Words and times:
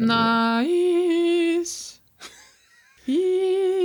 Nice. 0.00 1.94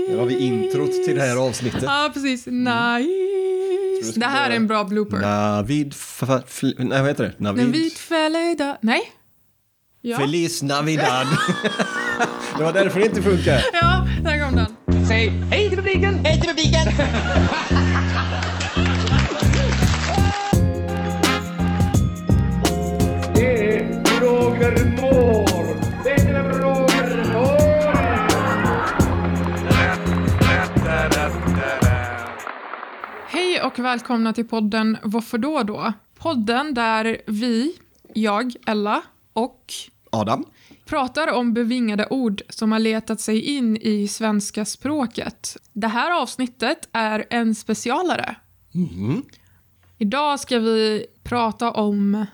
Nu 0.10 0.18
har 0.18 0.26
vi 0.26 0.40
introt 0.40 1.06
till 1.06 1.16
det 1.16 1.22
här 1.22 1.38
avsnittet. 1.38 1.84
Ja, 1.84 2.12
precis. 2.14 2.46
Nice. 2.46 4.12
ska 4.12 4.20
Det 4.20 4.26
här 4.26 4.50
är 4.50 4.56
en 4.56 4.68
bra 4.68 4.84
blooper. 4.84 5.18
Navid... 5.18 5.96
Nej, 6.78 7.02
vad 7.02 7.08
heter 7.08 7.24
det? 7.24 7.34
Navid... 7.38 7.66
vit 7.66 7.98
fällida... 7.98 8.78
Nej? 8.82 9.02
Ja. 10.02 10.18
Feliz 10.18 10.64
Navidad. 10.64 11.28
det 12.58 12.64
var 12.64 12.74
därför 12.74 13.00
det 13.00 13.06
inte 13.06 13.22
funkar. 13.22 13.62
Ja, 13.74 14.08
där 14.24 14.46
kom 14.46 14.56
den. 14.56 15.06
Säg 15.08 15.30
hej 15.30 15.70
till 15.70 15.78
publiken! 15.78 16.26
Hej 16.26 16.42
till 16.42 16.50
publiken! 16.50 16.88
och 33.66 33.80
välkomna 33.80 34.34
till 34.34 34.48
podden 34.48 34.98
Varför 35.04 35.38
då 35.38 35.64
då? 35.64 35.94
Podden 36.20 36.74
där 36.74 37.22
vi, 37.28 37.74
jag, 38.14 38.54
Ella 38.68 39.02
och 39.34 39.74
Adam. 40.10 40.46
pratar 40.86 41.34
om 41.34 41.54
bevingade 41.54 42.08
ord 42.10 42.42
som 42.50 42.72
har 42.72 42.80
letat 42.80 43.22
sig 43.22 43.42
in 43.42 43.78
i 43.78 44.08
svenska 44.08 44.66
språket. 44.66 45.58
Det 45.74 45.88
här 45.88 46.22
avsnittet 46.22 46.90
är 46.92 47.26
en 47.30 47.56
specialare. 47.56 48.36
Idag 49.98 50.40
ska 50.40 50.60
vi 50.60 51.06
prata 51.24 51.72
om 51.72 52.26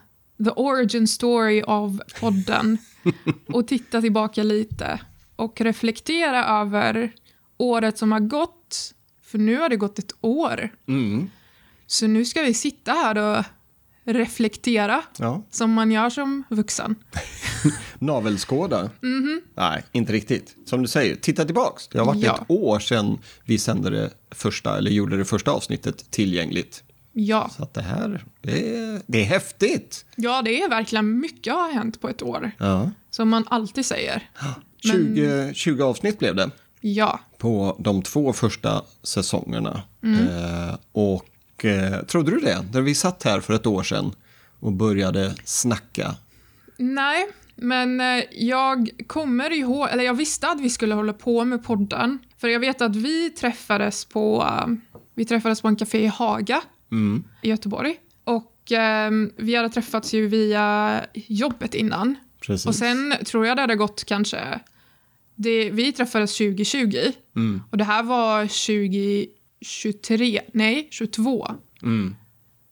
the 0.45 0.51
origin 0.51 1.07
story 1.07 1.61
av 1.61 2.01
podden 2.19 2.77
och 3.53 3.67
titta 3.67 4.01
tillbaka 4.01 4.43
lite 4.43 4.99
och 5.35 5.61
reflektera 5.61 6.45
över 6.45 7.11
året 7.57 7.97
som 7.97 8.11
har 8.11 8.19
gått. 8.19 8.60
För 9.31 9.37
nu 9.37 9.57
har 9.59 9.69
det 9.69 9.75
gått 9.75 9.99
ett 9.99 10.13
år. 10.21 10.69
Mm. 10.87 11.29
Så 11.87 12.07
nu 12.07 12.25
ska 12.25 12.41
vi 12.41 12.53
sitta 12.53 12.91
här 12.91 13.17
och 13.17 13.45
reflektera 14.03 15.01
Ja. 15.17 15.43
som 15.51 15.73
man 15.73 15.91
gör 15.91 16.09
som 16.09 16.43
vuxen. 16.49 16.95
Navelskåda? 17.99 18.89
Mhm. 19.01 19.41
Nej, 19.55 19.83
inte 19.91 20.13
riktigt. 20.13 20.55
Som 20.65 20.81
du 20.81 20.87
säger, 20.87 21.15
titta 21.15 21.45
tillbaks. 21.45 21.87
Det 21.87 21.99
har 21.99 22.05
varit 22.05 22.23
Ja. 22.23 22.35
ett 22.35 22.45
år 22.47 22.79
sedan 22.79 23.17
vi 23.45 23.57
sände 23.57 23.89
det 23.89 24.09
första, 24.31 24.77
eller 24.77 24.91
gjorde 24.91 25.17
det 25.17 25.25
första 25.25 25.51
avsnittet 25.51 26.11
tillgängligt. 26.11 26.83
Ja. 27.13 27.49
Så 27.57 27.63
att 27.63 27.73
det 27.73 27.81
här, 27.81 28.25
det 28.41 28.75
är, 28.77 29.01
det 29.07 29.19
är 29.21 29.25
häftigt. 29.25 30.05
ja, 30.15 30.41
det 30.41 30.61
är 30.61 30.69
verkligen 30.69 31.19
mycket 31.19 31.53
har 31.53 31.71
hänt 31.71 32.01
på 32.01 32.09
ett 32.09 32.21
år. 32.21 32.51
Ja. 32.57 32.91
Som 33.09 33.29
man 33.29 33.43
alltid 33.47 33.85
säger. 33.85 34.29
20, 34.83 35.53
20 35.53 35.83
avsnitt 35.83 36.19
blev 36.19 36.35
det 36.35 36.51
Ja, 36.83 37.19
på 37.41 37.75
de 37.79 38.01
två 38.01 38.33
första 38.33 38.81
säsongerna. 39.03 39.81
Mm. 40.03 40.27
Eh, 40.27 40.75
och 40.91 41.65
eh, 41.65 42.01
trodde 42.05 42.31
du 42.31 42.39
det? 42.39 42.65
När 42.73 42.81
vi 42.81 42.95
satt 42.95 43.23
här 43.23 43.39
för 43.39 43.53
ett 43.53 43.65
år 43.67 43.83
sedan 43.83 44.11
och 44.59 44.71
började 44.71 45.35
snacka. 45.45 46.15
nej, 46.77 47.27
men 47.55 47.99
eh, 48.01 48.23
jag 48.31 48.89
kommer 49.07 49.51
ihåg, 49.51 49.87
eller 49.91 50.03
jag 50.03 50.13
visste 50.13 50.47
att 50.47 50.61
vi 50.61 50.69
skulle 50.69 50.95
hålla 50.95 51.13
på 51.13 51.45
med 51.45 51.63
podden. 51.63 52.19
För 52.37 52.47
jag 52.47 52.59
vet 52.59 52.81
att 52.81 52.95
vi 52.95 53.29
träffades 53.29 54.05
på, 54.05 54.47
eh, 54.47 54.67
vi 55.15 55.25
träffades 55.25 55.61
på 55.61 55.67
en 55.67 55.75
café 55.75 56.03
i 56.03 56.07
Haga 56.07 56.61
Mm. 56.91 57.23
i 57.41 57.49
Göteborg. 57.49 57.95
Och 58.23 58.71
eh, 58.71 59.11
vi 59.37 59.55
hade 59.55 59.69
träffats 59.69 60.13
ju 60.13 60.27
via 60.27 61.01
jobbet 61.13 61.75
innan. 61.75 62.15
Precis. 62.41 62.65
Och 62.67 62.75
sen 62.75 63.13
tror 63.25 63.47
jag 63.47 63.57
det 63.57 63.61
hade 63.61 63.75
gått 63.75 64.03
kanske... 64.03 64.59
Det, 65.41 65.69
vi 65.69 65.91
träffades 65.91 66.37
2020 66.37 66.97
Mm. 67.35 67.61
och 67.71 67.77
det 67.77 67.83
här 67.83 68.03
var 68.03 68.41
2023, 69.59 70.41
nej 70.53 70.87
22 70.91 71.47
Mm. 71.83 72.15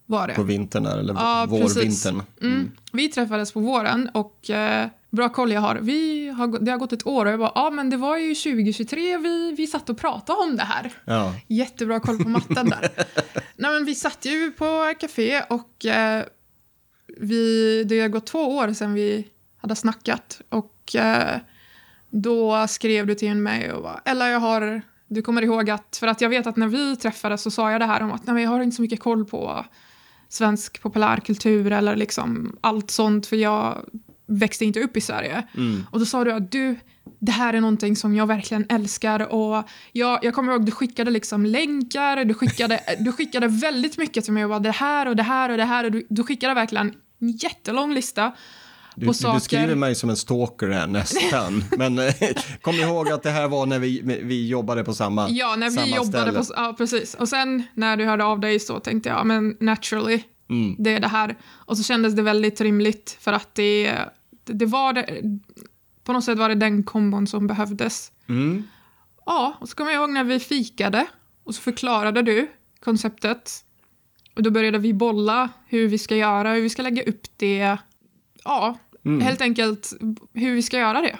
var 0.05 0.27
det. 0.27 0.33
På 0.33 0.43
vintern 0.43 0.85
här, 0.85 0.97
eller 0.97 1.13
Ja, 1.13 1.45
vårvintern. 1.49 2.21
Mm. 2.41 2.71
Vi 2.93 3.09
träffades 3.09 3.51
på 3.51 3.59
våren 3.59 4.09
och 4.13 4.49
eh, 4.49 4.87
bra 5.09 5.29
koll 5.29 5.51
jag 5.51 5.61
har. 5.61 5.75
Vi 5.75 6.29
har. 6.29 6.59
Det 6.65 6.71
har 6.71 6.77
gått 6.77 6.93
ett 6.93 7.07
år 7.07 7.25
och 7.25 7.31
jag 7.31 7.39
bara, 7.39 7.51
ja 7.55 7.69
men 7.69 7.89
det 7.89 7.97
var 7.97 8.17
ju 8.17 8.35
2023 8.35 9.17
vi, 9.17 9.51
vi 9.57 9.67
satt 9.67 9.89
och 9.89 9.97
pratade 9.97 10.39
om 10.39 10.55
det 10.57 10.63
här. 10.63 10.91
Ja. 11.05 11.33
Jättebra 11.47 11.99
koll 11.99 12.23
på 12.23 12.29
matten 12.29 12.69
där. 12.69 12.89
Nej 13.55 13.71
men 13.73 13.85
vi 13.85 13.95
satt 13.95 14.25
ju 14.25 14.51
på 14.51 14.93
café 14.99 15.41
och 15.49 15.85
eh, 15.85 16.23
vi, 17.17 17.83
det 17.83 17.99
har 17.99 18.07
gått 18.07 18.25
två 18.27 18.39
år 18.57 18.73
sedan 18.73 18.93
vi 18.93 19.27
hade 19.57 19.75
snackat 19.75 20.41
och 20.49 20.95
eh, 20.95 21.39
då 22.09 22.67
skrev 22.67 23.07
du 23.07 23.15
till 23.15 23.35
mig 23.35 23.73
och 23.73 23.83
bara, 23.83 24.01
eller 24.05 24.27
jag 24.27 24.39
har, 24.39 24.81
du 25.07 25.21
kommer 25.21 25.41
ihåg 25.41 25.69
att, 25.69 25.97
för 25.99 26.07
att 26.07 26.21
jag 26.21 26.29
vet 26.29 26.47
att 26.47 26.55
när 26.55 26.67
vi 26.67 26.95
träffades 26.95 27.41
så 27.41 27.51
sa 27.51 27.71
jag 27.71 27.81
det 27.81 27.85
här 27.85 28.01
om 28.01 28.11
att 28.11 28.27
nej 28.27 28.43
jag 28.43 28.49
har 28.49 28.61
inte 28.61 28.75
så 28.75 28.81
mycket 28.81 28.99
koll 28.99 29.25
på 29.25 29.65
svensk 30.29 30.81
populärkultur 30.81 31.71
eller 31.71 31.95
liksom 31.95 32.57
allt 32.61 32.91
sånt 32.91 33.27
för 33.27 33.35
jag 33.35 33.85
växte 34.29 34.65
inte 34.65 34.79
upp 34.79 34.97
i 34.97 35.01
Sverige. 35.01 35.47
Och 35.91 35.99
då 35.99 36.05
sa 36.05 36.23
du 36.23 36.31
att 36.31 36.51
du, 36.51 36.75
det 37.19 37.31
här 37.31 37.53
är 37.53 37.61
någonting 37.61 37.95
som 37.95 38.15
jag 38.15 38.27
verkligen 38.27 38.65
älskar 38.69 39.33
och 39.33 39.63
jag, 39.91 40.19
jag 40.25 40.33
kommer 40.33 40.51
ihåg 40.51 40.65
du 40.65 40.71
skickade 40.71 41.11
liksom 41.11 41.45
länkar, 41.45 42.25
du 42.25 42.33
skickade, 42.33 42.79
du 42.99 43.11
skickade 43.11 43.47
väldigt 43.47 43.97
mycket 43.97 44.23
till 44.23 44.33
mig 44.33 44.43
och 44.43 44.49
bara 44.49 44.59
det 44.59 44.71
här 44.71 45.07
och 45.07 45.15
det 45.15 45.23
här 45.23 45.49
och 45.49 45.57
det 45.57 45.65
här 45.65 45.83
och 45.83 45.91
du, 45.91 46.07
du 46.09 46.23
skickade 46.23 46.53
verkligen 46.53 46.93
en 47.21 47.31
jättelång 47.31 47.93
lista 47.93 48.31
Du, 48.99 49.05
på 49.05 49.11
du 49.11 49.17
saker. 49.17 49.33
beskriver 49.33 49.75
mig 49.75 49.95
som 49.95 50.09
en 50.09 50.15
stalker 50.17 50.69
här 50.69 50.87
nästan. 50.87 51.63
Men 51.77 51.99
eh, 51.99 52.13
kom 52.61 52.75
ihåg 52.75 53.09
att 53.11 53.23
det 53.23 53.29
här 53.29 53.47
var 53.47 53.65
när 53.65 53.79
vi, 53.79 54.01
vi 54.23 54.47
jobbade 54.47 54.83
på 54.83 54.93
samma 54.93 55.29
Ja, 55.29 55.55
när 55.55 55.69
vi 55.69 55.95
jobbade 55.95 56.31
ställe. 56.31 56.39
på... 56.39 56.45
Ja, 56.55 56.75
precis. 56.77 57.13
Och 57.15 57.29
sen 57.29 57.63
när 57.73 57.97
du 57.97 58.05
hörde 58.05 58.23
av 58.25 58.39
dig 58.39 58.59
så 58.59 58.79
tänkte 58.79 59.09
jag, 59.09 59.25
men 59.27 59.57
naturally, 59.59 60.23
Mm. 60.49 60.75
det 60.79 60.93
är 60.93 60.99
det 60.99 61.07
här. 61.07 61.37
Och 61.51 61.77
så 61.77 61.83
kändes 61.83 62.13
det 62.15 62.21
väldigt 62.21 62.61
rimligt 62.61 63.17
för 63.19 63.33
att 63.33 63.55
det, 63.55 63.95
det 64.45 64.65
var 64.65 64.93
det, 64.93 65.21
på 66.03 66.13
något 66.13 66.23
sätt 66.23 66.37
var 66.37 66.49
det 66.49 66.55
den 66.55 66.83
kombon 66.83 67.27
som 67.27 67.47
behövdes. 67.47 68.11
Mm. 68.29 68.63
Ja, 69.25 69.53
och 69.59 69.69
så 69.69 69.75
kommer 69.75 69.91
jag 69.91 69.99
ihåg 70.01 70.09
när 70.09 70.23
vi 70.23 70.39
fikade 70.39 71.05
och 71.43 71.55
så 71.55 71.61
förklarade 71.61 72.21
du 72.21 72.47
konceptet. 72.79 73.51
Och 74.35 74.43
då 74.43 74.51
började 74.51 74.77
vi 74.77 74.93
bolla 74.93 75.49
hur 75.67 75.87
vi 75.87 75.97
ska 75.97 76.15
göra, 76.15 76.53
hur 76.53 76.61
vi 76.61 76.69
ska 76.69 76.81
lägga 76.81 77.03
upp 77.03 77.21
det. 77.37 77.77
Ja, 78.43 78.77
Mm. 79.05 79.21
helt 79.21 79.41
enkelt 79.41 79.93
hur 80.33 80.55
vi 80.55 80.61
ska 80.61 80.77
göra 80.77 81.01
det. 81.01 81.19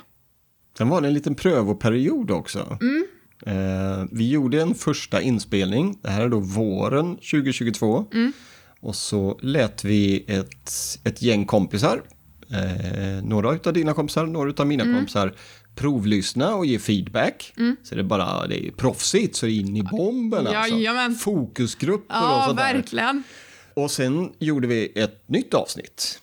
Sen 0.77 0.89
var 0.89 1.01
det 1.01 1.07
en 1.07 1.13
liten 1.13 1.35
prövoperiod 1.35 2.31
också. 2.31 2.77
Mm. 2.81 3.05
Eh, 3.45 4.05
vi 4.11 4.29
gjorde 4.29 4.61
en 4.61 4.75
första 4.75 5.21
inspelning, 5.21 5.99
det 6.01 6.09
här 6.09 6.21
är 6.21 6.29
då 6.29 6.39
våren 6.39 7.15
2022. 7.15 8.05
Mm. 8.13 8.33
Och 8.81 8.95
så 8.95 9.39
lät 9.41 9.83
vi 9.83 10.25
ett, 10.27 10.71
ett 11.03 11.21
gäng 11.21 11.45
kompisar, 11.45 12.01
eh, 12.51 13.23
några 13.23 13.49
av 13.49 13.73
dina 13.73 13.93
kompisar, 13.93 14.25
några 14.25 14.53
av 14.57 14.67
mina 14.67 14.83
Mm. 14.83 14.95
kompisar, 14.95 15.33
provlyssna 15.75 16.55
och 16.55 16.65
ge 16.65 16.79
feedback. 16.79 17.53
Så 17.83 17.95
det 17.95 18.01
är 18.01 18.03
bara, 18.03 18.47
det 18.47 18.67
är 18.67 18.71
proffsigt 18.71 19.35
så 19.35 19.47
in 19.47 19.77
i 19.77 19.83
bomben 19.83 20.47
alltså. 20.47 20.53
Jajamän. 20.75 21.15
Fokusgrupper 21.15 22.15
och 22.15 22.23
Ja, 22.23 22.45
sådär. 22.47 22.73
verkligen. 22.73 23.23
Och 23.73 23.91
sen 23.91 24.31
gjorde 24.39 24.67
vi 24.67 24.91
ett 24.95 25.23
nytt 25.29 25.53
avsnitt. 25.53 26.19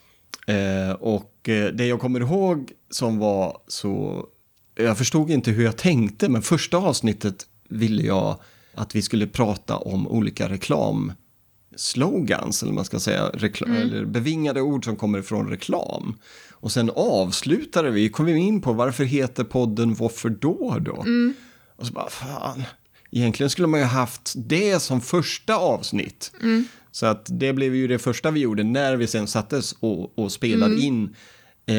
Eh, 0.47 0.91
och 1.01 1.33
det 1.47 1.87
jag 1.87 2.01
kommer 2.01 2.21
ihåg 2.21 2.73
som 2.91 3.19
var 3.19 3.59
så... 3.69 4.27
Jag 4.75 4.99
förstod 4.99 5.31
inte 5.31 5.51
hur 5.51 5.65
jag 5.65 5.77
tänkte, 5.77 6.29
men 6.29 6.43
första 6.43 6.77
avsnittet 6.77 7.47
ville 7.69 8.03
jag 8.03 8.41
att 8.75 8.97
vi 8.97 9.03
skulle 9.03 9.27
prata 9.27 9.77
om 9.77 10.09
olika 10.09 10.49
reklamslogans, 10.49 12.63
eller 12.63 12.73
man 12.73 12.85
ska 12.85 13.01
säga, 13.01 13.31
rekla- 13.35 13.81
eller 13.81 14.05
bevingade 14.05 14.61
ord 14.61 14.85
som 14.85 14.97
kommer 14.97 15.23
från 15.23 15.49
reklam. 15.49 16.15
Och 16.53 16.73
sen 16.73 16.91
avslutade 16.97 17.91
vi, 17.91 18.09
kom 18.09 18.27
vi 18.27 18.37
in 18.37 18.61
på 18.61 18.73
varför 18.73 19.05
heter 19.05 19.45
podden 19.45 19.95
Varför 19.95 20.29
då 20.29 20.77
då? 20.81 21.05
Och 21.77 21.87
så 21.87 21.93
bara, 21.93 22.11
fan, 22.11 22.63
egentligen 23.11 23.51
skulle 23.51 23.69
man 23.69 23.81
ju 23.81 23.87
haft 23.87 24.35
det 24.37 24.83
som 24.83 25.01
första 25.01 25.57
avsnitt. 25.57 26.33
Så 26.93 27.07
att 27.07 27.27
det 27.31 27.53
blev 27.53 27.75
ju 27.75 27.89
det 27.89 27.99
första 27.99 28.31
vi 28.31 28.41
gjorde 28.41 28.65
när 28.65 28.97
vi 28.97 29.07
sen 29.07 29.27
sattes 29.27 29.73
och, 29.81 30.19
och 30.19 30.33
spelade 30.33 30.81
in 30.81 31.05
eh, 31.05 31.11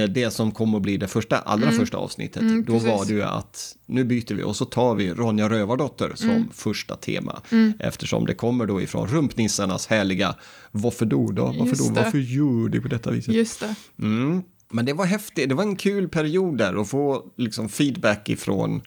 det 0.10 0.32
som 0.32 0.52
kommer 0.52 0.78
att 0.78 0.84
bli 0.84 0.98
det 0.98 1.08
första, 1.08 1.38
allra 1.38 1.72
första 1.72 1.98
avsnittet. 1.98 2.44
Då 2.66 2.74
precis. 2.74 2.90
var 2.90 3.06
det 3.06 3.14
ju 3.14 3.24
att 3.24 3.76
nu 3.86 4.04
byter 4.04 4.34
vi 4.34 4.44
och 4.44 4.56
så 4.56 4.66
tar 4.66 4.96
vi 4.96 5.14
Ronja 5.14 5.50
Rövardotter 5.50 6.12
som 6.16 6.50
första 6.54 6.96
tema. 6.96 7.42
Eftersom 7.80 8.26
det 8.26 8.34
kommer 8.34 8.66
då 8.66 8.82
ifrån 8.82 9.08
rumpnissarnas 9.08 9.88
härliga 9.88 10.36
Varför 10.72 11.06
då 11.06 11.32
då? 11.32 11.46
Varför 11.46 11.66
Just 11.66 11.88
då? 11.88 11.94
det. 11.94 12.02
Varför 12.02 12.18
gör 12.18 12.70
det 12.70 12.82
på 12.82 12.88
detta 12.88 13.12
viset? 13.12 13.34
Just 13.34 13.60
det. 13.60 13.76
Mm. 14.00 14.44
Men 14.70 14.86
det 14.86 14.94
var 14.94 15.06
häftigt, 15.06 15.50
det 15.50 15.56
var 15.56 15.64
en 15.64 15.76
kul 15.76 16.10
period 16.10 16.58
där 16.58 16.82
att 16.82 16.90
få 16.90 17.26
liksom 17.38 17.70
feedback 17.70 18.30
ifrån 18.30 18.82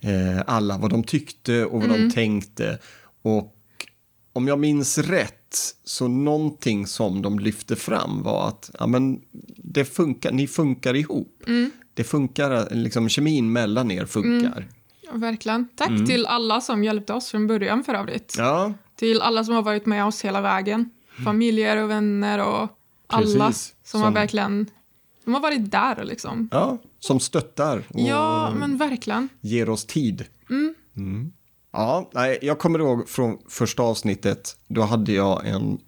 eh, 0.00 0.42
alla, 0.46 0.78
vad 0.78 0.90
de 0.90 1.04
tyckte 1.04 1.64
och 1.64 1.82
vad 1.82 1.98
de 1.98 2.10
tänkte. 2.10 2.78
Och 3.22 3.52
om 4.32 4.48
jag 4.48 4.58
minns 4.58 4.98
rätt, 4.98 5.45
så 5.84 6.08
någonting 6.08 6.86
som 6.86 7.22
de 7.22 7.38
lyfte 7.38 7.76
fram 7.76 8.22
var 8.22 8.48
att 8.48 8.70
ja, 8.78 8.86
men 8.86 9.20
det 9.56 9.84
funkar, 9.84 10.32
ni 10.32 10.46
funkar 10.46 10.94
ihop. 10.96 11.42
det 11.94 12.04
funkar, 12.04 12.74
liksom 12.74 13.08
kemin 13.08 13.52
mellan 13.52 13.90
er 13.90 14.04
funkar. 14.06 14.68
Ja, 15.00 15.10
verkligen. 15.12 15.68
Tack 15.76 15.88
Mm. 15.90 16.06
till 16.06 16.26
alla 16.26 16.60
som 16.60 16.84
hjälpte 16.84 17.12
oss 17.12 17.30
från 17.30 17.46
början 17.46 17.84
för 17.84 17.94
övrigt. 17.94 18.34
Ja, 18.38 18.72
Till 18.96 19.20
alla 19.20 19.44
som 19.44 19.54
har 19.54 19.62
varit 19.62 19.86
med 19.86 20.04
oss 20.06 20.24
hela 20.24 20.40
vägen. 20.40 20.90
Familjer 21.24 21.76
och 21.82 21.90
vänner 21.90 22.38
och 22.38 22.68
alla 23.06 23.46
Precis. 23.48 23.74
som, 23.84 24.00
har 24.00 24.06
Som- 24.08 24.14
verkligen 24.14 24.66
de 25.24 25.34
har 25.34 25.40
varit 25.40 25.70
där 25.70 26.04
liksom. 26.04 26.48
ja, 26.52 26.78
som 27.00 27.20
stöttar 27.20 27.78
och 27.88 28.00
Ja, 28.00 28.54
men 28.58 28.76
verkligen. 28.76 29.28
ger 29.40 29.68
oss 29.70 29.84
tid. 29.84 30.24
Mm. 30.50 31.32
Ja, 31.76 32.10
nej, 32.14 32.38
jag 32.42 32.58
kommer 32.58 32.78
ihåg 32.78 33.08
från 33.08 33.38
första 33.48 33.82
avsnittet, 33.82 34.56
då 34.68 34.82
hade 34.82 35.12
jag 35.12 35.46
en... 35.46 35.78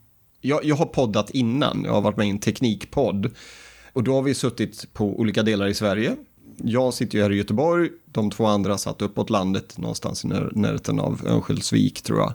Jag, 0.41 0.65
jag 0.65 0.77
har 0.77 0.87
poddat 0.87 1.31
innan, 1.31 1.83
jag 1.85 1.93
har 1.93 2.01
varit 2.01 2.17
med 2.17 2.27
i 2.27 2.31
en 2.31 2.39
teknikpodd. 2.39 3.31
Och 3.93 4.05
då 4.05 4.15
har 4.15 4.23
vi 4.23 4.35
suttit 4.35 4.93
på 4.93 5.21
olika 5.21 5.43
delar 5.43 5.67
i 5.67 5.75
Sverige. 5.75 6.17
Jag 6.57 6.95
sitter 6.95 7.19
ju 7.19 7.25
här 7.25 7.33
i 7.33 7.37
Göteborg, 7.37 7.89
de 8.07 8.31
två 8.31 8.47
andra 8.47 8.79
satt 8.79 9.03
uppåt 9.03 9.31
landet 9.31 9.79
någonstans 9.79 10.25
i 10.25 10.29
när- 10.29 10.53
närheten 10.55 11.01
av 11.01 11.21
Örnsköldsvik 11.27 12.03
tror 12.03 12.19
jag. 12.19 12.33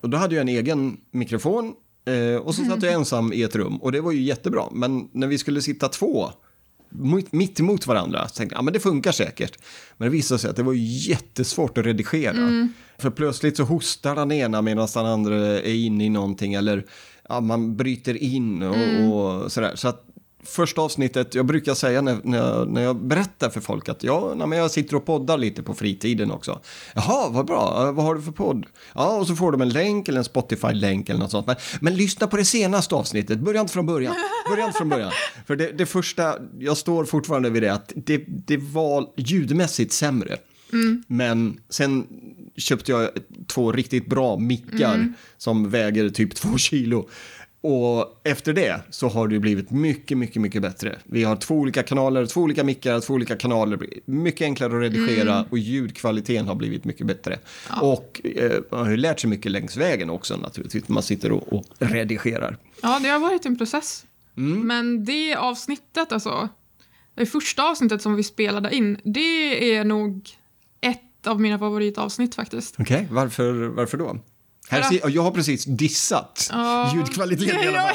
Och 0.00 0.10
då 0.10 0.16
hade 0.16 0.34
jag 0.34 0.42
en 0.42 0.48
egen 0.48 0.96
mikrofon 1.10 1.72
eh, 2.04 2.36
och 2.42 2.54
så 2.54 2.64
satt 2.64 2.82
jag 2.82 2.92
ensam 2.92 3.32
i 3.32 3.42
ett 3.42 3.56
rum 3.56 3.76
och 3.76 3.92
det 3.92 4.00
var 4.00 4.12
ju 4.12 4.22
jättebra. 4.22 4.64
Men 4.72 5.08
när 5.12 5.26
vi 5.26 5.38
skulle 5.38 5.62
sitta 5.62 5.88
två 5.88 6.30
mitt, 7.30 7.60
emot 7.60 7.86
varandra. 7.86 8.28
Så 8.28 8.34
tänkte 8.34 8.54
jag, 8.54 8.58
ja 8.58 8.62
men 8.62 8.72
det 8.72 8.80
funkar 8.80 9.12
säkert. 9.12 9.58
Men 9.96 10.06
det 10.06 10.12
visade 10.12 10.38
sig 10.38 10.50
att 10.50 10.56
det 10.56 10.62
var 10.62 10.74
jättesvårt 11.08 11.78
att 11.78 11.86
redigera. 11.86 12.68
För 12.98 13.10
plötsligt 13.10 13.56
så 13.56 13.62
hostar 13.62 14.16
den 14.16 14.32
ena 14.32 14.62
medan 14.62 14.88
den 14.94 15.06
andra 15.06 15.36
är 15.36 15.74
inne 15.74 16.04
i 16.04 16.08
någonting 16.08 16.54
eller 16.54 16.84
ja, 17.28 17.40
man 17.40 17.76
bryter 17.76 18.22
in 18.22 18.62
och, 18.62 19.44
och 19.44 19.52
sådär. 19.52 19.72
Så 19.74 19.88
att 19.88 20.09
första 20.44 20.80
avsnittet, 20.80 21.34
jag 21.34 21.46
brukar 21.46 21.74
säga 21.74 22.00
när, 22.00 22.20
när, 22.24 22.38
jag, 22.38 22.68
när 22.68 22.82
jag 22.82 22.96
berättar 22.96 23.50
för 23.50 23.60
folk 23.60 23.88
att 23.88 24.04
ja, 24.04 24.34
nej, 24.36 24.58
jag 24.58 24.70
sitter 24.70 24.96
och 24.96 25.06
poddar 25.06 25.38
lite 25.38 25.62
på 25.62 25.74
fritiden 25.74 26.30
också. 26.30 26.60
Jaha, 26.94 27.28
vad 27.28 27.46
bra, 27.46 27.92
vad 27.92 28.04
har 28.04 28.14
du 28.14 28.22
för 28.22 28.32
podd? 28.32 28.66
Ja, 28.94 29.16
och 29.16 29.26
så 29.26 29.36
får 29.36 29.52
de 29.52 29.60
en 29.60 29.68
länk 29.68 30.08
eller 30.08 30.18
en 30.18 30.24
Spotify-länk 30.24 31.08
eller 31.08 31.20
något 31.20 31.30
sånt. 31.30 31.46
Men, 31.46 31.56
men 31.80 31.96
lyssna 31.96 32.26
på 32.26 32.36
det 32.36 32.44
senaste 32.44 32.94
avsnittet, 32.94 33.38
börja 33.38 33.60
inte 33.60 33.72
från 33.72 33.86
början. 33.86 34.14
Börja 34.50 34.66
inte 34.66 34.78
från 34.78 34.88
början. 34.88 35.12
För 35.46 35.56
det, 35.56 35.72
det 35.72 35.86
första, 35.86 36.34
jag 36.58 36.76
står 36.76 37.04
fortfarande 37.04 37.50
vid 37.50 37.62
det, 37.62 37.72
att 37.72 37.92
det, 37.96 38.24
det 38.26 38.56
var 38.56 39.06
ljudmässigt 39.16 39.92
sämre. 39.92 40.36
Men 41.06 41.60
sen 41.68 42.06
köpte 42.56 42.92
jag 42.92 43.08
två 43.46 43.72
riktigt 43.72 44.06
bra 44.06 44.38
mickar 44.38 45.12
som 45.38 45.70
väger 45.70 46.08
typ 46.08 46.34
två 46.34 46.58
kilo. 46.58 47.08
Och 47.62 48.20
efter 48.24 48.52
det 48.52 48.80
så 48.90 49.08
har 49.08 49.28
det 49.28 49.38
blivit 49.38 49.70
mycket, 49.70 50.18
mycket, 50.18 50.42
mycket 50.42 50.62
bättre. 50.62 50.98
Vi 51.04 51.24
har 51.24 51.36
två 51.36 51.54
olika 51.54 51.82
kanaler, 51.82 52.26
två 52.26 52.40
olika 52.40 52.64
mickar, 52.64 53.00
två 53.00 53.14
olika 53.14 53.36
kanaler. 53.36 53.78
Mycket 54.04 54.44
enklare 54.44 54.76
att 54.76 54.82
redigera 54.82 55.44
och 55.50 55.58
ljudkvaliteten 55.58 56.48
har 56.48 56.54
blivit 56.54 56.84
mycket 56.84 57.06
bättre. 57.06 57.38
Och 57.82 58.20
eh, 58.24 58.60
man 58.70 58.80
har 58.80 58.90
ju 58.90 58.96
lärt 58.96 59.20
sig 59.20 59.30
mycket 59.30 59.52
längs 59.52 59.76
vägen 59.76 60.10
också 60.10 60.36
naturligtvis. 60.36 60.88
Man 60.88 61.02
sitter 61.02 61.32
och, 61.32 61.52
och 61.52 61.64
redigerar. 61.78 62.56
Ja, 62.82 63.00
det 63.02 63.08
har 63.08 63.18
varit 63.18 63.46
en 63.46 63.58
process. 63.58 64.04
Mm. 64.36 64.66
Men 64.66 65.04
det 65.04 65.34
avsnittet, 65.34 66.12
alltså, 66.12 66.48
det 67.14 67.26
första 67.26 67.70
avsnittet 67.70 68.02
som 68.02 68.14
vi 68.14 68.22
spelade 68.22 68.74
in, 68.74 68.98
det 69.04 69.74
är 69.74 69.84
nog 69.84 70.30
ett 70.80 71.26
av 71.26 71.40
mina 71.40 71.58
favoritavsnitt 71.58 72.34
faktiskt. 72.34 72.74
Okej, 72.78 73.08
varför, 73.10 73.52
varför 73.52 73.98
då? 73.98 74.18
Här 74.70 74.82
ser, 74.82 75.08
jag 75.08 75.22
har 75.22 75.30
precis 75.30 75.64
dissat 75.64 76.48
Ja. 76.52 76.92
ljudkvaliteten 76.96 77.60
i 77.64 77.66
alla 77.68 77.80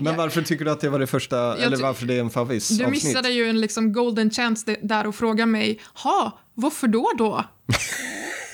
Men 0.00 0.16
varför 0.16 0.42
tycker 0.42 0.64
du 0.64 0.70
att 0.70 0.80
det 0.80 0.88
var 0.88 0.98
det 0.98 1.06
första, 1.06 1.56
eller 1.56 1.76
varför 1.76 2.06
det 2.06 2.14
är 2.14 2.20
en 2.20 2.30
favorit 2.30 2.78
Du 2.78 2.86
missade 2.86 3.30
ju 3.30 3.48
en 3.48 3.60
liksom 3.60 3.92
golden 3.92 4.30
chance 4.30 4.76
där 4.82 5.06
och 5.06 5.14
fråga 5.14 5.46
mig, 5.46 5.80
ha, 5.94 6.38
varför 6.54 6.86
då 6.88 7.10
då? 7.18 7.44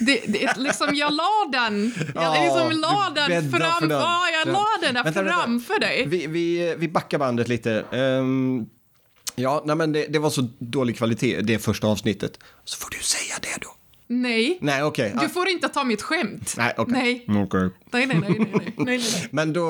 Det, 0.01 0.21
det, 0.29 0.57
liksom, 0.57 0.95
jag 0.95 1.13
la 1.13 1.49
den, 1.53 1.95
jag 2.15 2.25
Ja, 2.25 2.43
liksom 2.45 2.81
la 2.81 3.13
den 3.15 3.51
framför, 3.51 3.87
den. 3.89 3.99
ja, 3.99 4.21
jag 4.33 4.49
Ja. 4.49 4.53
la 4.53 4.87
den 4.87 4.95
där 4.95 5.05
Vänta, 5.05 5.23
vänta. 5.23 5.39
framför 5.43 5.81
dig. 5.81 6.05
Vi, 6.07 6.27
vi, 6.27 6.75
vi 6.79 6.89
backar 6.89 7.19
bandet 7.19 7.49
lite. 7.49 7.85
Ehm, 7.93 8.67
ja, 9.35 9.63
nej, 9.67 9.77
men 9.77 9.93
det, 9.93 10.07
det 10.07 10.19
var 10.19 10.31
så 10.31 10.49
dålig 10.59 10.97
kvalitet, 10.97 11.41
det 11.43 11.59
första 11.59 11.87
avsnittet. 11.87 12.39
Så 12.65 12.77
får 12.79 12.91
du 12.91 12.99
säga 13.03 13.35
det 13.43 13.63
då. 13.63 13.69
Nej, 14.07 14.59
Nej, 14.61 14.83
okej. 14.83 15.13
du 15.21 15.27
Ah, 15.27 15.29
får 15.29 15.49
inte 15.49 15.69
ta 15.69 15.85
mitt 15.85 16.03
skämt. 16.03 16.55
Nej, 16.57 16.75
okej. 16.77 17.25
Nej. 17.29 17.43
Okej. 17.43 17.71
Nej, 17.93 18.07
nej, 18.07 18.19
nej, 18.21 18.37
nej, 18.39 18.49
nej, 18.55 18.75
nej, 18.77 18.99
nej. 18.99 19.29
Men 19.31 19.53
då, 19.53 19.67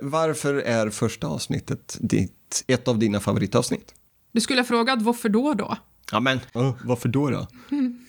varför 0.00 0.54
är 0.54 0.90
första 0.90 1.26
avsnittet 1.26 1.96
ditt, 2.00 2.64
ett 2.66 2.88
av 2.88 2.98
dina 2.98 3.20
favoritavsnitt? 3.20 3.94
Du 4.32 4.40
skulle 4.40 4.60
ha 4.60 4.64
frågat 4.66 5.02
varför 5.02 5.28
då 5.28 5.54
då? 5.54 5.76
Ja, 6.12 6.20
men 6.20 6.40
oh, 6.54 6.74
varför 6.84 7.08
då 7.08 7.30
då? 7.30 7.46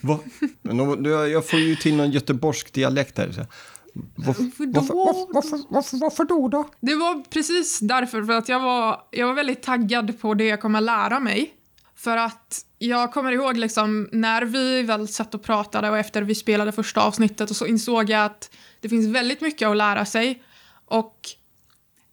Va? 0.00 0.18
Jag 1.28 1.48
får 1.48 1.58
ju 1.60 1.76
till 1.76 1.96
någon 1.96 2.10
göteborgsk 2.10 2.72
dialekt 2.72 3.18
här. 3.18 3.32
Så. 3.32 3.40
Varför, 4.14 4.42
Varför 4.42 4.66
då? 4.66 4.72
varför, 4.72 4.94
varför, 4.94 5.32
varför, 5.34 5.64
varför, 5.70 5.96
varför 5.98 6.24
då 6.24 6.48
då? 6.48 6.68
Det 6.80 6.94
var 6.94 7.22
precis 7.30 7.78
därför, 7.78 8.22
för 8.22 8.32
att 8.32 8.48
jag 8.48 8.60
var, 8.60 9.00
jag 9.10 9.26
var 9.26 9.34
väldigt 9.34 9.62
taggad 9.62 10.20
på 10.20 10.34
det 10.34 10.44
jag 10.44 10.60
kommer 10.60 10.80
lära 10.80 11.20
mig. 11.20 11.54
För 11.96 12.16
att 12.16 12.60
jag 12.88 13.12
kommer 13.12 13.32
ihåg 13.32 13.56
liksom 13.56 14.08
när 14.12 14.42
vi 14.42 14.82
väl 14.82 15.08
satt 15.08 15.34
och 15.34 15.42
pratade 15.42 15.90
och 15.90 15.98
efter 15.98 16.22
vi 16.22 16.34
spelade 16.34 16.72
första 16.72 17.00
avsnittet 17.00 17.50
och 17.50 17.56
så 17.56 17.66
insåg 17.66 18.10
jag 18.10 18.24
att 18.24 18.56
det 18.80 18.88
finns 18.88 19.06
väldigt 19.06 19.40
mycket 19.40 19.68
att 19.68 19.76
lära 19.76 20.04
sig. 20.04 20.42
Och 20.86 21.18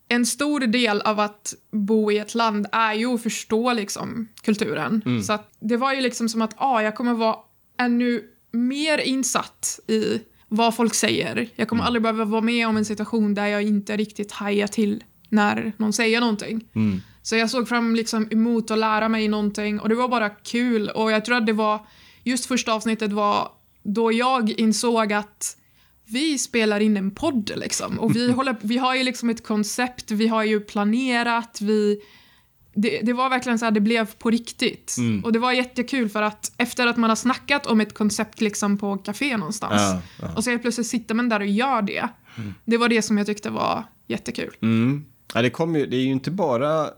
en 0.07 0.25
stor 0.25 0.59
del 0.59 1.01
av 1.01 1.19
att 1.19 1.53
bo 1.71 2.11
i 2.11 2.17
ett 2.17 2.35
land 2.35 2.67
är 2.71 2.93
ju 2.93 3.13
att 3.13 3.23
förstå 3.23 3.73
liksom 3.73 4.27
kulturen. 4.41 5.01
Så 5.23 5.33
att 5.33 5.51
det 5.59 5.77
var 5.77 5.93
ju 5.93 6.01
liksom 6.01 6.29
som 6.29 6.41
att 6.41 6.53
ah, 6.57 6.81
jag 6.81 6.95
kommer 6.95 7.13
vara 7.13 7.35
ännu 7.79 8.23
mer 8.51 8.97
insatt 8.97 9.79
i 9.87 10.21
vad 10.47 10.75
folk 10.75 10.93
säger. 10.95 11.49
Jag 11.55 11.67
kommer 11.67 11.83
aldrig 11.83 12.01
behöva 12.01 12.25
vara 12.25 12.41
med 12.41 12.67
om 12.67 12.77
en 12.77 12.85
situation 12.85 13.33
där 13.33 13.47
jag 13.47 13.63
inte 13.63 13.97
riktigt 13.97 14.31
hajar 14.31 14.67
till 14.67 15.03
när 15.29 15.73
någon 15.77 15.93
säger 15.93 16.19
någonting. 16.19 16.67
Så 17.21 17.35
jag 17.35 17.49
såg 17.49 17.67
fram 17.67 17.95
liksom 17.95 18.27
emot 18.31 18.71
att 18.71 18.77
lära 18.77 19.09
mig 19.09 19.27
någonting 19.27 19.79
och 19.79 19.89
det 19.89 19.95
var 19.95 20.07
bara 20.07 20.29
kul 20.29 20.89
och 20.89 21.11
jag 21.11 21.25
tror 21.25 21.37
att 21.37 21.45
det 21.45 21.53
var 21.53 21.85
just 22.23 22.45
första 22.45 22.73
avsnittet 22.73 23.11
var 23.11 23.51
då 23.83 24.11
jag 24.11 24.49
insåg 24.49 25.13
att 25.13 25.57
vi 26.05 26.37
spelar 26.37 26.79
in 26.79 26.97
en 26.97 27.11
podd 27.11 27.51
liksom 27.55 27.99
och 27.99 28.15
vi, 28.15 28.31
håller, 28.35 28.55
vi 28.61 28.77
har 28.77 28.95
ju 28.95 29.03
liksom 29.03 29.29
ett 29.29 29.43
koncept, 29.43 30.11
vi 30.11 30.27
har 30.27 30.43
ju 30.43 30.59
planerat, 30.59 31.61
vi 31.61 32.01
det, 32.73 32.99
det 33.03 33.13
var 33.13 33.29
verkligen 33.29 33.59
så 33.59 33.65
här, 33.65 33.71
det 33.71 33.79
blev 33.79 34.13
på 34.13 34.29
riktigt. 34.29 34.95
Och 35.23 35.33
det 35.33 35.39
var 35.39 35.51
jättekul 35.51 36.09
för 36.09 36.21
att 36.21 36.51
efter 36.57 36.87
att 36.87 36.97
man 36.97 37.09
har 37.09 37.15
snackat 37.15 37.65
om 37.65 37.81
ett 37.81 37.93
koncept 37.93 38.41
liksom 38.41 38.77
på 38.77 38.97
café 38.97 39.37
någonstans 39.37 39.81
Ja, 39.81 40.01
ja. 40.21 40.35
och 40.35 40.43
så 40.43 40.49
helt 40.49 40.61
plötsligt 40.61 40.87
sitter 40.87 41.15
man 41.15 41.29
där 41.29 41.39
och 41.39 41.47
gör 41.47 41.81
det. 41.81 42.07
Det 42.65 42.77
var 42.77 42.89
det 42.89 43.01
som 43.01 43.17
jag 43.17 43.27
tyckte 43.27 43.49
var 43.49 43.83
jättekul. 44.07 44.55
Mm. 44.61 45.05
Ja, 45.33 45.41
det, 45.41 45.49
kommer 45.49 45.79
ju, 45.79 45.85
det 45.85 45.95
är 45.97 46.01
ju 46.01 46.11
inte 46.11 46.31
bara 46.31 46.89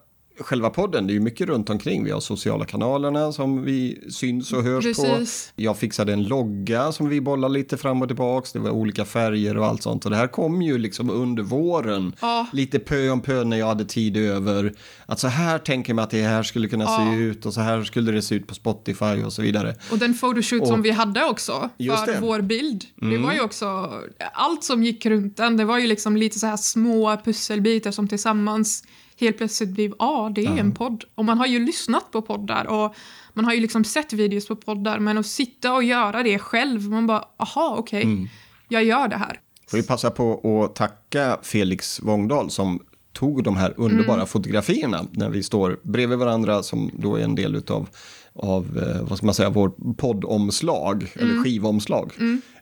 själva 0.44 0.70
podden, 0.70 1.08
det 1.08 1.14
är 1.14 1.16
ju 1.16 1.20
mycket 1.20 1.48
runt 1.48 1.70
omkring. 1.70 2.04
Vi 2.04 2.12
har 2.12 2.20
sociala 2.20 2.66
kanalerna 2.66 3.32
som 3.32 3.64
vi 3.64 4.04
syns 4.10 4.54
och 4.54 4.64
hörs 4.64 4.84
Precis. 4.84 5.52
på. 5.56 5.62
Jag 5.62 5.78
fixade 5.78 6.14
en 6.14 6.24
logga 6.24 6.92
som 6.92 7.10
vi 7.10 7.22
bollar 7.22 7.50
lite 7.50 7.78
fram 7.78 8.02
och 8.02 8.08
tillbaks. 8.08 8.52
Det 8.52 8.60
var 8.60 8.70
olika 8.72 9.06
färger 9.06 9.58
och 9.58 9.66
allt 9.66 9.84
sånt. 9.84 10.06
Och 10.06 10.12
det 10.12 10.18
här 10.18 10.28
kom 10.28 10.62
ju 10.62 10.78
liksom 10.78 11.10
under 11.10 11.44
våren. 11.44 12.16
Ja. 12.22 12.48
Lite 12.54 12.80
pö 12.80 13.10
om 13.10 13.22
pö 13.22 13.44
när 13.44 13.58
jag 13.58 13.68
hade 13.68 13.86
tid 13.86 14.18
över. 14.18 14.74
Att 15.06 15.20
så 15.20 15.28
här 15.28 15.58
tänker 15.60 15.94
man 15.94 16.04
att 16.04 16.10
det 16.10 16.22
här 16.22 16.44
skulle 16.44 16.68
kunna 16.68 16.84
Ja. 16.84 16.98
se 17.14 17.18
ut 17.20 17.46
och 17.46 17.54
så 17.54 17.62
här 17.62 17.84
skulle 17.84 18.12
det 18.12 18.22
se 18.22 18.36
ut 18.36 18.48
på 18.48 18.54
Spotify 18.56 19.24
och 19.26 19.34
så 19.34 19.42
vidare. 19.42 19.76
Och 19.92 19.98
den 19.98 20.18
photoshoot 20.18 20.68
som 20.68 20.80
Och- 20.80 20.86
vi 20.86 20.92
hade 20.92 21.24
också 21.24 21.70
för 21.78 22.06
det. 22.06 22.12
Mm. 22.12 22.22
vår 22.22 22.42
bild. 22.42 22.84
Det 22.96 23.18
var 23.18 23.34
ju 23.34 23.42
också, 23.42 23.90
allt 24.34 24.64
som 24.64 24.84
gick 24.84 25.06
runt 25.06 25.38
den, 25.38 25.58
det 25.58 25.66
var 25.66 25.78
ju 25.80 25.88
liksom 25.88 26.18
lite 26.18 26.40
så 26.40 26.48
här 26.48 26.58
små 26.58 27.18
pusselbitar 27.26 27.92
som 27.92 28.08
tillsammans 28.08 28.84
helt 29.22 29.38
plötsligt 29.38 29.70
blev, 29.70 29.94
ja 30.00 30.32
det 30.36 30.46
är 30.46 30.58
en 30.58 30.74
podd. 30.74 31.04
Och 31.16 31.26
man 31.26 31.38
har 31.38 31.46
ju 31.48 31.60
lyssnat 31.66 32.12
på 32.12 32.22
poddar 32.22 32.66
och 32.68 32.96
man 33.34 33.46
har 33.46 33.54
ju 33.54 33.60
liksom 33.62 33.84
sett 33.84 34.14
videos 34.14 34.48
på 34.48 34.56
poddar 34.56 35.00
men 35.00 35.18
att 35.18 35.26
sitta 35.26 35.74
och 35.74 35.84
göra 35.84 36.24
det 36.24 36.40
själv, 36.40 36.90
man 36.90 37.08
bara, 37.08 37.26
aha 37.38 37.76
okej, 37.80 38.04
Mm. 38.04 38.28
jag 38.68 38.84
gör 38.84 39.08
det 39.08 39.16
här. 39.18 39.40
Får 39.70 39.78
vi 39.78 39.84
passa 39.84 40.12
på 40.12 40.64
att 40.64 40.76
tacka 40.76 41.38
Felix 41.44 42.00
Wångdahl 42.02 42.50
som 42.50 42.80
tog 43.14 43.44
de 43.44 43.58
här 43.58 43.74
underbara 43.78 44.16
Mm. 44.16 44.28
fotografierna 44.28 45.06
när 45.12 45.30
vi 45.30 45.44
står 45.44 45.80
bredvid 45.84 46.18
varandra 46.18 46.64
som 46.64 46.92
då 46.94 47.16
är 47.16 47.24
en 47.24 47.36
del 47.36 47.56
utav 47.56 47.90
av, 48.36 48.78
eh, 48.78 49.04
vad 49.10 49.18
ska 49.18 49.26
man 49.26 49.36
säga, 49.36 49.50
vår 49.50 49.94
poddomslag 49.94 51.12
Mm. 51.16 51.30
eller 51.32 51.44
skivomslag. 51.44 52.14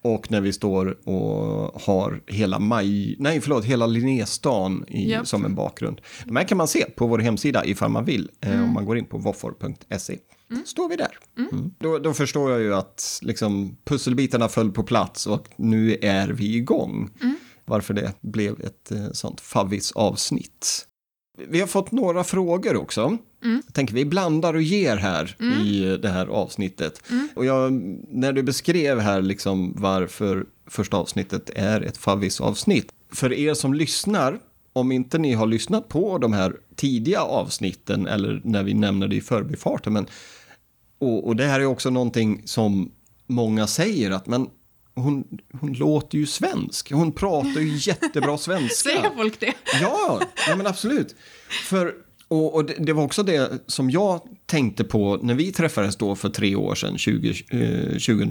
Och 0.01 0.31
när 0.31 0.41
vi 0.41 0.53
står 0.53 1.09
och 1.09 1.81
har 1.81 2.21
hela 2.27 2.59
maj, 2.59 3.15
nej 3.19 3.41
förlåt, 3.41 3.65
hela 3.65 3.87
Linnéstan 3.87 4.85
i, 4.87 5.11
Japp. 5.11 5.27
som 5.27 5.45
en 5.45 5.55
bakgrund. 5.55 6.01
De 6.25 6.35
här 6.35 6.43
kan 6.43 6.57
man 6.57 6.67
se 6.67 6.85
på 6.95 7.07
vår 7.07 7.19
hemsida 7.19 7.65
ifall 7.65 7.89
man 7.91 8.05
vill, 8.05 8.29
eh, 8.41 8.51
Mm. 8.53 8.63
om 8.63 8.73
man 8.73 8.85
går 8.85 8.97
in 8.97 9.05
på 9.05 9.17
voffor.se. 9.17 10.17
Står 10.65 10.89
vi 10.89 10.95
där. 10.95 11.17
Mm. 11.37 11.71
Då, 11.79 11.97
då 11.97 12.13
förstår 12.13 12.51
jag 12.51 12.61
ju 12.61 12.75
att 12.75 13.19
liksom, 13.21 13.77
pusselbitarna 13.85 14.47
föll 14.47 14.71
på 14.71 14.83
plats 14.83 15.27
och 15.27 15.47
nu 15.57 15.97
är 16.01 16.27
vi 16.27 16.55
igång. 16.55 17.09
Mm. 17.21 17.35
Varför 17.65 17.93
det 17.93 18.13
blev 18.21 18.61
ett 18.61 18.91
eh, 18.91 19.07
sånt 19.11 19.41
favvis 19.41 19.91
avsnitt. 19.91 20.85
Vi 21.47 21.59
har 21.59 21.67
fått 21.67 21.91
några 21.91 22.23
frågor 22.23 22.75
också. 22.75 23.17
Jag 23.65 23.73
tänker 23.73 23.93
vi 23.93 24.05
blandar 24.05 24.53
och 24.53 24.61
ger 24.61 24.97
här 24.97 25.35
i 25.65 25.97
det 26.01 26.09
här 26.09 26.27
avsnittet. 26.27 27.01
Och 27.35 27.45
jag, 27.45 27.71
när 28.09 28.33
du 28.33 28.43
beskrev 28.43 28.99
här 28.99 29.21
liksom 29.21 29.73
varför 29.77 30.45
första 30.67 30.97
avsnittet 30.97 31.49
är 31.55 31.81
ett 31.81 31.97
favvis-avsnitt. 31.97 32.91
För 33.11 33.33
er 33.33 33.53
som 33.53 33.73
lyssnar, 33.73 34.39
om 34.73 34.91
inte 34.91 35.17
ni 35.17 35.33
har 35.33 35.47
lyssnat 35.47 35.89
på 35.89 36.17
de 36.17 36.33
här 36.33 36.55
tidiga 36.75 37.21
avsnitten 37.21 38.07
eller 38.07 38.41
när 38.43 38.63
vi 38.63 38.73
nämner 38.73 39.07
det 39.07 39.15
i 39.15 39.21
förbifarten, 39.21 39.93
men 39.93 40.07
och, 40.99 41.27
och 41.27 41.35
det 41.35 41.45
här 41.45 41.59
är 41.59 41.65
också 41.65 41.89
någonting 41.89 42.41
som 42.45 42.91
många 43.27 43.67
säger 43.67 44.11
att 44.11 44.27
men 44.27 44.47
hon, 44.99 45.23
hon 45.59 45.73
låter 45.73 46.17
ju 46.17 46.25
svensk. 46.25 46.91
Hon 46.91 47.11
pratar 47.11 47.61
ju 47.61 47.77
jättebra 47.77 48.37
svenska. 48.37 48.89
Säger 48.89 49.15
folk 49.15 49.39
det? 49.39 49.53
Ja, 49.81 50.21
ja 50.47 50.55
men 50.55 50.67
absolut. 50.67 51.15
För, 51.63 51.93
och, 52.27 52.55
och 52.55 52.65
det, 52.65 52.75
det 52.79 52.93
var 52.93 53.03
också 53.03 53.23
det 53.23 53.51
som 53.67 53.89
jag 53.89 54.21
tänkte 54.45 54.83
på 54.83 55.19
när 55.21 55.33
vi 55.33 55.51
träffades 55.51 55.95
då 55.95 56.15
för 56.15 56.29
tre 56.29 56.55
år 56.55 56.75
sedan, 56.75 56.97
20, 56.97 57.29
eh, 57.29 57.97
20, 57.97 58.25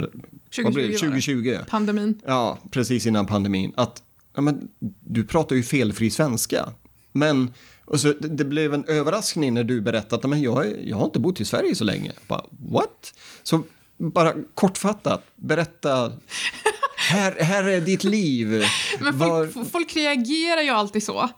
vad 0.63 0.73
blir 0.73 0.87
det? 0.87 0.97
2020 0.97 1.35
var 1.37 1.51
det. 1.51 1.57
2020. 1.57 1.57
Pandemin. 1.69 2.21
Ja, 2.25 2.57
precis 2.71 3.05
innan 3.05 3.25
pandemin. 3.25 3.73
Att 3.75 4.03
ja, 4.35 4.41
men, 4.41 4.67
du 4.99 5.23
pratar 5.23 5.55
ju 5.55 5.63
felfri 5.63 6.09
svenska. 6.09 6.69
Men 7.11 7.53
och 7.89 7.99
så, 7.99 8.13
det, 8.13 8.45
blev 8.45 8.73
en 8.73 8.85
överraskning 8.87 9.53
när 9.53 9.63
du 9.63 9.81
berättade 9.81 10.27
att 10.27 10.41
jag, 10.41 10.65
jag 10.83 10.97
har 10.97 11.05
inte 11.05 11.19
bott 11.19 11.41
i 11.41 11.45
Sverige 11.45 11.75
så 11.75 11.83
länge. 11.83 12.11
Bara, 12.27 12.45
What? 12.51 13.13
Så 13.43 13.63
bara 13.99 14.33
kortfattat, 14.53 15.23
berätta. 15.35 16.11
Här, 16.97 17.43
här 17.43 17.63
är 17.63 17.81
ditt 17.81 18.03
liv. 18.03 18.63
Men 18.99 19.17
Var- 19.17 19.47
folk, 19.47 19.71
folk 19.71 19.95
reagerar 19.95 20.61
ju 20.61 20.69
alltid 20.69 21.03
så. 21.03 21.29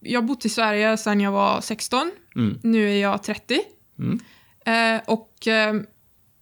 Jag 0.00 0.20
har 0.20 0.26
bott 0.28 0.44
i 0.44 0.48
Sverige 0.48 0.96
sedan 0.96 1.20
jag 1.20 1.32
var 1.32 1.60
16. 1.60 2.10
Mm. 2.36 2.58
Nu 2.62 2.90
är 2.90 2.96
jag 3.02 3.22
30. 3.22 3.60
Mm. 3.98 4.20
Eh, 4.66 5.02
och 5.06 5.48
eh, 5.48 5.74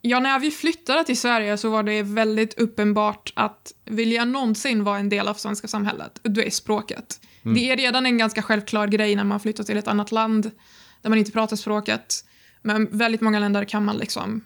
ja, 0.00 0.20
när 0.20 0.38
vi 0.38 0.50
flyttade 0.50 1.04
till 1.04 1.18
Sverige 1.18 1.56
så 1.56 1.70
var 1.70 1.82
det 1.82 2.02
väldigt 2.02 2.58
uppenbart 2.58 3.32
att 3.36 3.72
vill 3.84 4.12
jag 4.12 4.28
någonsin 4.28 4.84
vara 4.84 4.98
en 4.98 5.08
del 5.08 5.28
av 5.28 5.34
svenska 5.34 5.68
samhället, 5.68 6.20
då 6.22 6.40
är 6.40 6.50
språket. 6.50 7.20
Mm. 7.44 7.54
Det 7.54 7.70
är 7.70 7.76
redan 7.76 8.06
en 8.06 8.18
ganska 8.18 8.42
självklar 8.42 8.86
grej 8.86 9.16
när 9.16 9.24
man 9.24 9.40
flyttar 9.40 9.64
till 9.64 9.76
ett 9.76 9.88
annat 9.88 10.12
land 10.12 10.50
där 11.02 11.10
man 11.10 11.18
inte 11.18 11.32
pratar 11.32 11.56
språket. 11.56 12.24
Men 12.62 12.88
väldigt 12.98 13.20
många 13.20 13.38
länder 13.38 13.64
kan 13.64 13.84
man 13.84 13.96
liksom, 13.96 14.44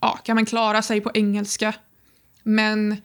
ja, 0.00 0.18
kan 0.24 0.34
man 0.34 0.46
klara 0.46 0.82
sig 0.82 1.00
på 1.00 1.10
engelska. 1.14 1.74
Men 2.42 2.96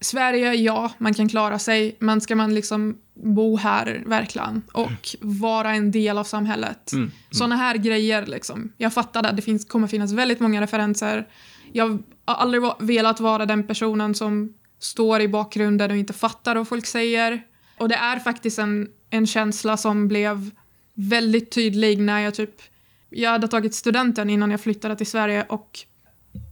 Sverige, 0.00 0.54
ja, 0.54 0.90
man 0.98 1.14
kan 1.14 1.28
klara 1.28 1.58
sig, 1.58 1.96
men 1.98 2.20
ska 2.20 2.36
man 2.36 2.54
liksom 2.54 2.98
bo 3.14 3.56
här 3.56 4.02
verkligen 4.06 4.62
och 4.72 5.16
vara 5.20 5.74
en 5.74 5.90
del 5.90 6.18
av 6.18 6.24
samhället. 6.24 6.92
Mm, 6.92 7.10
Såna 7.30 7.56
här 7.56 7.76
grejer 7.76 8.26
liksom. 8.26 8.72
Jag 8.76 8.92
fattar 8.92 9.24
att 9.26 9.36
det 9.36 9.42
finns, 9.42 9.64
kommer 9.64 9.88
finnas 9.88 10.12
väldigt 10.12 10.40
många 10.40 10.60
referenser. 10.60 11.28
Jag 11.72 12.02
har 12.24 12.34
aldrig 12.34 12.62
velat 12.78 13.20
vara 13.20 13.46
den 13.46 13.66
personen 13.66 14.14
som 14.14 14.54
står 14.78 15.20
i 15.20 15.28
bakgrunden 15.28 15.90
och 15.90 15.96
inte 15.96 16.12
fattar 16.12 16.56
vad 16.56 16.68
folk 16.68 16.86
säger. 16.86 17.42
Och 17.78 17.88
det 17.88 17.94
är 17.94 18.18
faktiskt 18.18 18.58
en, 18.58 18.88
en 19.10 19.26
känsla 19.26 19.76
som 19.76 20.08
blev 20.08 20.50
väldigt 20.94 21.50
tydlig 21.50 21.98
när 21.98 22.20
jag 22.20 22.34
typ... 22.34 22.62
Jag 23.10 23.30
hade 23.30 23.48
tagit 23.48 23.74
studenten 23.74 24.30
innan 24.30 24.50
jag 24.50 24.60
flyttade 24.60 24.96
till 24.96 25.06
Sverige 25.06 25.46
och 25.48 25.78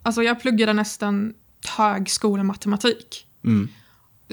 alltså 0.02 0.22
jag 0.22 0.40
pluggade 0.40 0.72
nästan 0.72 1.34
högskolematematik. 1.76 3.26
Mm. 3.44 3.68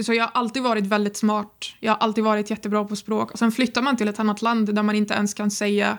Så 0.01 0.13
jag 0.13 0.23
har 0.23 0.31
alltid 0.33 0.63
varit 0.63 0.85
väldigt 0.85 1.17
smart. 1.17 1.65
Jag 1.79 1.91
har 1.91 1.97
alltid 1.97 2.23
varit 2.23 2.49
jättebra 2.49 2.83
på 2.83 2.95
språk. 2.95 3.31
Och 3.31 3.39
sen 3.39 3.51
flyttar 3.51 3.81
man 3.81 3.97
till 3.97 4.07
ett 4.07 4.19
annat 4.19 4.41
land 4.41 4.75
där 4.75 4.83
man 4.83 4.95
inte 4.95 5.13
ens 5.13 5.33
kan 5.33 5.51
säga 5.51 5.97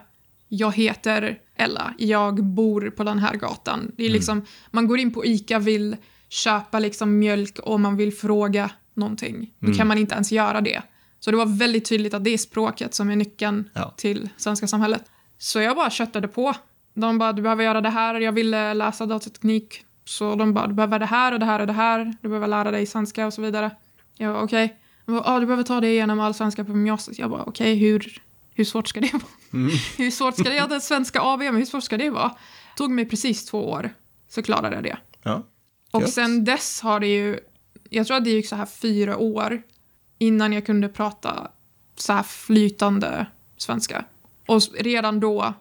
jag 0.49 0.75
heter 0.75 1.38
Ella, 1.57 1.95
jag 1.99 2.45
bor 2.45 2.90
på 2.90 3.05
den 3.05 3.19
här 3.19 3.35
gatan. 3.35 3.93
Det 3.97 4.05
är 4.07 4.11
liksom, 4.11 4.45
man 4.71 4.87
går 4.88 4.99
in 4.99 5.14
på 5.14 5.26
ICA, 5.26 5.59
vill 5.59 5.97
köpa 6.28 6.78
liksom 6.78 7.19
mjölk 7.19 7.59
och 7.59 7.81
man 7.81 7.97
vill 7.97 8.12
fråga 8.12 8.71
någonting. 8.95 9.50
Då 9.59 9.75
kan 9.75 9.87
man 9.88 9.99
inte 9.99 10.14
ens 10.14 10.33
göra 10.33 10.61
det. 10.61 10.83
Så 11.21 11.31
det 11.31 11.37
var 11.37 11.59
väldigt 11.59 11.85
tydligt 11.85 12.14
att 12.14 12.25
det 12.25 12.31
är 12.31 12.38
språket 12.38 12.95
som 12.95 13.11
är 13.11 13.17
nyckeln 13.17 13.71
Ja. 13.75 13.95
till 13.97 14.28
svenska 14.37 14.67
samhället. 14.67 15.05
Så 15.38 15.61
jag 15.61 15.76
bara 15.76 15.90
köttade 15.90 16.28
på. 16.28 16.55
De 17.00 17.19
bara, 17.19 17.33
du 17.33 17.43
behöver 17.43 17.64
göra 17.64 17.81
det 17.81 17.90
här. 17.90 18.21
Jag 18.21 18.33
ville 18.33 18.75
läsa 18.75 19.07
datateknik. 19.07 19.85
Så 20.05 20.35
de 20.35 20.55
bara, 20.55 20.67
du 20.67 20.75
behöver 20.75 20.99
det 20.99 21.07
här 21.07 21.33
och 21.33 21.40
det 21.40 21.47
här 21.47 21.61
och 21.61 21.67
det 21.67 21.73
här. 21.73 22.14
Du 22.23 22.28
behöver 22.28 22.47
lära 22.47 22.71
dig 22.71 22.87
svenska 22.87 23.26
och 23.26 23.35
så 23.35 23.43
vidare. 23.43 23.71
Jag 24.17 24.35
bara, 24.35 24.43
okej. 24.43 24.81
De 25.07 25.12
bara, 25.12 25.25
ah, 25.26 25.40
du 25.40 25.47
behöver 25.47 25.62
ta 25.62 25.81
dig 25.81 25.90
igenom 25.90 26.21
all 26.21 26.35
svenska 26.35 26.64
på 26.64 26.71
gymnasiet. 26.71 27.19
Jag 27.19 27.31
bara, 27.31 27.43
okej, 27.43 27.75
hur, 27.75 28.23
hur 28.55 28.64
svårt 28.64 28.88
ska 28.88 29.00
det 29.00 29.12
vara? 29.12 29.23
hur 29.99 30.11
svårt 30.11 30.35
ska 30.35 30.45
det 30.45 30.55
Jag 30.55 30.62
hade 30.62 30.81
svenska 30.81 31.21
AB, 31.23 31.40
men 31.40 31.57
hur 31.57 31.64
svårt 31.64 31.85
ska 31.85 31.97
det 31.97 32.11
vara? 32.11 32.33
tog 32.78 32.90
mig 32.90 33.05
precis 33.05 33.47
två 33.47 33.71
år, 33.71 33.90
så 34.28 34.43
klarade 34.43 34.76
jag 34.76 34.85
det. 34.85 34.99
Ja. 35.23 35.43
Och 35.90 36.02
Gött. 36.02 36.12
sen 36.12 36.45
dess 36.45 36.81
har 36.81 37.00
det 37.00 37.07
ju, 37.07 37.38
jag 37.90 38.07
tror 38.07 38.17
att 38.17 38.25
det 38.25 38.31
gick 38.31 38.49
så 38.49 38.57
här 38.57 38.67
fyra 38.67 39.17
år 39.17 39.62
innan 40.19 40.52
jag 40.52 40.67
kunde 40.67 40.88
prata 40.88 41.50
så 41.97 42.12
här 42.12 42.23
flytande 42.23 43.26
svenska. 43.57 44.05
Och 44.47 44.61
redan 44.78 45.21
då 45.21 45.55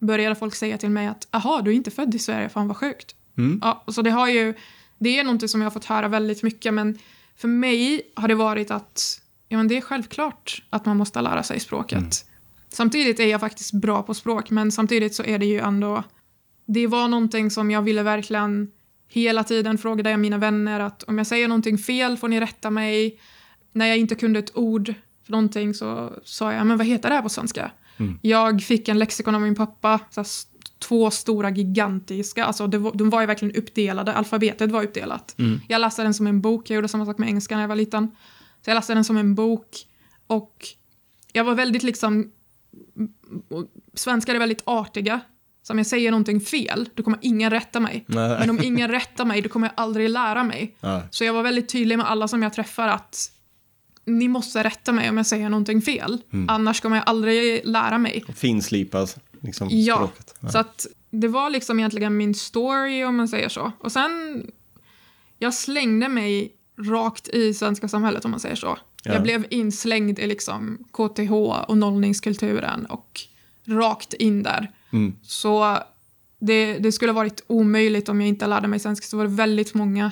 började 0.00 0.34
folk 0.34 0.54
säga 0.54 0.78
till 0.78 0.90
mig 0.90 1.06
att 1.06 1.28
aha, 1.30 1.60
du 1.62 1.70
är 1.70 1.74
inte 1.74 1.90
född 1.90 2.14
i 2.14 2.18
Sverige, 2.18 2.48
fan 2.48 2.68
vad 2.68 2.76
sjukt. 2.76 3.14
Mm. 3.38 3.60
Ja, 3.62 3.84
så 3.88 4.02
det 4.02 4.10
har 4.10 4.28
ju, 4.28 4.54
det 4.98 5.18
är 5.18 5.24
någonting 5.24 5.48
som 5.48 5.60
jag 5.60 5.66
har 5.66 5.70
fått 5.70 5.84
höra 5.84 6.08
väldigt 6.08 6.42
mycket, 6.42 6.74
men 6.74 6.98
för 7.36 7.48
mig 7.48 8.02
har 8.14 8.28
det 8.28 8.34
varit 8.34 8.70
att 8.70 9.20
ja, 9.48 9.56
men 9.56 9.68
det 9.68 9.76
är 9.76 9.80
självklart 9.80 10.62
att 10.70 10.86
man 10.86 10.96
måste 10.96 11.20
lära 11.20 11.42
sig 11.42 11.60
språket. 11.60 12.26
Samtidigt 12.68 13.20
är 13.20 13.26
jag 13.26 13.40
faktiskt 13.40 13.72
bra 13.72 14.02
på 14.02 14.14
språk, 14.14 14.50
men 14.50 14.72
samtidigt 14.72 15.14
så 15.14 15.22
är 15.24 15.38
det 15.38 15.46
ju 15.46 15.58
ändå... 15.58 16.02
Det 16.66 16.86
var 16.86 17.08
någonting 17.08 17.50
som 17.50 17.70
jag 17.70 17.82
ville 17.82 18.02
verkligen 18.02 18.70
hela 19.08 19.44
tiden 19.44 19.78
frågade 19.78 20.10
jag 20.10 20.20
mina 20.20 20.38
vänner 20.38 20.80
att 20.80 21.02
om 21.02 21.18
jag 21.18 21.26
säger 21.26 21.48
någonting 21.48 21.78
fel 21.78 22.16
får 22.16 22.28
ni 22.28 22.40
rätta 22.40 22.70
mig. 22.70 23.20
När 23.72 23.86
jag 23.86 23.98
inte 23.98 24.14
kunde 24.14 24.38
ett 24.38 24.56
ord 24.56 24.94
för 25.24 25.32
någonting 25.32 25.74
så 25.74 26.12
sa 26.24 26.52
jag, 26.52 26.66
men 26.66 26.78
vad 26.78 26.86
heter 26.86 27.08
det 27.08 27.14
här 27.14 27.22
på 27.22 27.28
svenska? 27.28 27.70
Jag 28.22 28.62
fick 28.62 28.88
en 28.88 28.98
lexikon 28.98 29.34
av 29.34 29.40
min 29.40 29.54
pappa, 29.54 30.00
så 30.10 30.20
här, 30.20 30.28
två 30.78 31.10
stora 31.10 31.50
gigantiska, 31.50 32.44
alltså 32.44 32.66
det 32.66 32.78
var, 32.78 32.92
de 32.94 33.10
var 33.10 33.20
ju 33.20 33.26
verkligen 33.26 33.56
uppdelade, 33.56 34.12
alfabetet 34.12 34.70
var 34.70 34.82
uppdelat. 34.82 35.36
Jag 35.68 35.80
läste 35.80 36.02
den 36.02 36.14
som 36.14 36.26
en 36.26 36.40
bok, 36.40 36.70
jag 36.70 36.74
gjorde 36.74 36.88
samma 36.88 37.06
sak 37.06 37.18
med 37.18 37.28
engelska 37.28 37.54
när 37.54 37.62
jag 37.62 37.68
var 37.68 37.76
liten. 37.76 38.10
Så 38.64 38.70
jag 38.70 38.74
läste 38.74 38.94
den 38.94 39.04
som 39.04 39.16
en 39.16 39.34
bok 39.34 39.86
och 40.26 40.66
jag 41.32 41.44
var 41.44 41.54
väldigt 41.54 41.82
liksom 41.82 42.32
svenskar 43.94 44.34
är 44.34 44.38
väldigt 44.38 44.62
artiga. 44.64 45.20
Så 45.62 45.72
om 45.72 45.78
jag 45.78 45.86
säger 45.86 46.10
någonting 46.10 46.40
fel, 46.40 46.88
då 46.94 47.02
kommer 47.02 47.18
ingen 47.22 47.50
rätta 47.50 47.80
mig. 47.80 48.04
Nej. 48.06 48.38
Men 48.38 48.50
om 48.50 48.58
ingen 48.62 48.90
rättar 48.90 49.24
mig, 49.24 49.42
då 49.42 49.48
kommer 49.48 49.66
jag 49.66 49.74
aldrig 49.76 50.10
lära 50.10 50.44
mig. 50.44 50.76
Ja. 50.80 51.02
Så 51.10 51.24
jag 51.24 51.32
var 51.32 51.42
väldigt 51.42 51.68
tydlig 51.68 51.98
med 51.98 52.10
alla 52.10 52.28
som 52.28 52.42
jag 52.42 52.52
träffar 52.52 52.88
att 52.88 53.30
ni 54.04 54.28
måste 54.28 54.62
rätta 54.62 54.92
mig 54.92 55.10
om 55.10 55.16
jag 55.16 55.26
säger 55.26 55.48
någonting 55.48 55.82
fel. 55.82 56.22
Annars 56.48 56.80
kommer 56.80 56.96
jag 56.96 57.08
aldrig 57.08 57.60
lära 57.64 57.98
mig. 57.98 58.24
Finslipas 58.34 59.16
liksom 59.40 59.68
Ja, 59.70 59.96
språket. 59.96 60.34
Ja. 60.40 60.48
så 60.48 60.58
att 60.58 60.86
det 61.10 61.28
var 61.28 61.50
liksom 61.50 61.78
egentligen 61.78 62.16
min 62.16 62.34
story 62.34 63.04
om 63.04 63.16
man 63.16 63.28
säger 63.28 63.48
så. 63.48 63.72
Och 63.78 63.92
sen, 63.92 64.46
jag 65.38 65.54
slängde 65.54 66.08
mig 66.08 66.52
rakt 66.78 67.28
i 67.28 67.54
svenska 67.54 67.88
samhället 67.88 68.24
om 68.24 68.30
man 68.30 68.40
säger 68.40 68.56
så. 68.56 68.78
Ja. 69.04 69.12
Jag 69.12 69.22
blev 69.22 69.46
inslängd 69.50 70.18
i 70.18 70.26
liksom 70.26 70.78
KTH 70.92 71.32
och 71.68 71.78
nollningskulturen 71.78 72.86
och 72.86 73.20
rakt 73.66 74.14
in 74.14 74.42
där. 74.42 74.70
Mm. 74.92 75.14
Så 75.22 75.78
det, 76.40 76.78
det 76.78 76.92
skulle 76.92 77.12
ha 77.12 77.16
varit 77.16 77.44
omöjligt 77.46 78.08
om 78.08 78.20
jag 78.20 78.28
inte 78.28 78.46
lärde 78.46 78.68
mig 78.68 78.78
svenska. 78.80 79.06
Så 79.06 79.16
var 79.16 79.24
det 79.24 79.30
väldigt 79.30 79.74
många. 79.74 80.10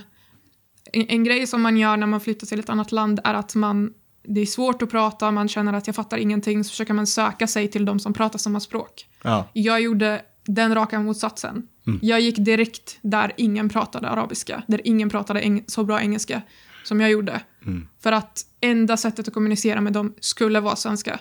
En, 0.93 1.07
en 1.09 1.25
grej 1.25 1.47
som 1.47 1.63
man 1.63 1.77
gör 1.77 1.97
när 1.97 2.07
man 2.07 2.21
flyttar 2.21 2.47
till 2.47 2.61
ett 2.61 2.71
annat 2.71 2.93
land 2.93 3.21
är 3.25 3.35
att 3.35 3.55
man 3.55 3.95
det 4.23 4.41
är 4.41 4.47
svårt 4.47 4.83
att 4.83 4.91
prata, 4.91 5.31
man 5.31 5.49
känner 5.49 5.73
att 5.73 5.87
jag 5.87 5.97
fattar 5.97 6.19
ingenting, 6.19 6.65
så 6.65 6.71
försöker 6.71 6.95
man 6.95 7.07
söka 7.07 7.47
sig 7.47 7.69
till 7.69 7.85
de 7.85 8.01
som 8.01 8.13
pratar 8.13 8.39
samma 8.39 8.61
språk. 8.61 9.07
Ja. 9.23 9.49
Jag 9.53 9.81
gjorde 9.81 10.23
den 10.47 10.75
raka 10.75 11.01
motsatsen. 11.01 11.69
Jag 12.03 12.21
gick 12.21 12.37
direkt 12.37 12.99
där 13.03 13.33
ingen 13.37 13.69
pratade 13.69 14.09
arabiska, 14.09 14.63
där 14.67 14.81
ingen 14.85 15.11
pratade 15.11 15.61
så 15.67 15.85
bra 15.85 16.01
engelska 16.01 16.43
som 16.85 17.01
jag 17.01 17.11
gjorde. 17.11 17.41
För 18.03 18.13
att 18.13 18.47
enda 18.61 18.97
sättet 18.97 19.29
att 19.29 19.35
kommunicera 19.35 19.81
med 19.81 19.93
dem 19.93 20.15
skulle 20.21 20.61
vara 20.61 20.77
svenska. 20.77 21.21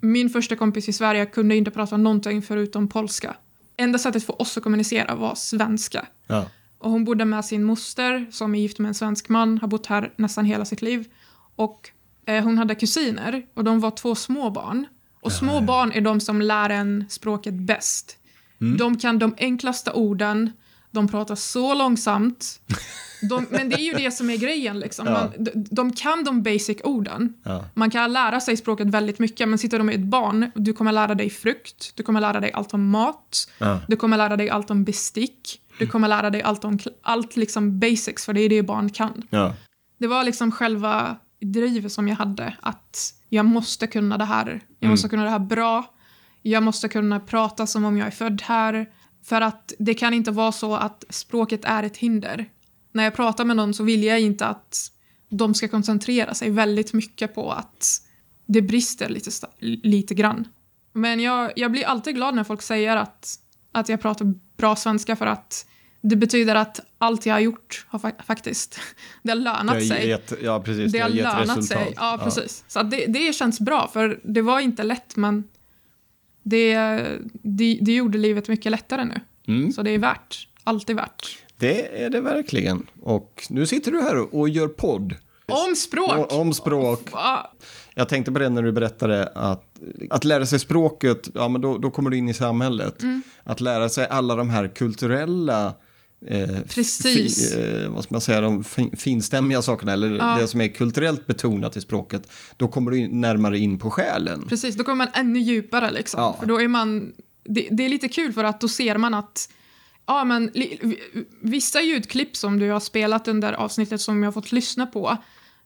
Min 0.00 0.30
första 0.30 0.56
kompis 0.56 0.88
i 0.88 0.92
Sverige 0.92 1.26
kunde 1.26 1.56
inte 1.56 1.70
prata 1.70 1.96
någonting 1.96 2.42
förutom 2.42 2.88
polska. 2.88 3.36
Enda 3.76 3.98
sättet 3.98 4.26
för 4.26 4.42
oss 4.42 4.56
att 4.56 4.62
kommunicera 4.62 5.14
var 5.14 5.34
svenska. 5.34 6.06
Ja. 6.26 6.46
Och 6.84 6.90
hon 6.90 7.04
bodde 7.04 7.24
med 7.24 7.44
sin 7.44 7.64
moster 7.64 8.26
som 8.30 8.54
är 8.54 8.58
gift 8.58 8.78
med 8.78 8.88
en 8.88 8.94
svensk 8.94 9.28
man, 9.28 9.58
har 9.58 9.68
bott 9.68 9.86
här 9.86 10.12
nästan 10.16 10.44
hela 10.44 10.64
sitt 10.64 10.82
liv. 10.82 11.06
Och 11.56 11.90
eh, 12.26 12.44
hon 12.44 12.58
hade 12.58 12.74
kusiner 12.74 13.42
och 13.54 13.64
de 13.64 13.80
var 13.80 13.90
två 13.90 14.14
små 14.14 14.50
barn. 14.50 14.86
Och 15.20 15.32
små 15.32 15.60
barn 15.60 15.92
är 15.92 16.00
de 16.00 16.20
som 16.20 16.42
lär 16.42 16.70
en 16.70 17.04
språket 17.08 17.54
bäst. 17.54 18.16
De 18.78 18.98
kan 18.98 19.18
de 19.18 19.34
enklaste 19.38 19.92
orden, 19.92 20.50
de 20.90 21.08
pratar 21.08 21.34
så 21.34 21.74
långsamt. 21.74 22.60
De, 23.30 23.46
men 23.50 23.68
det 23.68 23.76
är 23.76 23.84
ju 23.84 23.92
det 23.92 24.10
som 24.10 24.30
är 24.30 24.36
grejen. 24.36 24.78
Liksom. 24.80 25.06
Ja. 25.06 25.12
Man, 25.12 25.44
de, 25.44 25.50
de 25.70 25.92
kan 25.92 26.24
de 26.24 26.42
basic 26.42 26.78
orden. 26.84 27.34
Ja. 27.42 27.64
Man 27.74 27.90
kan 27.90 28.12
lära 28.12 28.40
sig 28.40 28.56
språket 28.56 28.86
väldigt 28.86 29.18
mycket, 29.18 29.48
men 29.48 29.58
sitter 29.58 29.78
du 29.78 29.84
med 29.84 29.94
ett 29.94 30.04
barn, 30.06 30.50
du 30.54 30.72
kommer 30.72 30.92
lära 30.92 31.14
dig 31.14 31.30
frukt, 31.30 31.92
du 31.94 32.02
kommer 32.02 32.20
lära 32.20 32.40
dig 32.40 32.52
allt 32.52 32.74
om 32.74 32.88
mat, 32.90 33.50
Ja. 33.58 33.80
du 33.88 33.96
kommer 33.96 34.16
lära 34.16 34.36
dig 34.36 34.50
allt 34.50 34.70
om 34.70 34.84
bestick, 34.84 35.60
du 35.78 35.86
kommer 35.86 36.08
lära 36.08 36.30
dig 36.30 36.42
allt 36.42 36.64
om 36.64 36.78
allt 37.02 37.36
liksom 37.36 37.78
basics, 37.78 38.24
för 38.24 38.32
det 38.32 38.40
är 38.40 38.48
det 38.48 38.62
barn 38.62 38.90
kan. 38.90 39.22
Ja. 39.30 39.54
Det 39.98 40.06
var 40.06 40.24
liksom 40.24 40.52
själva 40.52 41.16
drivet 41.40 41.92
som 41.92 42.08
jag 42.08 42.16
hade, 42.16 42.56
att 42.60 43.14
jag 43.28 43.44
måste 43.46 43.86
kunna 43.86 44.18
det 44.18 44.24
här. 44.24 44.60
Jag 44.78 44.90
måste 44.90 45.08
kunna 45.08 45.24
det 45.24 45.30
här 45.30 45.38
bra. 45.38 45.84
Jag 46.42 46.62
måste 46.62 46.88
kunna 46.88 47.20
prata 47.20 47.66
som 47.66 47.84
om 47.84 47.96
jag 47.96 48.06
är 48.06 48.10
född 48.10 48.42
här. 48.42 48.90
För 49.24 49.40
att 49.40 49.72
det 49.78 49.94
kan 49.94 50.14
inte 50.14 50.30
vara 50.30 50.52
så 50.52 50.74
att 50.74 51.04
språket 51.08 51.64
är 51.64 51.82
ett 51.82 51.96
hinder. 51.96 52.46
När 52.92 53.04
jag 53.04 53.14
pratar 53.14 53.44
med 53.44 53.56
någon 53.56 53.74
så 53.74 53.84
vill 53.84 54.04
jag 54.04 54.20
inte 54.20 54.46
att 54.46 54.90
de 55.28 55.54
ska 55.54 55.68
koncentrera 55.68 56.34
sig 56.34 56.50
väldigt 56.50 56.92
mycket 56.92 57.34
på 57.34 57.52
att 57.52 58.00
det 58.46 58.62
brister 58.62 59.08
lite, 59.08 59.30
lite 59.60 60.14
grann. 60.14 60.48
Men 60.92 61.20
jag, 61.20 61.52
jag 61.56 61.72
blir 61.72 61.84
alltid 61.84 62.14
glad 62.14 62.34
när 62.34 62.44
folk 62.44 62.62
säger 62.62 62.96
att, 62.96 63.38
att 63.72 63.88
jag 63.88 64.00
pratar 64.00 64.34
bra 64.56 64.76
svenska 64.76 65.16
för 65.16 65.26
att 65.26 65.66
det 66.00 66.16
betyder 66.16 66.54
att 66.54 66.80
allt 66.98 67.26
jag 67.26 67.34
har 67.34 67.40
gjort 67.40 67.86
har 67.88 67.98
fa- 67.98 68.22
faktiskt 68.26 68.80
det 69.22 69.30
har 69.30 69.36
lönat 69.36 69.66
Det 69.66 69.72
har 69.72 69.80
sig. 69.80 70.08
gett, 70.08 70.32
ja, 70.42 70.62
precis. 70.62 70.92
Det 70.92 70.98
har 70.98 71.08
gett 71.08 71.16
lönat 71.24 71.40
resultat. 71.58 71.66
sig. 71.68 71.92
Ja, 71.96 72.20
precis. 72.24 72.64
Så 72.68 72.80
att 72.80 72.90
det, 72.90 73.06
det 73.06 73.32
känns 73.34 73.60
bra, 73.60 73.90
för 73.92 74.20
det 74.24 74.42
var 74.42 74.60
inte 74.60 74.82
lätt, 74.82 75.16
men 75.16 75.44
det, 76.42 76.74
det, 77.42 77.78
det 77.80 77.92
gjorde 77.94 78.18
livet 78.18 78.48
mycket 78.48 78.72
lättare 78.72 79.04
nu. 79.04 79.20
Mm. 79.48 79.72
Så 79.72 79.82
det 79.82 79.90
är 79.90 79.98
värt. 79.98 80.48
Alltid 80.64 80.96
värt. 80.96 81.38
Det 81.58 82.02
är 82.04 82.10
det 82.10 82.20
verkligen. 82.20 82.86
Och 83.02 83.46
nu 83.50 83.66
sitter 83.66 83.92
du 83.92 84.00
här 84.02 84.34
och 84.34 84.48
gör 84.48 84.68
podd. 84.68 85.14
Om 85.46 85.76
språk! 85.76 86.16
Och- 86.32 86.40
Om 86.40 86.52
språk. 86.54 87.08
Ja, 87.12 87.52
Jag 87.94 88.08
tänkte 88.08 88.32
på 88.32 88.38
det 88.38 88.48
när 88.48 88.62
du 88.62 88.72
berättade 88.72 89.26
att, 89.34 89.64
att 90.10 90.24
lära 90.24 90.46
sig 90.46 90.58
språket, 90.58 91.28
ja 91.34 91.48
men 91.48 91.60
då, 91.60 91.78
då 91.78 91.90
kommer 91.90 92.10
du 92.10 92.16
in 92.16 92.28
i 92.28 92.34
samhället. 92.34 93.02
Mm. 93.02 93.22
Att 93.44 93.60
lära 93.60 93.88
sig 93.88 94.06
alla 94.08 94.34
de 94.36 94.50
här 94.50 94.68
kulturella 94.68 95.74
eh, 96.26 96.48
Precis. 96.68 97.52
Fi, 97.54 97.82
eh, 97.84 97.88
vad 97.90 98.04
ska 98.04 98.14
man 98.14 98.20
säga, 98.20 98.40
de 98.40 98.64
fin, 98.64 98.96
finstämmiga 98.96 99.62
sakerna, 99.62 99.92
eller 99.92 100.16
Ja. 100.16 100.36
det 100.40 100.46
som 100.48 100.60
är 100.60 100.68
kulturellt 100.68 101.26
betonat 101.26 101.76
i 101.76 101.80
språket, 101.80 102.28
då 102.56 102.68
kommer 102.68 102.90
du 102.90 103.08
närmare 103.08 103.58
in 103.58 103.78
på 103.78 103.90
själen. 103.90 104.46
precis. 104.48 104.74
Då 104.76 104.84
kommer 104.84 104.96
man 104.96 105.08
ännu 105.14 105.38
djupare. 105.40 105.90
Liksom. 105.90 106.20
Ja. 106.20 106.36
För 106.40 106.46
då 106.46 106.60
är 106.60 106.68
man... 106.68 107.12
Det, 107.44 107.68
det 107.70 107.84
är 107.84 107.88
lite 107.88 108.08
kul, 108.08 108.32
för 108.32 108.44
att 108.44 108.60
då 108.60 108.68
ser 108.68 108.98
man 108.98 109.14
att 109.14 109.48
Ja, 110.06 110.24
men 110.24 110.50
li, 110.54 110.78
vi- 110.82 110.98
vissa 111.40 111.80
ljudklipp 111.82 112.36
som 112.36 112.58
du 112.58 112.70
har 112.70 112.80
spelat 112.80 113.28
under 113.28 113.52
avsnittet 113.52 114.00
som 114.00 114.22
jag 114.22 114.26
har 114.26 114.32
fått 114.32 114.52
lyssna 114.52 114.86
på, 114.86 115.16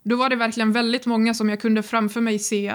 då 0.08 0.16
var 0.16 0.30
det 0.30 0.36
verkligen 0.36 0.72
väldigt 0.72 1.06
många 1.06 1.34
som 1.34 1.48
jag 1.48 1.60
kunde 1.60 1.82
framför 1.82 2.20
mig 2.20 2.38
se 2.38 2.74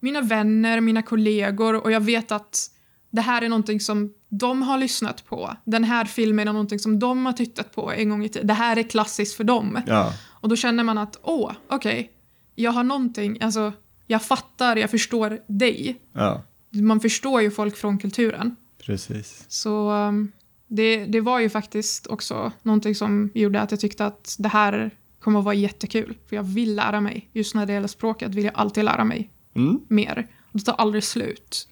mina 0.00 0.20
vänner, 0.20 0.80
mina 0.80 1.02
kollegor 1.02 1.74
och 1.74 1.92
jag 1.92 2.00
vet 2.00 2.32
att 2.32 2.70
det 3.10 3.20
här 3.20 3.42
är 3.42 3.48
någonting 3.48 3.80
som 3.80 4.14
de 4.28 4.62
har 4.62 4.78
lyssnat 4.78 5.24
på. 5.26 5.56
Den 5.64 5.84
här 5.84 6.04
filmen 6.04 6.48
är 6.48 6.52
någonting 6.52 6.78
som 6.78 6.98
de 6.98 7.26
har 7.26 7.32
tittat 7.32 7.74
på 7.74 7.92
en 7.92 8.08
gång 8.08 8.24
i 8.24 8.28
tiden. 8.28 8.46
Det 8.46 8.54
här 8.54 8.76
är 8.78 8.82
klassiskt 8.82 9.36
för 9.36 9.44
dem. 9.44 9.80
Ja, 9.86 10.12
Och 10.28 10.48
då 10.48 10.56
känner 10.56 10.84
man 10.84 10.98
att, 10.98 11.18
åh, 11.22 11.52
okej, 11.68 12.10
jag 12.54 12.70
har 12.72 12.84
någonting, 12.84 13.38
alltså, 13.42 13.72
jag 14.06 14.22
fattar, 14.22 14.76
jag 14.76 14.90
förstår 14.90 15.38
dig. 15.46 16.00
ja, 16.12 16.42
Man 16.70 17.00
förstår 17.00 17.42
ju 17.42 17.50
folk 17.50 17.76
från 17.76 17.98
kulturen. 17.98 18.56
precis. 18.86 19.44
Så 19.48 19.90
um, 19.90 20.32
det, 20.66 21.04
det 21.04 21.20
var 21.20 21.38
ju 21.40 21.50
faktiskt 21.50 22.06
också 22.06 22.52
någonting 22.62 22.94
som 22.94 23.30
gjorde 23.34 23.60
att 23.60 23.70
jag 23.70 23.80
tyckte 23.80 24.06
att 24.06 24.36
det 24.38 24.48
här 24.48 24.90
kommer 25.22 25.38
att 25.38 25.44
vara 25.44 25.54
jättekul. 25.54 26.16
För 26.28 26.36
jag 26.36 26.42
vill 26.42 26.74
lära 26.74 27.00
mig. 27.00 27.28
Just 27.32 27.54
när 27.54 27.66
det 27.66 27.72
gäller 27.72 27.88
språket 27.88 28.34
vill 28.34 28.44
jag 28.44 28.54
alltid 28.54 28.84
lära 28.84 29.04
mig 29.04 29.30
Mm. 29.54 29.80
mer. 29.88 30.26
Det 30.52 30.60
tar 30.60 30.72
aldrig 30.74 31.04
slut. 31.04 31.68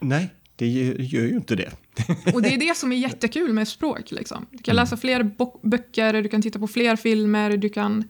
Nej, 0.00 0.30
det 0.56 0.66
gör, 0.68 1.22
ju 1.22 1.28
inte 1.36 1.56
det. 1.56 1.70
Och 2.34 2.42
det 2.42 2.54
är 2.54 2.58
det 2.58 2.76
som 2.76 2.92
är 2.92 2.96
jättekul 2.96 3.52
med 3.52 3.68
språk. 3.68 4.10
Liksom. 4.10 4.46
Du 4.50 4.58
kan 4.58 4.76
läsa 4.76 4.96
fler 4.96 5.30
böcker, 5.68 6.22
du 6.22 6.28
kan 6.28 6.42
titta 6.42 6.58
på 6.58 6.66
fler 6.68 6.96
filmer, 6.96 7.56
du 7.56 7.68
kan 7.68 8.04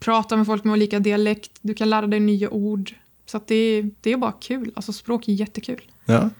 prata 0.00 0.36
med 0.36 0.46
folk 0.46 0.64
med 0.64 0.72
olika 0.72 0.98
dialekt, 0.98 1.50
du 1.62 1.74
kan 1.74 1.90
lära 1.90 2.06
dig 2.06 2.20
nya 2.20 2.50
ord. 2.50 2.94
Så 3.26 3.40
det, 3.46 3.54
är- 3.54 3.90
det 4.00 4.12
är 4.12 4.16
bara 4.16 4.32
kul. 4.32 4.72
Alltså 4.74 4.92
språk 4.92 5.28
är 5.28 5.32
jättekul. 5.32 5.82
Ja. 6.04 6.30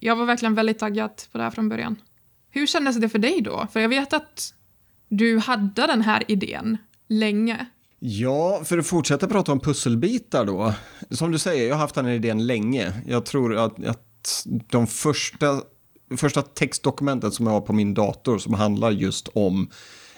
Jag 0.00 0.16
var 0.16 0.26
verkligen 0.26 0.54
väldigt 0.54 0.78
taggad 0.78 1.10
på 1.32 1.38
det 1.38 1.44
här 1.44 1.50
från 1.50 1.68
början. 1.68 1.96
Hur 2.50 2.66
kändes 2.66 2.96
det 2.96 3.08
för 3.08 3.18
dig 3.18 3.40
då? 3.40 3.66
För 3.72 3.80
jag 3.80 3.88
vet 3.88 4.12
att 4.12 4.54
du 5.08 5.38
hade 5.38 5.86
den 5.86 6.02
här 6.02 6.22
idén 6.28 6.78
länge. 7.08 7.66
Ja, 7.98 8.60
för 8.64 8.78
att 8.78 8.86
fortsätta 8.86 9.26
prata 9.26 9.52
om 9.52 9.60
pusselbitar 9.60 10.44
då. 10.44 10.74
Som 11.10 11.32
du 11.32 11.38
säger, 11.38 11.68
jag 11.68 11.74
har 11.74 11.80
haft 11.80 11.94
den 11.94 12.04
här 12.04 12.12
idén 12.12 12.46
länge. 12.46 12.92
Jag 13.06 13.26
tror 13.26 13.56
att, 13.56 13.84
att 13.84 14.46
de 14.46 14.86
första, 14.86 15.60
första 16.16 16.42
textdokumentet 16.42 17.34
som 17.34 17.46
jag 17.46 17.52
har 17.52 17.60
på 17.60 17.72
min 17.72 17.94
dator 17.94 18.38
som 18.38 18.54
handlar 18.54 18.90
just 18.90 19.28
om 19.28 19.70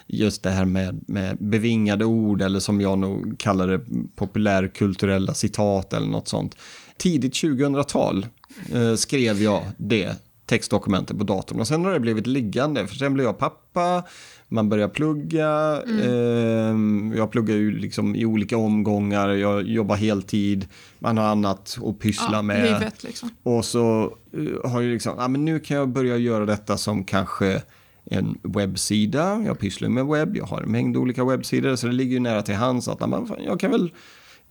just 0.07 0.43
det 0.43 0.49
här 0.49 0.65
med, 0.65 1.03
med 1.07 1.37
bevingade 1.39 2.05
ord 2.05 2.41
eller 2.41 2.59
som 2.59 2.81
jag 2.81 2.97
nog 2.97 3.39
kallar 3.39 3.67
det 3.67 3.81
populärkulturella 4.15 5.33
citat 5.33 5.93
eller 5.93 6.07
något 6.07 6.27
sånt. 6.27 6.55
Tidigt 6.97 7.33
2000-tal 7.33 8.25
eh, 8.73 8.95
skrev 8.95 9.41
jag 9.41 9.63
det 9.77 10.15
textdokumentet 10.49 11.17
på 11.17 11.23
datorn 11.23 11.59
och 11.59 11.67
sen 11.67 11.85
har 11.85 11.93
det 11.93 11.99
blivit 11.99 12.27
liggande 12.27 12.87
för 12.87 12.95
sen 12.95 13.13
blev 13.13 13.25
jag 13.25 13.37
pappa, 13.37 14.03
man 14.47 14.69
börjar 14.69 14.87
plugga, 14.89 15.81
eh, 16.03 16.75
jag 17.17 17.31
pluggar 17.31 17.55
ju 17.55 17.71
liksom 17.79 18.15
i 18.15 18.25
olika 18.25 18.57
omgångar, 18.57 19.29
jag 19.29 19.63
jobbar 19.63 19.95
heltid, 19.95 20.67
man 20.99 21.17
har 21.17 21.25
annat 21.25 21.77
att 21.85 21.99
pyssla 21.99 22.29
Ja, 22.31 22.41
med. 22.41 22.63
livet 22.63 23.03
liksom. 23.03 23.29
Och 23.43 23.65
så 23.65 24.13
eh, 24.33 24.71
har 24.71 24.81
jag 24.81 24.91
liksom, 24.91 25.13
ja 25.17 25.27
men 25.27 25.45
nu 25.45 25.59
kan 25.59 25.77
jag 25.77 25.89
börja 25.89 26.17
göra 26.17 26.45
detta 26.45 26.77
som 26.77 27.03
kanske 27.03 27.61
en 28.05 28.37
webbsida, 28.43 29.43
jag 29.45 29.59
pysslar 29.59 29.89
med 29.89 30.05
webb, 30.05 30.37
jag 30.37 30.45
har 30.45 30.61
en 30.61 30.71
mängd 30.71 30.97
olika 30.97 31.25
webbsidor, 31.25 31.75
så 31.75 31.87
det 31.87 31.93
ligger 31.93 32.13
ju 32.13 32.19
nära 32.19 32.41
till 32.41 32.55
hands 32.55 32.87
att 32.87 32.99
fan, 32.99 33.27
jag 33.45 33.59
kan 33.59 33.71
väl, 33.71 33.91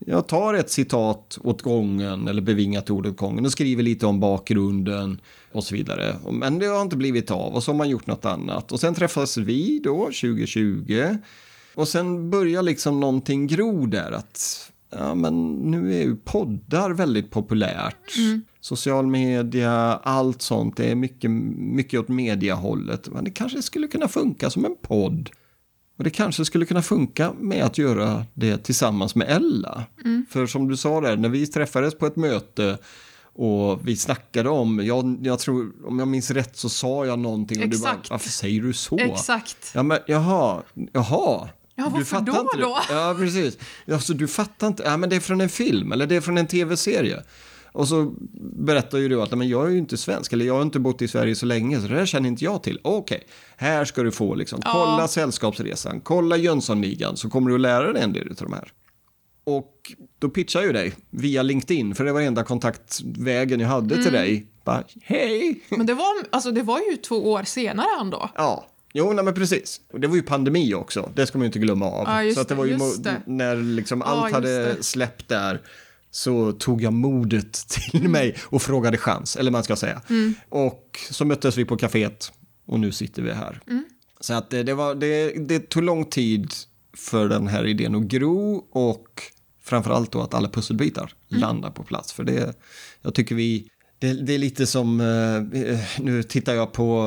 jag 0.05 0.27
tar 0.27 0.53
ett 0.53 0.69
citat 0.69 1.37
åt 1.43 1.61
gången, 1.61 2.27
eller 2.27 2.41
bevingat 2.41 2.89
ord 2.89 3.05
åt 3.05 3.17
gången, 3.17 3.45
och 3.45 3.51
skriver 3.51 3.83
lite 3.83 4.05
om 4.05 4.19
bakgrunden 4.19 5.21
och 5.51 5.63
så 5.63 5.75
vidare. 5.75 6.15
Men 6.31 6.59
det 6.59 6.65
har 6.65 6.81
inte 6.81 6.97
blivit 6.97 7.31
av, 7.31 7.53
och 7.53 7.63
så 7.63 7.71
har 7.71 7.77
man 7.77 7.89
gjort 7.89 8.07
något 8.07 8.25
annat. 8.25 8.71
Och 8.71 8.79
sen 8.79 8.95
träffas 8.95 9.37
vi 9.37 9.79
då, 9.83 9.97
2020, 10.05 11.17
och 11.75 11.87
sen 11.87 12.29
börjar 12.29 12.61
liksom 12.61 12.99
någonting 12.99 13.47
gro 13.47 13.85
där, 13.85 14.11
att 14.11 14.71
ja, 14.89 15.15
men 15.15 15.53
nu 15.53 15.93
är 15.93 16.03
ju 16.03 16.15
poddar 16.15 16.89
väldigt 16.89 17.31
populärt. 17.31 18.15
Social 18.61 19.07
media, 19.07 19.71
allt 20.03 20.41
sånt, 20.41 20.77
det 20.77 20.91
är 20.91 20.95
mycket, 20.95 21.31
mycket 21.57 21.99
åt 21.99 22.07
mediahållet. 22.07 23.09
Men 23.11 23.23
det 23.23 23.31
kanske 23.31 23.61
skulle 23.61 23.87
kunna 23.87 24.07
funka 24.07 24.49
som 24.49 24.65
en 24.65 24.75
podd. 24.81 25.29
Och 25.99 26.05
det 26.05 26.09
kanske 26.09 26.45
skulle 26.45 26.65
kunna 26.65 26.81
funka 26.81 27.33
med 27.39 27.63
att 27.63 27.77
göra 27.77 28.25
det 28.33 28.57
tillsammans 28.57 29.15
med 29.15 29.29
Ella. 29.29 29.83
För 30.29 30.47
som 30.47 30.67
du 30.67 30.77
sa 30.77 31.01
där, 31.01 31.17
när 31.17 31.29
vi 31.29 31.47
träffades 31.47 31.97
på 31.97 32.05
ett 32.05 32.15
möte 32.15 32.77
och 33.33 33.87
vi 33.87 33.97
snackade 33.97 34.49
om, 34.49 34.85
jag, 34.85 35.17
jag 35.21 35.39
tror, 35.39 35.71
om 35.85 35.99
jag 35.99 36.07
minns 36.07 36.31
rätt 36.31 36.57
så 36.57 36.69
sa 36.69 37.05
jag 37.05 37.19
någonting 37.19 37.63
och 37.63 37.69
du 37.69 37.79
bara, 37.79 37.91
Exakt. 37.91 38.09
varför 38.09 38.29
säger 38.29 38.61
du 38.61 38.73
så? 38.73 38.99
Exakt. 38.99 39.71
Ja, 39.73 39.83
men 39.83 39.97
jaha, 40.07 40.61
jaha. 40.93 41.49
Ja, 41.75 41.89
varför 41.89 42.19
då 42.19 42.31
inte 42.31 42.57
då? 42.57 42.79
Ja, 42.89 43.15
precis. 43.17 43.57
Alltså, 43.91 44.13
du 44.13 44.27
fattar 44.27 44.67
inte. 44.67 44.83
Ja, 44.83 44.97
men 44.97 45.09
det 45.09 45.15
är 45.15 45.19
från 45.19 45.41
en 45.41 45.49
film 45.49 45.91
eller 45.91 46.07
det 46.07 46.15
är 46.15 46.21
från 46.21 46.37
en 46.37 46.47
tv-serie. 46.47 47.23
Och 47.71 47.87
så 47.87 48.13
berättar 48.55 48.97
ju 48.97 49.09
du 49.09 49.21
att 49.21 49.31
men 49.37 49.49
jag 49.49 49.65
är 49.67 49.69
ju 49.71 49.77
inte 49.77 49.97
svensk 49.97 50.33
eller 50.33 50.45
jag 50.45 50.53
har 50.53 50.61
inte 50.61 50.79
bott 50.79 51.01
i 51.01 51.07
Sverige 51.07 51.35
så 51.35 51.45
länge 51.45 51.81
så 51.81 51.87
det 51.87 51.95
här 51.95 52.05
känner 52.05 52.29
inte 52.29 52.43
jag 52.45 52.63
till. 52.63 52.79
Okej, 52.83 53.23
här 53.57 53.85
ska 53.85 54.03
du 54.03 54.11
få 54.11 54.35
liksom. 54.35 54.61
Kolla 54.61 54.97
Ja. 55.01 55.07
Sällskapsresan, 55.07 56.01
kolla 56.01 56.37
Jönssonligan 56.37 57.17
så 57.17 57.29
kommer 57.29 57.49
du 57.49 57.55
att 57.55 57.61
lära 57.61 57.93
dig 57.93 58.03
en 58.03 58.13
del 58.13 58.29
av 58.29 58.35
de 58.35 58.53
här. 58.53 58.71
Och 59.43 59.73
då 60.19 60.29
pitchar 60.29 60.59
jag 60.59 60.67
ju 60.67 60.73
dig 60.73 60.93
via 61.09 61.43
LinkedIn 61.43 61.95
för 61.95 62.03
det 62.05 62.11
var 62.11 62.21
enda 62.21 62.43
kontaktvägen 62.43 63.59
jag 63.59 63.67
hade 63.67 63.93
Mm. 63.95 64.03
till 64.05 64.13
dig. 64.13 64.45
Bara, 64.63 64.83
hej! 65.03 65.61
Men 65.69 65.85
det 65.85 65.93
var, 65.93 66.15
alltså, 66.29 66.51
det 66.51 66.61
var 66.63 66.79
ju 66.91 66.97
två 66.97 67.15
år 67.31 67.43
senare 67.43 67.87
ändå. 68.01 68.29
Ja, 68.35 68.67
jo, 68.93 69.13
nej, 69.13 69.25
men 69.25 69.33
precis. 69.33 69.81
Och 69.93 69.99
det 69.99 70.07
var 70.07 70.15
ju 70.15 70.21
pandemi 70.21 70.73
också, 70.73 71.11
det 71.15 71.27
ska 71.27 71.37
man 71.37 71.43
ju 71.43 71.47
inte 71.47 71.59
glömma 71.59 71.85
av. 71.85 72.23
Ja, 72.25 72.33
så 72.33 72.39
det 72.43 72.47
det, 72.49 72.55
var 72.55 72.65
ju 72.65 72.77
när 73.25 73.55
liksom 73.55 73.99
Ja, 74.05 74.11
allt 74.11 74.33
hade 74.33 74.65
det. 74.65 74.83
släppt 74.83 75.27
där 75.27 75.61
så 76.11 76.51
tog 76.51 76.81
jag 76.81 76.93
modet 76.93 77.53
till 77.69 77.99
Mm. 77.99 78.11
mig 78.11 78.35
och 78.43 78.61
frågade 78.61 78.97
chans, 78.97 79.35
eller 79.35 79.51
man 79.51 79.63
ska 79.63 79.75
säga. 79.75 80.01
Och 80.49 80.99
så 81.11 81.25
möttes 81.25 81.57
vi 81.57 81.65
på 81.65 81.77
kaféet 81.77 82.31
och 82.65 82.79
nu 82.79 82.91
sitter 82.91 83.21
vi 83.21 83.31
här. 83.31 83.61
Mm. 83.67 83.85
Så 84.19 84.33
att 84.33 84.49
det, 84.49 84.63
det, 84.63 84.73
var, 84.73 84.95
det, 84.95 85.31
det 85.47 85.69
tog 85.69 85.83
lång 85.83 86.05
tid 86.05 86.51
för 86.93 87.29
den 87.29 87.47
här 87.47 87.65
idén 87.67 87.95
att 87.95 88.03
gro 88.03 88.55
och 88.71 89.21
framförallt 89.63 90.11
då 90.11 90.21
att 90.21 90.33
alla 90.33 90.49
pusselbitar 90.49 91.13
Mm. 91.31 91.41
landar 91.41 91.71
på 91.71 91.83
plats. 91.83 92.13
För 92.13 92.23
det, 92.23 92.53
jag 93.01 93.13
tycker 93.13 93.35
vi 93.35 93.67
Det, 93.99 94.13
det 94.13 94.33
är 94.33 94.37
lite 94.37 94.67
som, 94.67 95.01
eh, 95.01 95.79
nu 96.03 96.23
tittar 96.23 96.53
jag 96.53 96.73
på 96.73 96.99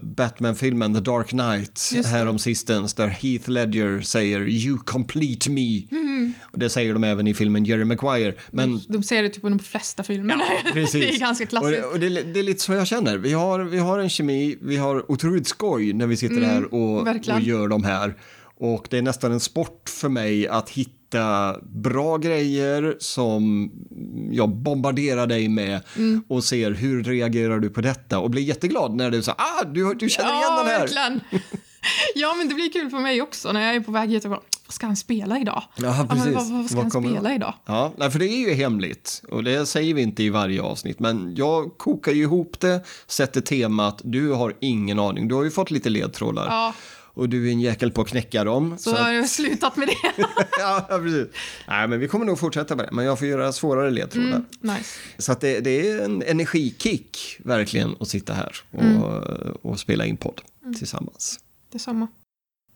eh, 0.00 0.06
Batman-filmen 0.06 0.94
The 0.94 1.00
Dark 1.00 1.28
Knight 1.28 2.06
härom 2.06 2.38
sistens 2.38 2.94
där 2.94 3.08
Heath 3.08 3.50
Ledger 3.50 4.00
säger 4.00 4.40
“You 4.48 4.78
complete 4.78 5.50
me”. 5.50 5.82
Mm. 5.90 6.32
Och 6.42 6.58
det 6.58 6.70
säger 6.70 6.92
de 6.92 7.04
även 7.04 7.26
i 7.26 7.34
filmen 7.34 7.64
Jerry 7.64 7.84
Maguire. 7.84 8.34
Men 8.50 8.80
De 8.88 9.02
säger 9.02 9.22
det 9.22 9.28
typ 9.28 9.44
i 9.44 9.48
de 9.48 9.58
flesta 9.58 10.02
filmerna. 10.02 10.44
Precis. 10.72 10.92
det 11.00 11.14
är 11.14 11.18
ganska 11.18 11.44
Och, 11.44 11.50
klassiskt. 11.50 11.82
det, 11.82 11.86
och 11.86 12.00
det, 12.00 12.08
det 12.08 12.40
är 12.40 12.44
lite 12.44 12.62
så 12.62 12.72
jag 12.72 12.86
känner. 12.86 13.18
Vi 13.18 13.32
har, 13.32 13.60
vi 13.60 13.78
har 13.78 13.98
en 13.98 14.08
kemi, 14.10 14.58
vi 14.62 14.76
har 14.76 15.10
otroligt 15.10 15.46
skoj 15.46 15.92
när 15.92 16.06
vi 16.06 16.16
sitter 16.16 16.40
här 16.40 16.74
och, 16.74 17.08
Mm, 17.08 17.20
och 17.34 17.40
gör 17.40 17.68
de 17.68 17.84
här. 17.84 18.14
Och 18.60 18.86
det 18.90 18.98
är 18.98 19.02
nästan 19.02 19.32
en 19.32 19.40
sport 19.40 19.88
för 19.88 20.08
mig 20.08 20.48
att 20.48 20.70
hitta 20.70 21.56
bra 21.62 22.16
grejer 22.16 22.96
som 22.98 23.70
jag 24.32 24.48
bombarderar 24.48 25.26
dig 25.26 25.48
med 25.48 25.80
Mm. 25.96 26.24
och 26.28 26.44
ser 26.44 26.70
hur 26.70 27.04
reagerar 27.04 27.58
du 27.58 27.70
på 27.70 27.80
detta 27.80 28.18
och 28.18 28.30
blir 28.30 28.42
jätteglad 28.42 28.94
när 28.94 29.10
du 29.10 29.22
säger 29.22 29.36
ah, 29.40 29.64
du, 29.64 29.94
du 29.94 30.08
känner 30.08 30.28
igen 30.30 30.42
ja, 30.42 30.56
den 30.58 30.66
här. 30.66 30.80
verkligen. 30.80 31.20
ja, 32.14 32.34
men 32.38 32.48
det 32.48 32.54
blir 32.54 32.72
kul 32.72 32.90
för 32.90 32.98
mig 32.98 33.22
också 33.22 33.52
när 33.52 33.60
jag 33.66 33.76
är 33.76 33.80
på 33.80 33.92
väg 33.92 34.10
hit 34.10 34.24
och 34.24 34.30
bara, 34.30 34.40
vad 34.66 34.74
ska 34.74 34.86
han 34.86 34.96
spela 34.96 35.38
idag? 35.38 35.62
Ja, 35.76 36.06
precis. 36.10 36.34
vad, 36.34 36.46
vad 36.50 36.66
ska 36.66 36.76
Vad 36.82 36.92
han 36.94 37.02
spela 37.12 37.28
det- 37.28 37.34
idag? 37.34 37.54
Ja, 37.66 37.92
nej, 37.96 38.10
för 38.10 38.18
det 38.18 38.26
är 38.28 38.48
ju 38.48 38.54
hemligt 38.54 39.22
och 39.30 39.44
det 39.44 39.66
säger 39.66 39.94
vi 39.94 40.02
inte 40.02 40.22
i 40.22 40.30
varje 40.30 40.62
avsnitt. 40.62 40.98
Men 41.00 41.34
jag 41.36 41.78
kokar 41.78 42.12
ju 42.12 42.22
ihop 42.22 42.60
det, 42.60 42.84
sätter 43.06 43.40
temat, 43.40 44.00
du 44.04 44.32
har 44.32 44.54
ingen 44.60 44.98
aning. 44.98 45.28
Du 45.28 45.34
har 45.34 45.44
ju 45.44 45.50
fått 45.50 45.70
lite 45.70 45.88
ledtrådar. 45.90 46.46
Ja, 46.46 46.74
Och 47.18 47.28
du 47.28 47.48
är 47.48 47.52
en 47.52 47.60
jäkel 47.60 47.90
på 47.90 48.00
att 48.00 48.08
knäcka 48.08 48.44
dem. 48.44 48.78
så 48.78 48.94
har 48.94 49.12
jag 49.12 49.28
slutat 49.28 49.76
med 49.76 49.88
det. 49.88 49.94
ja, 50.58 50.86
precis. 51.02 51.26
Nej, 51.68 51.88
men 51.88 52.00
vi 52.00 52.08
kommer 52.08 52.26
nog 52.26 52.38
fortsätta 52.38 52.76
med 52.76 52.84
det. 52.86 52.92
Men 52.92 53.04
jag 53.04 53.18
får 53.18 53.28
göra 53.28 53.52
svårare 53.52 53.90
ledtrådar. 53.90 54.28
Mm, 54.28 54.44
nice. 54.60 54.98
Så 55.18 55.32
att 55.32 55.40
det, 55.40 55.60
det 55.60 55.90
är 55.90 56.04
en 56.04 56.22
energikick 56.22 57.36
verkligen 57.44 57.96
att 58.00 58.08
sitta 58.08 58.32
här 58.32 58.56
och, 58.70 58.82
Mm. 58.82 59.02
och 59.62 59.80
spela 59.80 60.06
in 60.06 60.16
podd 60.16 60.40
tillsammans. 60.78 61.40
Detsamma. 61.72 62.08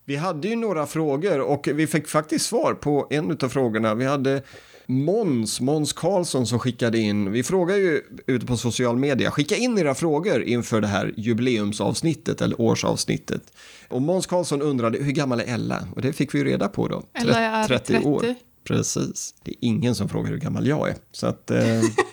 Vi 0.04 0.16
hade 0.16 0.48
ju 0.48 0.56
några 0.56 0.86
frågor 0.86 1.40
och 1.40 1.68
vi 1.74 1.86
fick 1.86 2.08
faktiskt 2.08 2.46
svar 2.46 2.74
på 2.74 3.06
en 3.10 3.38
av 3.42 3.48
frågorna. 3.48 3.94
Vi 3.94 4.04
hade 4.04 4.42
Måns, 4.86 5.60
Måns 5.60 5.92
Karlsson 5.92 6.46
som 6.46 6.58
skickade 6.58 6.98
in, 6.98 7.32
vi 7.32 7.42
frågar 7.42 7.76
ju 7.76 8.02
ute 8.26 8.46
på 8.46 8.56
social 8.56 8.96
media, 8.96 9.30
skicka 9.30 9.56
in 9.56 9.78
era 9.78 9.94
frågor 9.94 10.42
inför 10.42 10.80
det 10.80 10.86
här 10.86 11.14
jubileumsavsnittet 11.16 12.40
eller 12.40 12.60
årsavsnittet. 12.60 13.42
Och 13.88 14.02
Måns 14.02 14.26
Karlsson 14.26 14.62
undrade 14.62 14.98
hur 14.98 15.12
gammal 15.12 15.40
är 15.40 15.54
Ella? 15.54 15.88
Och 15.94 16.02
det 16.02 16.12
fick 16.12 16.34
vi 16.34 16.38
ju 16.38 16.44
reda 16.44 16.68
på 16.68 16.88
då. 16.88 17.02
Ella 17.12 17.38
är 17.38 17.68
30 17.68 17.98
år. 17.98 18.20
30. 18.20 18.34
Precis. 18.64 19.34
Det 19.42 19.50
är 19.50 19.56
ingen 19.60 19.94
som 19.94 20.08
frågar 20.08 20.30
hur 20.30 20.38
gammal 20.38 20.66
jag 20.66 20.88
är. 20.88 20.96
Så 21.12 21.26
att... 21.26 21.50
Eh, 21.50 21.60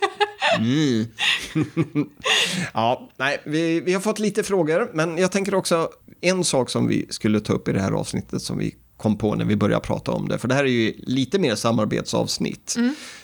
mm. 0.57 1.05
ja, 2.73 3.09
nej, 3.17 3.41
vi, 3.45 3.79
vi 3.79 3.93
har 3.93 4.01
fått 4.01 4.19
lite 4.19 4.43
frågor, 4.43 4.91
men 4.93 5.17
jag 5.17 5.31
tänker 5.31 5.55
också 5.55 5.89
en 6.21 6.43
sak 6.43 6.69
som 6.69 6.87
vi 6.87 7.05
skulle 7.09 7.39
ta 7.39 7.53
upp 7.53 7.67
i 7.67 7.71
det 7.71 7.81
här 7.81 7.91
avsnittet 7.91 8.41
som 8.41 8.57
vi 8.57 8.75
kom 8.99 9.17
på 9.17 9.35
när 9.35 9.45
vi 9.45 9.55
började 9.55 9.85
prata 9.85 10.11
om 10.11 10.27
det, 10.27 10.37
för 10.37 10.47
det 10.47 10.55
här 10.55 10.63
är 10.63 10.67
ju 10.67 10.93
lite 10.97 11.39
mer 11.39 11.55
samarbetsavsnitt. 11.55 12.75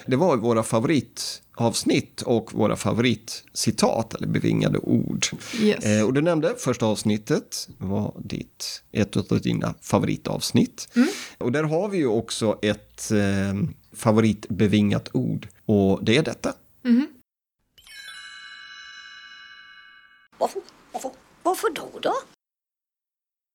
Det 0.06 0.16
var 0.16 0.38
våra 0.38 0.64
favoritavsnitt 0.64 2.22
och 2.22 2.54
våra 2.54 2.76
favoritcitat 2.76 4.14
eller 4.14 4.28
bevingade 4.28 4.78
ord. 4.80 5.26
Yes. 5.62 5.86
Eh, 5.86 6.06
och 6.06 6.14
du 6.14 6.22
nämnde 6.22 6.56
första 6.58 6.86
avsnittet 6.86 7.70
var 7.78 8.14
ditt, 8.24 8.84
ett 8.92 9.18
av 9.18 9.42
dina 9.42 9.74
favoritavsnitt. 9.82 10.88
Och 11.38 11.52
där 11.52 11.64
har 11.64 11.90
vi 11.90 11.98
ju 11.98 12.08
också 12.08 12.60
ett 12.62 13.12
eh, 13.12 13.70
favoritbevingat 13.94 15.10
ord 15.14 15.48
och 15.66 16.06
det 16.06 16.18
är 16.18 16.24
detta. 16.24 16.54
Varför, 20.38 20.62
varför, 20.92 21.12
varför 21.44 21.70
då 21.74 22.00
då? 22.02 22.14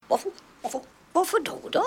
Varför, 0.08 0.32
varför, 0.62 0.80
varför 1.12 1.38
då 1.44 1.68
då? 1.72 1.84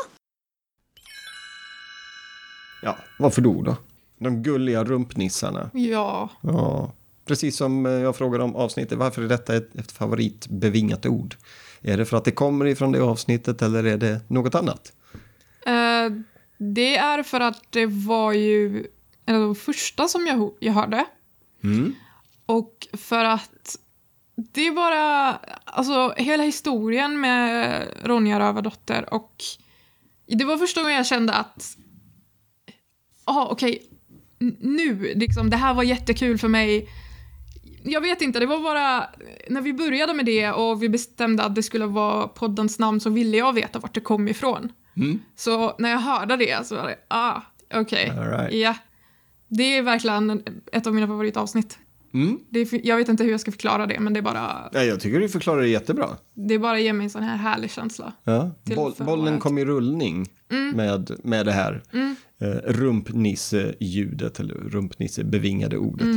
Ja, 2.82 2.98
varför 3.20 3.42
då 3.42 3.62
då? 3.62 3.76
De 4.18 4.44
gulliga 4.44 4.84
rumpnissarna. 4.84 5.70
Ja, 5.74 6.30
Ja, 6.42 6.94
precis 7.26 7.58
som 7.58 7.86
jag 7.86 8.16
frågade 8.16 8.44
om 8.44 8.56
avsnittet, 8.56 8.98
varför 8.98 9.22
är 9.22 9.28
detta 9.28 9.56
ett, 9.56 9.76
ett 9.76 9.92
favoritbevingat 9.92 11.06
ord? 11.06 11.36
Är 11.82 11.98
det 11.98 12.06
för 12.06 12.18
att 12.18 12.26
det 12.26 12.32
kommer 12.32 12.66
ifrån 12.66 12.92
det 12.92 13.02
avsnittet 13.02 13.62
eller 13.62 13.84
är 13.84 13.98
det 13.98 14.30
något 14.30 14.56
annat? 14.56 14.94
eh, 15.66 16.10
det 16.58 16.98
är 16.98 17.24
för 17.24 17.40
att 17.40 17.62
det 17.70 17.86
var 17.86 18.34
ju 18.34 18.88
en 19.26 19.36
av 19.36 19.42
de 19.42 19.56
första 19.56 20.08
som 20.08 20.28
jag, 20.28 20.54
jag 20.60 20.74
hörde. 20.74 21.06
Mm. 21.64 21.96
Och 22.46 22.88
för 22.94 23.26
att 23.26 23.50
det 24.36 24.68
är 24.68 24.72
bara, 24.72 25.34
alltså 25.66 26.14
hela 26.18 26.44
historien 26.44 27.20
med 27.20 27.84
Ronja 28.04 28.40
Rövardotter 28.40 29.14
och 29.14 29.36
det 30.28 30.46
var 30.46 30.58
första 30.58 30.82
gången 30.82 30.96
jag 30.98 31.06
kände 31.06 31.34
att, 31.34 31.78
ja 33.26 33.48
okej, 33.52 33.84
n- 34.42 34.58
nu, 34.60 35.14
liksom, 35.16 35.50
det 35.50 35.58
här 35.58 35.74
var 35.74 35.84
jättekul 35.84 36.38
för 36.38 36.48
mig. 36.48 36.90
Jag 37.84 38.02
vet 38.02 38.22
inte, 38.22 38.40
det 38.40 38.46
var 38.46 38.60
bara, 38.60 39.10
när 39.50 39.62
vi 39.62 39.74
började 39.74 40.14
med 40.14 40.26
det 40.26 40.52
och 40.52 40.84
vi 40.84 40.90
bestämde 40.90 41.44
att 41.44 41.56
det 41.56 41.64
skulle 41.64 41.86
vara 41.86 42.28
poddens 42.28 42.80
namn 42.80 43.00
så 43.00 43.10
ville 43.10 43.38
jag 43.38 43.54
veta 43.54 43.80
vart 43.80 43.94
det 43.94 44.00
kom 44.02 44.28
ifrån. 44.28 44.72
Mm. 44.98 45.20
Så 45.36 45.76
när 45.80 45.90
jag 45.90 46.00
hörde 46.00 46.38
det 46.38 46.68
så 46.68 46.76
var 46.76 46.88
det, 46.88 46.96
ah, 47.08 47.42
okej, 47.74 48.10
All 48.10 48.28
right. 48.28 48.54
ja. 48.54 48.76
Det 49.48 49.64
är 49.78 49.82
verkligen 49.82 50.44
ett 50.72 50.88
av 50.88 50.94
mina 50.96 51.08
favoritavsnitt. 51.08 51.78
Mm. 52.14 52.40
Det 52.50 52.74
jag 52.84 52.98
vet 52.98 53.10
inte 53.10 53.24
hur 53.24 53.32
jag 53.32 53.40
ska 53.40 53.52
förklara 53.52 53.86
det, 53.86 54.00
men 54.00 54.14
det 54.14 54.20
är 54.20 54.22
bara, 54.22 54.70
Ja, 54.74 54.84
jag 54.84 55.00
tycker 55.00 55.20
du 55.20 55.30
förklarar 55.30 55.62
det 55.62 55.68
jättebra. 55.68 56.10
det 56.34 56.60
bara 56.60 56.80
ger 56.80 56.94
mig 56.94 57.04
en 57.04 57.10
sån 57.10 57.24
här 57.24 57.38
härlig 57.38 57.72
känsla. 57.72 58.14
Ja. 58.24 58.52
Boll, 58.76 58.94
bollen 59.00 59.40
kom 59.40 59.58
i 59.58 59.66
rullning 59.66 60.26
med, 60.74 61.12
med 61.24 61.46
det 61.46 61.52
här 61.52 61.84
eh, 62.42 62.48
rumpnisse-ljudet 62.72 64.40
eller 64.40 64.56
rumpnisse-bevingade 64.56 65.78
ordet. 65.78 66.08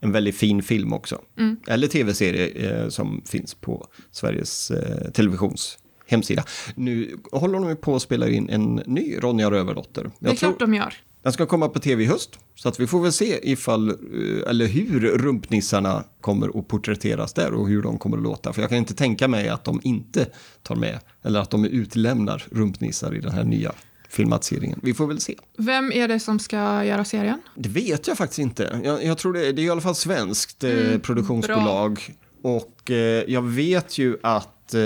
En 0.00 0.12
väldigt 0.12 0.36
fin 0.36 0.62
film 0.62 0.92
också. 0.92 1.20
Eller 1.66 1.86
tv-serie 1.88 2.46
eh, 2.82 2.88
som 2.88 3.22
finns 3.26 3.54
på 3.54 3.86
Sveriges 4.10 4.70
eh, 4.70 5.10
Televisions 5.10 5.78
hemsida. 6.08 6.44
Nu 6.74 7.16
håller 7.32 7.58
de 7.58 7.76
på 7.76 7.96
att 7.96 8.02
spela 8.02 8.28
in 8.28 8.48
en 8.48 8.74
ny 8.86 9.16
Ronja 9.18 9.50
Rövardotter. 9.50 10.10
Det 10.18 10.30
är 10.30 10.34
klart 10.34 10.58
de 10.58 10.74
gör. 10.74 10.94
Den 11.26 11.32
ska 11.32 11.46
komma 11.46 11.68
på 11.68 11.78
tv 11.78 12.02
i 12.02 12.06
höst, 12.06 12.38
så 12.54 12.68
att 12.68 12.80
vi 12.80 12.86
får 12.86 13.02
väl 13.02 13.12
se 13.12 13.50
ifall, 13.52 13.88
eh, 13.88 14.50
eller 14.50 14.66
hur 14.66 15.00
rumpnissarna 15.00 16.04
kommer 16.20 16.58
att 16.58 16.68
porträtteras 16.68 17.32
där 17.32 17.54
och 17.54 17.68
hur 17.68 17.82
de 17.82 17.98
kommer 17.98 18.16
att 18.16 18.22
låta. 18.22 18.52
För 18.52 18.60
jag 18.60 18.68
kan 18.68 18.78
inte 18.78 18.94
tänka 18.94 19.28
mig 19.28 19.48
att 19.48 19.64
de 19.64 19.80
inte 19.84 20.26
tar 20.62 20.76
med, 20.76 21.00
eller 21.24 21.40
att 21.40 21.50
de 21.50 21.64
utlämnar 21.64 22.44
rumpnissar 22.50 23.14
i 23.14 23.20
den 23.20 23.32
här 23.32 23.44
nya 23.44 23.72
filmatiseringen. 24.08 24.80
Vi 24.82 24.94
får 24.94 25.06
väl 25.06 25.20
se. 25.20 25.34
Vem 25.58 25.92
är 25.92 26.08
det 26.08 26.20
som 26.20 26.38
ska 26.38 26.84
göra 26.84 27.04
serien? 27.04 27.40
Det 27.54 27.68
vet 27.68 28.08
jag 28.08 28.18
faktiskt 28.18 28.38
inte. 28.38 28.80
Jag, 28.84 29.04
jag 29.04 29.18
tror 29.18 29.32
det, 29.32 29.52
det 29.52 29.62
är 29.62 29.66
i 29.66 29.70
alla 29.70 29.80
fall 29.80 29.94
svenskt 29.94 30.64
eh, 30.64 30.98
produktionsbolag. 30.98 32.14
Och 32.42 32.90
eh, 32.90 33.24
jag 33.28 33.42
vet 33.42 33.98
ju 33.98 34.16
att 34.22 34.74
eh, 34.74 34.80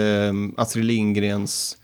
Astrid 0.57 0.85
Lindgrens, 0.85 1.77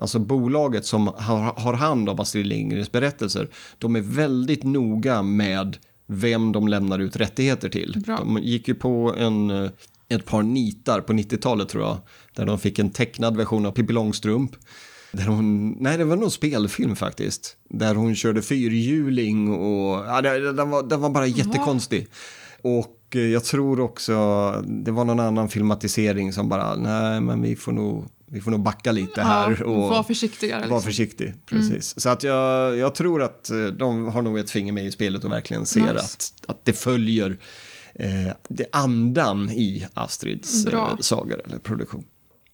alltså 0.00 0.18
bolaget 0.18 0.84
som 0.84 1.06
har, 1.06 1.60
har 1.60 1.74
hand 1.74 2.08
om 2.08 2.20
Astrid 2.20 2.46
Lindgrens 2.46 2.92
berättelser, 2.92 3.48
de 3.78 3.96
är 3.96 4.00
väldigt 4.00 4.64
noga 4.64 5.22
med 5.22 5.76
vem 6.06 6.52
de 6.52 6.68
lämnar 6.68 6.98
ut 6.98 7.16
rättigheter 7.16 7.68
till. 7.68 8.02
Bra. 8.06 8.16
De 8.16 8.38
gick 8.42 8.68
ju 8.68 8.74
på 8.74 9.14
en, 9.18 9.50
eh, 9.50 9.70
ett 10.08 10.26
par 10.26 10.42
nitar 10.42 11.00
på 11.00 11.12
90-talet 11.12 11.68
tror 11.68 11.84
jag, 11.84 11.98
där 12.34 12.46
de 12.46 12.58
fick 12.58 12.78
en 12.78 12.90
tecknad 12.90 13.36
version 13.36 13.66
av 13.66 13.72
Pippi 13.72 13.92
Långstrump. 13.92 14.52
Där 15.12 15.26
hon, 15.26 15.70
nej 15.80 15.98
det 15.98 16.04
var 16.04 16.16
nog 16.16 16.32
spelfilm 16.32 16.96
faktiskt. 16.96 17.56
Där 17.68 17.94
hon 17.94 18.14
körde 18.14 18.42
fyrhjuling 18.42 19.54
och 19.54 20.04
ja, 20.06 20.20
den, 20.22 20.70
var, 20.70 20.82
den 20.82 21.00
var 21.00 21.10
bara 21.10 21.26
jättekonstig. 21.26 22.06
Och 22.62 22.98
eh, 23.14 23.20
jag 23.20 23.44
tror 23.44 23.80
också, 23.80 24.14
det 24.66 24.90
var 24.90 25.04
någon 25.04 25.20
annan 25.20 25.48
filmatisering 25.48 26.32
som 26.32 26.48
bara, 26.48 26.76
nej 26.76 27.20
men 27.20 27.42
vi 27.42 27.56
får 27.56 27.72
nog, 27.72 28.04
vi 28.32 28.40
får 28.40 28.50
nog 28.50 28.60
backa 28.62 28.92
lite 28.92 29.22
här. 29.22 29.56
Ja, 29.60 29.66
och 29.66 29.88
var 29.88 30.02
försiktigare. 30.02 30.60
Var 30.60 30.66
Liksom. 30.66 30.82
försiktig, 30.82 31.34
precis. 31.46 32.00
Så 32.00 32.08
att 32.08 32.22
jag, 32.22 32.76
jag 32.76 32.94
tror 32.94 33.22
att 33.22 33.50
eh, 33.50 33.64
de 33.66 34.08
har 34.08 34.22
nog 34.22 34.38
ett 34.38 34.50
finger 34.50 34.72
med 34.72 34.86
i 34.86 34.90
spelet 34.92 35.24
och 35.24 35.32
verkligen 35.32 35.66
ser 35.66 35.80
Nice. 35.80 35.94
att, 35.94 36.32
att 36.46 36.64
det 36.64 36.72
följer 36.72 37.38
eh, 37.94 38.32
det 38.48 38.66
andan 38.72 39.50
i 39.50 39.86
Astrids 39.94 40.66
eh, 40.66 40.96
sagor 41.00 41.42
eller 41.44 41.58
produktion. 41.58 42.04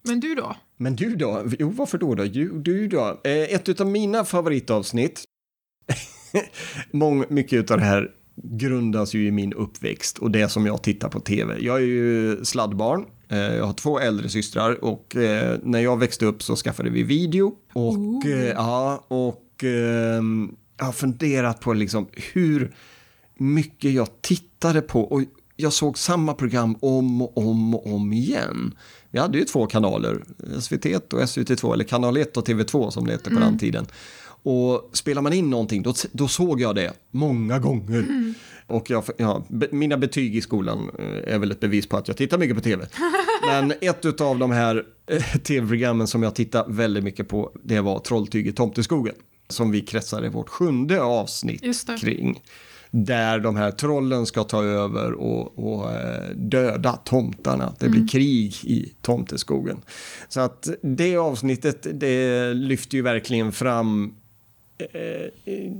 Men 0.03 0.21
du 0.21 0.35
då? 0.35 0.57
Men 0.77 0.97
du 0.97 1.17
då? 1.17 1.45
Jo, 1.59 1.71
varför 1.71 1.99
då? 1.99 2.15
då? 2.15 2.25
Jo, 2.25 2.59
du 2.59 2.89
då? 2.89 3.21
Eh, 3.25 3.33
ett 3.33 3.81
av 3.81 3.87
mina 3.87 4.25
favoritavsnitt, 4.25 5.25
Mång, 6.91 7.25
mycket 7.29 7.71
av 7.71 7.79
det 7.79 7.85
här 7.85 8.11
grundas 8.43 9.15
ju 9.15 9.27
i 9.27 9.31
min 9.31 9.53
uppväxt 9.53 10.19
och 10.19 10.31
det 10.31 10.49
som 10.49 10.67
jag 10.67 10.83
tittar 10.83 11.09
på 11.09 11.21
tv. 11.21 11.57
Jag 11.61 11.77
är 11.77 11.87
ju 11.87 12.45
sladdbarn, 12.45 13.05
jag 13.37 13.65
har 13.65 13.73
två 13.73 13.99
äldre 13.99 14.29
systrar 14.29 14.85
och 14.85 15.17
eh, 15.17 15.59
när 15.63 15.81
jag 15.81 15.99
växte 15.99 16.27
upp 16.27 16.43
så 16.43 16.57
skaffade 16.57 16.91
vi 16.91 17.03
video. 17.03 17.55
Och, 17.73 18.27
eh, 18.27 18.49
ja, 18.49 19.05
och 19.09 19.65
eh, 19.65 20.23
jag 20.79 20.85
har 20.85 20.93
funderat 20.93 21.61
på 21.61 21.73
liksom 21.73 22.07
hur 22.33 22.75
mycket 23.39 23.93
jag 23.93 24.09
tittade 24.21 24.81
på 24.81 25.03
och 25.03 25.23
jag 25.57 25.73
såg 25.73 25.99
samma 25.99 26.35
program 26.35 26.77
om 26.81 27.23
och 27.23 27.39
om 27.39 27.75
och 27.75 27.95
om 27.95 28.13
igen. 28.13 28.75
Vi 29.11 29.19
hade 29.19 29.39
ju 29.39 29.45
två 29.45 29.67
kanaler, 29.67 30.25
SVT 30.61 30.87
och 31.13 31.21
SVT2, 31.21 31.73
eller 31.73 31.85
kanal 31.85 32.17
1 32.17 32.37
och 32.37 32.49
TV2 32.49 32.91
som 32.91 33.07
det 33.07 33.13
hette 33.13 33.31
på 33.31 33.41
den 33.41 33.59
tiden. 33.59 33.87
Och 34.51 34.91
spelar 34.93 35.23
man 35.23 35.33
in 35.33 35.51
någonting, 35.51 35.83
då, 35.83 35.95
då 36.13 36.29
såg 36.29 36.61
jag 36.61 36.75
det 36.75 36.93
många 37.11 37.59
gånger. 37.59 38.07
Och 38.67 38.91
jag, 38.91 39.05
ja, 39.17 39.45
be, 39.49 39.69
mina 39.73 39.97
betyg 39.97 40.37
i 40.37 40.41
skolan 40.41 40.91
eh, 40.99 41.35
är 41.35 41.39
väl 41.39 41.51
ett 41.51 41.61
bevis 41.61 41.87
på 41.87 41.97
att 41.97 42.09
jag 42.09 42.17
tittar 42.17 42.39
mycket 42.39 42.57
på 42.57 42.63
TV. 42.63 42.87
Men 43.47 43.73
ett 43.81 44.21
av 44.21 44.39
de 44.39 44.51
här 44.51 44.85
eh, 45.07 45.23
tv-programmen 45.23 46.07
som 46.07 46.23
jag 46.23 46.35
tittar 46.35 46.65
väldigt 46.69 47.05
mycket 47.05 47.29
på, 47.29 47.53
det 47.63 47.81
var 47.81 48.37
i 48.37 48.53
Tomteskogen. 48.53 49.15
Som 49.49 49.71
vi 49.71 49.81
kretsar 49.81 50.25
i 50.25 50.29
vårt 50.29 50.49
sjunde 50.49 51.03
avsnitt 51.03 51.87
kring. 52.01 52.43
Där 52.91 53.39
de 53.39 53.57
här 53.57 53.71
trollen 53.71 54.27
ska 54.27 54.45
ta 54.45 54.65
över 54.65 55.13
och, 55.13 55.59
och 55.59 55.93
eh, 55.93 56.31
döda 56.37 56.93
tomtarna. 56.93 57.75
Det 57.79 57.89
blir 57.89 58.09
krig 58.09 58.55
i 58.65 58.95
tomteskogen. 59.03 59.81
Så 60.29 60.41
att 60.41 60.69
det 60.83 61.17
avsnittet, 61.17 61.87
det 61.93 62.55
lyfter 62.55 62.97
ju 62.97 63.03
verkligen 63.03 63.53
fram 63.53 64.15
eh, 64.79 65.55
eh, 65.55 65.73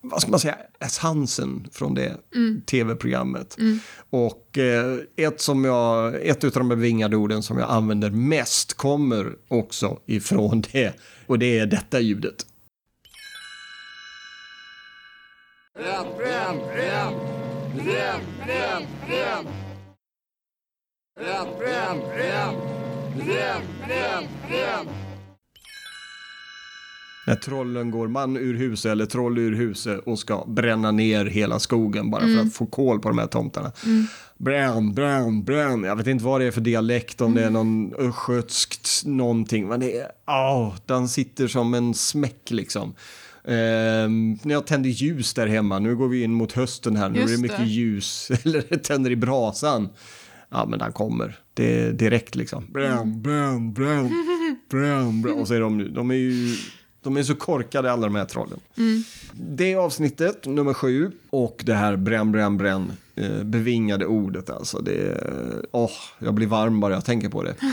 vad 0.00 0.22
ska 0.22 0.30
man 0.30 0.40
säga, 0.40 0.58
essensen 0.78 1.68
från 1.72 1.94
det 1.94 2.16
tv-programmet. 2.66 3.56
Och 4.10 4.58
eh, 4.58 4.98
ett, 5.16 5.40
som 5.40 5.64
jag, 5.64 6.14
ett 6.26 6.44
av 6.44 6.50
de 6.50 6.68
bevingade 6.68 7.16
orden 7.16 7.42
som 7.42 7.58
jag 7.58 7.70
använder 7.70 8.10
mest 8.10 8.74
kommer 8.74 9.36
också 9.48 9.98
ifrån 10.06 10.60
det. 10.72 10.94
Och 11.26 11.38
det 11.38 11.58
är 11.58 11.66
detta 11.66 12.00
ljudet. 12.00 12.46
När 27.30 27.36
trollen 27.36 27.90
går 27.90 28.08
man 28.08 28.36
ur 28.36 28.54
huset 28.54 28.92
eller 28.92 29.06
troll 29.06 29.38
ur 29.38 29.56
huset 29.56 30.00
och 30.06 30.18
ska 30.18 30.44
bränna 30.46 30.90
ner 30.90 31.24
hela 31.24 31.58
skogen 31.58 32.10
bara 32.10 32.20
för 32.20 32.40
att 32.40 32.54
få 32.54 32.66
koll 32.66 33.00
på 33.00 33.08
de 33.08 33.18
här 33.18 33.26
tomtarna. 33.26 33.72
Bränn, 34.38 34.94
bränn, 34.94 35.44
bränn. 35.44 35.84
Jag 35.84 35.96
vet 35.96 36.06
inte 36.06 36.24
vad 36.24 36.40
det 36.40 36.46
är 36.46 36.50
för 36.50 36.60
dialekt, 36.60 37.20
om 37.20 37.34
det 37.34 37.44
är 37.44 37.50
någon 37.50 37.94
östgötskt 37.94 39.02
någonting. 39.04 39.68
Men 39.68 39.80
det 39.80 39.96
är, 39.98 40.06
åh, 40.26 40.74
den 40.86 41.08
sitter 41.08 41.48
som 41.48 41.74
en 41.74 41.94
smäck 41.94 42.50
liksom. 42.50 42.94
Ehm, 43.44 44.38
när 44.42 44.54
jag 44.54 44.66
tänder 44.66 44.90
ljus 44.90 45.34
där 45.34 45.46
hemma, 45.46 45.78
nu 45.78 45.96
går 45.96 46.08
vi 46.08 46.22
in 46.22 46.32
mot 46.32 46.52
hösten 46.52 46.96
här, 46.96 47.08
nu 47.08 47.18
är 47.18 47.22
Just 47.22 47.34
det 47.36 47.42
mycket 47.42 47.58
det. 47.58 47.64
ljus, 47.64 48.30
eller 48.44 48.76
tänder 48.76 49.10
i 49.10 49.16
brasan. 49.16 49.88
Ja, 50.50 50.66
men 50.68 50.78
den 50.78 50.92
kommer. 50.92 51.38
Det 51.54 51.80
är 51.80 51.92
direkt 51.92 52.34
liksom. 52.34 52.66
Bränn, 52.72 53.22
bränn, 53.22 53.72
bränn, 53.72 54.10
bränn, 54.70 55.22
bränn. 55.22 55.34
Och 55.40 55.48
så 55.48 55.54
är 55.54 55.60
de, 55.60 55.94
de 55.94 56.10
är 56.10 56.14
ju 56.14 56.56
de 57.02 57.16
är 57.16 57.22
så 57.22 57.34
korkade 57.34 57.92
alla 57.92 58.06
de 58.06 58.14
här 58.14 58.24
trollen. 58.24 58.60
Det 59.32 59.72
är 59.72 59.76
avsnittet, 59.76 60.46
nummer 60.46 60.74
sju. 60.74 61.10
Och 61.30 61.62
det 61.66 61.74
här 61.74 61.96
bränn, 61.96 62.32
bränn, 62.32 62.56
bränn. 62.58 62.92
Eh, 63.14 63.42
bevingade 63.44 64.06
ordet 64.06 64.50
alltså. 64.50 64.78
Det 64.78 64.92
är, 64.92 65.66
åh, 65.72 65.90
jag 66.18 66.34
blir 66.34 66.46
varm 66.46 66.80
bara 66.80 66.94
jag 66.94 67.04
tänker 67.04 67.28
på 67.28 67.42
det. 67.42 67.54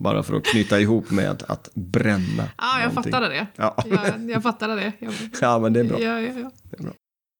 Bara 0.00 0.22
för 0.22 0.34
att 0.34 0.44
knyta 0.44 0.80
ihop 0.80 1.10
med 1.10 1.42
att 1.48 1.70
bränna. 1.74 2.48
Ja, 2.58 2.80
jag 2.80 2.88
någonting. 2.88 3.12
fattade 3.12 3.28
det. 3.34 3.46
Ja. 3.56 3.84
Jag, 3.90 4.30
jag 4.30 4.42
fattade 4.42 4.74
det. 4.74 4.92
Jag, 4.98 5.12
Ja, 5.40 5.58
men 5.58 5.72
det 5.72 5.80
är 5.80 5.84
bra. 5.84 6.00
ja, 6.00 6.20
ja, 6.20 6.32
ja. 6.78 6.90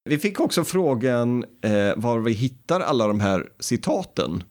Vi 0.04 0.18
fick 0.18 0.40
också 0.40 0.64
frågan 0.64 1.44
eh, 1.64 1.92
var 1.96 2.18
vi 2.18 2.32
hittar 2.32 2.80
alla 2.80 3.06
de 3.06 3.20
här 3.20 3.48
citaten. 3.60 4.42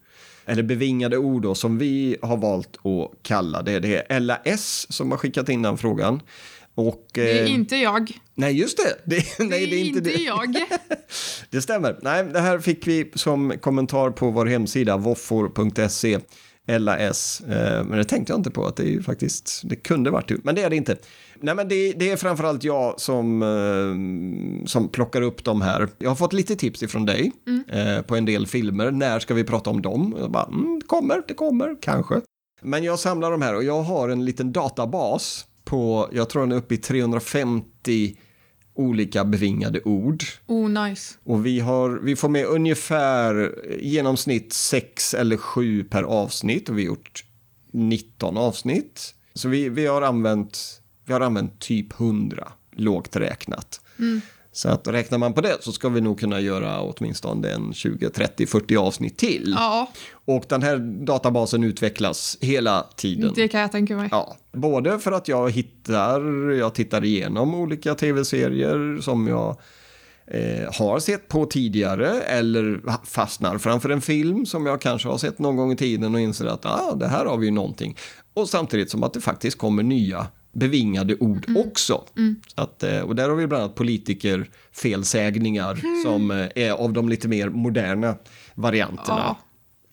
Eller 0.48 0.62
bevingade 0.62 1.18
ord 1.18 1.42
då, 1.42 1.54
som 1.54 1.78
vi 1.78 2.16
har 2.22 2.36
valt 2.36 2.76
att 2.86 3.22
kalla 3.22 3.62
det. 3.62 3.80
Det 3.80 4.12
är 4.12 4.20
LAS 4.20 4.86
som 4.92 5.10
har 5.10 5.18
skickat 5.18 5.48
in 5.48 5.62
den 5.62 5.78
frågan. 5.78 6.20
Och, 6.74 7.06
Det 7.12 7.38
är 7.38 7.44
eh, 7.44 7.54
inte 7.54 7.76
jag. 7.76 8.18
Nej, 8.34 8.58
just 8.58 8.76
det. 8.76 8.96
det 9.04 9.38
nej, 9.38 9.66
det 9.66 9.76
är 9.76 9.84
inte 9.84 10.00
det. 10.00 10.22
jag. 10.22 10.54
Det 11.50 11.62
stämmer. 11.62 11.98
Nej, 12.02 12.24
det 12.24 12.40
här 12.40 12.58
fick 12.58 12.86
vi 12.86 13.10
som 13.14 13.52
kommentar 13.60 14.10
på 14.10 14.30
vår 14.30 14.46
hemsida, 14.46 14.96
voffor.se. 14.96 16.18
LAS, 16.78 17.40
eh, 17.40 17.84
men 17.84 17.98
det 17.98 18.04
tänkte 18.04 18.32
jag 18.32 18.40
inte 18.40 18.50
på 18.50 18.66
att 18.66 18.76
det 18.76 18.82
är 18.82 18.90
ju 18.90 19.02
faktiskt, 19.02 19.62
det 19.64 19.76
kunde 19.76 20.10
varit 20.10 20.28
du, 20.28 20.40
men 20.44 20.54
det 20.54 20.62
är 20.62 20.70
det 20.70 20.76
inte. 20.76 20.96
Nej 21.40 21.54
men 21.54 21.68
det, 21.68 21.92
det 21.92 22.10
är 22.10 22.16
framförallt 22.16 22.64
jag 22.64 23.00
som, 23.00 23.42
eh, 23.42 24.66
som 24.66 24.88
plockar 24.88 25.22
upp 25.22 25.44
de 25.44 25.62
här. 25.62 25.88
Jag 25.98 26.10
har 26.10 26.16
fått 26.16 26.32
lite 26.32 26.56
tips 26.56 26.82
ifrån 26.82 27.06
dig 27.06 27.32
eh, 27.68 28.02
på 28.02 28.16
en 28.16 28.24
del 28.24 28.46
filmer, 28.46 28.90
när 28.90 29.18
ska 29.18 29.34
vi 29.34 29.44
prata 29.44 29.70
om 29.70 29.82
dem? 29.82 30.16
Jag 30.18 30.30
bara, 30.30 30.44
mm, 30.44 30.78
det 30.78 30.86
kommer, 30.86 31.22
det 31.28 31.34
kommer, 31.34 31.76
kanske. 31.80 32.20
Men 32.62 32.84
jag 32.84 32.98
samlar 32.98 33.30
de 33.30 33.42
här 33.42 33.56
och 33.56 33.64
jag 33.64 33.82
har 33.82 34.08
en 34.08 34.24
liten 34.24 34.52
databas 34.52 35.46
på, 35.64 36.08
jag 36.12 36.28
tror 36.28 36.42
den 36.42 36.52
är 36.52 36.56
uppe 36.56 36.74
i 36.74 36.78
350 36.78 38.16
olika 38.74 39.24
bevingade 39.24 39.80
ord. 39.84 40.22
Oh, 40.46 40.68
nice. 40.68 41.14
Och 41.24 41.46
vi, 41.46 41.60
har, 41.60 41.90
vi 41.90 42.16
får 42.16 42.28
med 42.28 42.46
ungefär 42.46 43.54
i 43.70 43.88
genomsnitt 43.88 44.52
sex 44.52 45.14
eller 45.14 45.36
sju 45.36 45.84
per 45.84 46.02
avsnitt 46.02 46.68
och 46.68 46.78
vi 46.78 46.82
har 46.82 46.86
gjort 46.86 47.24
19 47.72 48.36
avsnitt. 48.36 49.14
Så 49.34 49.48
vi, 49.48 49.68
vi, 49.68 49.86
har, 49.86 50.02
använt, 50.02 50.77
vi 51.08 51.12
har 51.12 51.20
använt 51.20 51.58
typ 51.60 52.00
100, 52.00 52.48
lågt 52.72 53.16
räknat. 53.16 53.80
Så 54.52 54.68
att 54.68 54.88
räknar 54.88 55.18
man 55.18 55.32
på 55.32 55.40
det 55.40 55.56
så 55.60 55.72
ska 55.72 55.88
vi 55.88 56.00
nog 56.00 56.20
kunna 56.20 56.40
göra 56.40 56.80
åtminstone 56.80 57.50
en 57.50 57.72
20, 57.74 58.10
30, 58.10 58.46
40 58.46 58.76
avsnitt 58.76 59.16
till. 59.16 59.54
Ja, 59.56 59.90
Och 60.12 60.44
den 60.48 60.62
här 60.62 60.76
databasen 61.04 61.64
utvecklas 61.64 62.38
hela 62.40 62.86
tiden. 62.96 63.32
det 63.34 63.48
kan 63.48 63.60
jag 63.60 63.72
tänka 63.72 63.96
mig. 63.96 64.08
Ja, 64.12 64.36
både 64.52 64.98
för 64.98 65.12
att 65.12 65.28
jag 65.28 65.50
hittar, 65.50 66.50
jag 66.50 66.74
tittar 66.74 67.04
igenom 67.04 67.54
olika 67.54 67.94
tv-serier 67.94 69.00
som 69.00 69.28
jag 69.28 69.56
eh, 70.26 70.72
har 70.78 70.98
sett 70.98 71.28
på 71.28 71.46
tidigare 71.46 72.20
eller 72.20 72.80
fastnar 73.06 73.58
framför 73.58 73.90
en 73.90 74.00
film 74.00 74.46
som 74.46 74.66
jag 74.66 74.80
kanske 74.80 75.08
har 75.08 75.18
sett 75.18 75.38
någon 75.38 75.56
gång 75.56 75.72
i 75.72 75.76
tiden 75.76 76.14
och 76.14 76.20
inser 76.20 76.46
att 76.46 76.66
ah, 76.66 76.94
det 76.94 77.08
här 77.08 77.24
har 77.24 77.36
vi 77.36 77.46
ju 77.46 77.52
någonting. 77.52 77.96
Och 78.34 78.48
samtidigt 78.48 78.90
som 78.90 79.02
att 79.02 79.12
det 79.12 79.20
faktiskt 79.20 79.58
kommer 79.58 79.82
nya 79.82 80.26
bevingade 80.52 81.16
ord 81.16 81.46
också. 81.56 82.04
Så 82.54 82.60
att, 82.62 82.82
eh, 82.82 83.00
och 83.00 83.16
där 83.16 83.28
har 83.28 83.36
vi 83.36 83.46
bland 83.46 83.64
annat 83.64 83.74
politiker 83.76 84.50
felsägningar 84.72 86.02
som 86.04 86.30
eh, 86.30 86.46
är 86.54 86.70
av 86.72 86.92
de 86.92 87.08
lite 87.08 87.28
mer 87.28 87.48
moderna 87.48 88.14
varianterna. 88.54 89.18
Ja. 89.18 89.36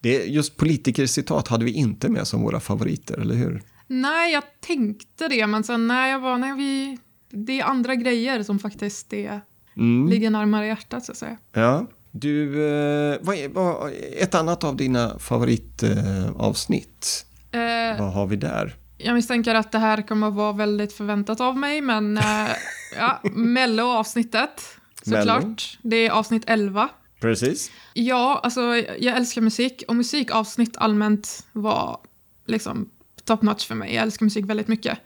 Det, 0.02 0.26
just 0.26 0.58
politikercitat 0.58 1.48
hade 1.48 1.66
vi 1.66 1.72
inte 1.72 2.10
med 2.10 2.28
som 2.28 2.42
våra 2.42 2.60
favoriter, 2.60 3.18
eller 3.18 3.36
hur? 3.36 3.62
Nej, 3.88 4.34
jag 4.34 4.44
tänkte 4.60 5.28
det, 5.28 5.48
men 5.48 5.64
sen 5.64 5.88
när 5.88 6.08
jag 6.08 6.20
var, 6.20 6.38
när 6.38 6.56
vi... 6.56 6.98
Det 7.30 7.60
är 7.60 7.64
andra 7.66 7.96
grejer 7.96 8.44
som 8.44 8.60
faktiskt 8.60 9.14
är, 9.14 9.42
Mm. 9.78 10.10
ligger 10.10 10.30
närmare 10.30 10.68
hjärtat, 10.68 11.06
så 11.06 11.12
att 11.12 11.18
säga. 11.18 11.38
Ja. 11.54 11.86
Du, 12.12 12.68
eh, 12.68 13.18
vad 13.22 13.36
är, 13.36 13.50
vad, 13.50 13.92
ett 14.18 14.36
annat 14.36 14.64
av 14.64 14.76
dina 14.76 15.20
favoritavsnitt, 15.20 16.36
avsnitt. 16.36 17.26
Eh, 17.52 18.00
vad 18.00 18.14
har 18.14 18.28
vi 18.28 18.36
där? 18.36 18.76
Jag 18.98 19.14
misstänker 19.14 19.56
att 19.56 19.72
det 19.72 19.80
här 19.80 20.02
kommer 20.02 20.28
att 20.28 20.34
vara 20.34 20.54
väldigt 20.54 20.94
förväntat 20.94 21.42
av 21.42 21.58
mig, 21.58 21.82
men 21.82 22.18
eh, 22.18 22.50
ja, 22.98 23.22
Mello-avsnittet, 23.24 24.78
såklart. 25.02 25.78
Det 25.82 26.08
är 26.08 26.12
avsnitt 26.12 26.44
11. 26.48 26.90
Precis. 27.20 27.72
Ja, 27.94 28.40
alltså 28.44 28.62
jag 29.00 29.18
älskar 29.18 29.42
musik 29.42 29.84
och 29.88 29.96
musikavsnitt 29.96 30.78
allmänt 30.78 31.46
var 31.52 31.98
liksom 32.46 32.90
top 33.24 33.42
notch 33.42 33.68
för 33.68 33.76
mig. 33.76 33.94
Jag 33.94 34.04
älskar 34.04 34.24
musik 34.24 34.46
väldigt 34.46 34.68
mycket. 34.68 34.98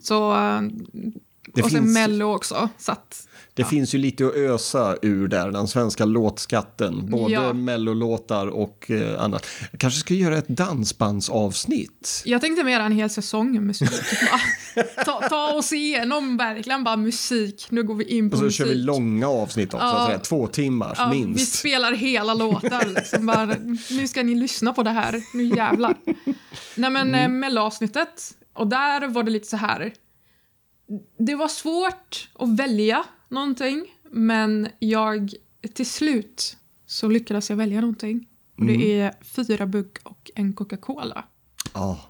Så, 0.00 0.36
eh, 0.36 0.60
Det 1.54 1.62
och 1.62 1.70
sen 1.70 1.82
finns- 1.82 1.94
Mello 1.94 2.34
också. 2.34 2.68
Så 2.78 2.92
att, 2.92 3.24
Det 3.54 3.64
finns 3.64 3.94
ju 3.94 3.98
lite 3.98 4.26
att 4.26 4.34
ösa 4.34 4.96
ur 5.02 5.28
där, 5.28 5.50
den 5.50 5.68
svenska 5.68 6.04
låtskatten. 6.04 7.10
Både 7.10 7.32
Ja. 7.32 7.52
mellolåtar 7.52 8.46
och 8.46 8.90
eh, 8.90 9.22
annat. 9.22 9.46
Jag 9.70 9.80
kanske 9.80 10.00
ska 10.00 10.14
göra 10.14 10.38
ett 10.38 10.48
dansbandsavsnitt. 10.48 12.22
jag 12.24 12.40
tänkte 12.40 12.64
mer 12.64 12.80
en 12.80 12.92
hel 12.92 13.10
säsong 13.10 13.66
musik. 13.66 13.90
Bara, 14.30 14.84
ta, 15.04 15.28
ta 15.28 15.52
oss 15.52 15.72
igenom 15.72 16.36
verkligen 16.36 16.84
bara 16.84 16.96
musik. 16.96 17.66
Nu 17.70 17.82
går 17.82 17.94
vi 17.94 18.04
in 18.04 18.30
på 18.30 18.34
Och 18.34 18.38
så 18.38 18.44
musik. 18.44 18.58
kör 18.58 18.66
vi 18.66 18.74
långa 18.74 19.28
avsnitt 19.28 19.74
också, 19.74 19.86
Ja. 19.86 20.04
sådär, 20.06 20.18
två 20.18 20.46
timmars 20.46 20.98
Ja, 20.98 21.08
vi 21.12 21.24
minst. 21.24 21.54
spelar 21.54 21.92
hela 21.92 22.34
låtar. 22.34 22.86
Liksom 22.94 23.26
bara, 23.26 23.56
nu 23.90 24.08
ska 24.08 24.22
ni 24.22 24.34
lyssna 24.34 24.72
på 24.72 24.82
det 24.82 24.90
här. 24.90 25.22
Nu 25.34 25.44
jävlar. 25.44 25.94
Nej 26.74 26.90
men 26.90 26.96
mm. 26.96 27.14
Mm. 27.14 27.38
Mello-avsnittet. 27.40 28.30
Och 28.54 28.66
där 28.66 29.08
var 29.08 29.22
det 29.22 29.30
lite 29.30 29.46
så 29.46 29.56
här 29.56 29.92
det 31.18 31.34
var 31.34 31.48
svårt 31.48 32.30
att 32.34 32.56
välja 32.56 33.04
någonting 33.28 33.94
men 34.10 34.68
jag 34.78 35.34
till 35.74 35.86
slut 35.86 36.56
så 36.86 37.08
lyckades 37.08 37.50
jag 37.50 37.56
välja 37.56 37.80
någonting. 37.80 38.28
Och 38.54 38.62
mm. 38.62 38.78
Det 38.78 39.00
är 39.00 39.14
fyra 39.20 39.66
bugg 39.66 39.98
och 40.02 40.30
en 40.34 40.52
Coca-Cola. 40.52 41.24
Oh. 41.74 42.00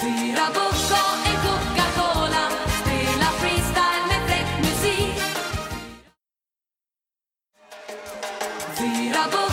Fyra 0.00 0.46
bugg 0.54 0.92
och 1.02 1.26
en 1.26 1.38
Coca-Cola 1.44 2.50
Spela 2.80 3.28
freestyle 3.40 4.06
med 4.08 4.28
fräck 4.28 4.58
musik 4.58 5.18
Fyra 8.78 9.24
bugg 9.32 9.51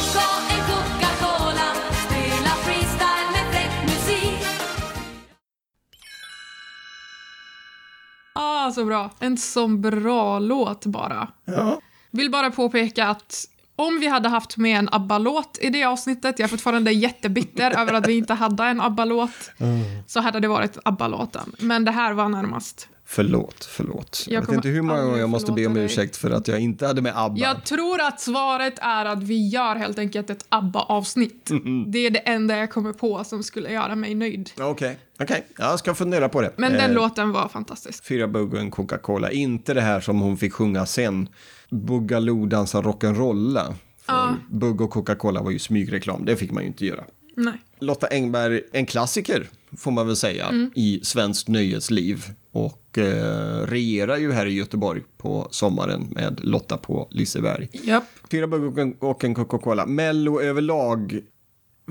så 8.71 8.85
bra. 8.85 9.09
En 9.19 9.37
sån 9.37 9.81
bra 9.81 10.39
låt 10.39 10.85
bara. 10.85 11.27
Ja. 11.45 11.81
Vill 12.11 12.31
bara 12.31 12.51
påpeka 12.51 13.07
att 13.07 13.45
om 13.75 13.99
vi 13.99 14.07
hade 14.07 14.29
haft 14.29 14.57
med 14.57 14.79
en 14.79 14.89
ABBA-låt 14.91 15.57
i 15.61 15.69
det 15.69 15.83
avsnittet, 15.83 16.39
jag 16.39 16.45
är 16.45 16.49
fortfarande 16.49 16.91
jättebitter 16.91 17.79
över 17.79 17.93
att 17.93 18.07
vi 18.07 18.17
inte 18.17 18.33
hade 18.33 18.63
en 18.63 18.81
ABBA-låt, 18.81 19.51
så 20.07 20.19
hade 20.19 20.39
det 20.39 20.47
varit 20.47 20.77
ABBA-låten. 20.85 21.55
Men 21.59 21.85
det 21.85 21.91
här 21.91 22.13
var 22.13 22.29
närmast. 22.29 22.89
Förlåt, 23.11 23.65
förlåt. 23.65 24.25
Jag, 24.27 24.35
Jag 24.43 24.47
vet 24.47 24.55
inte 24.55 24.67
hur 24.69 24.81
många 24.81 25.03
gånger 25.03 25.17
jag 25.19 25.29
måste 25.29 25.51
be 25.51 25.65
om 25.65 25.73
dig. 25.73 25.85
ursäkt 25.85 26.17
för 26.17 26.31
att 26.31 26.47
jag 26.47 26.59
inte 26.59 26.87
hade 26.87 27.01
med 27.01 27.13
ABBA. 27.17 27.39
Jag 27.39 27.65
tror 27.65 28.01
att 28.01 28.21
svaret 28.21 28.73
är 28.81 29.05
att 29.05 29.23
vi 29.23 29.47
gör 29.47 29.75
helt 29.75 29.99
enkelt 29.99 30.29
ett 30.29 30.45
ABBA-avsnitt. 30.49 31.49
Det 31.87 31.99
är 31.99 32.09
det 32.09 32.19
enda 32.19 32.57
jag 32.57 32.69
kommer 32.71 32.93
på 32.93 33.23
som 33.23 33.43
skulle 33.43 33.71
göra 33.71 33.95
mig 33.95 34.15
nöjd. 34.15 34.49
Okej, 34.59 34.97
okej. 35.19 35.45
Jag 35.57 35.79
ska 35.79 35.95
fundera 35.95 36.29
på 36.29 36.41
det. 36.41 36.53
Men 36.57 36.71
den 36.71 36.81
Eh, 36.89 36.93
låten 36.95 37.31
var 37.31 37.47
fantastisk. 37.47 38.05
Fyra 38.05 38.27
bugg 38.27 38.53
och 38.53 38.59
en 38.59 38.71
Coca-Cola. 38.71 39.31
Inte 39.31 39.73
det 39.73 39.81
här 39.81 39.99
som 39.99 40.19
hon 40.19 40.37
fick 40.37 40.53
sjunga 40.53 40.85
sen. 40.85 41.29
Boogaloo 41.69 42.45
dansa 42.45 42.81
rock'n'rolla. 42.81 43.73
Ja. 44.07 44.35
Bugg 44.49 44.81
och 44.81 44.89
Coca-Cola 44.91 45.41
var 45.41 45.51
ju 45.51 45.59
smygreklam. 45.59 46.25
Det 46.25 46.35
fick 46.35 46.51
man 46.51 46.63
ju 46.63 46.67
inte 46.67 46.85
göra. 46.85 47.03
Nej. 47.35 47.53
Lotta 47.79 48.07
Engberg, 48.07 48.61
en 48.71 48.85
klassiker 48.85 49.49
får 49.77 49.91
man 49.91 50.07
väl 50.07 50.15
säga 50.15 50.45
Mm. 50.47 50.71
i 50.75 50.99
svenskt 51.03 51.47
nöjesliv. 51.47 52.23
Och 52.51 52.97
eh, 52.97 53.65
regerar 53.67 54.17
ju 54.17 54.31
här 54.31 54.45
i 54.45 54.53
Göteborg 54.53 55.01
på 55.17 55.47
sommaren 55.51 56.07
med 56.11 56.39
Lotta 56.43 56.77
på 56.77 57.07
Liseberg. 57.11 57.69
Japp. 57.83 58.03
Fyra 58.31 58.47
bugg 58.47 58.95
och 59.03 59.23
en 59.23 59.35
Coca-Cola. 59.35 59.85
Mello 59.85 60.41
överlag, 60.41 61.19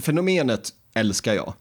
fenomenet 0.02 0.68
älskar 0.94 1.34
jag. 1.34 1.54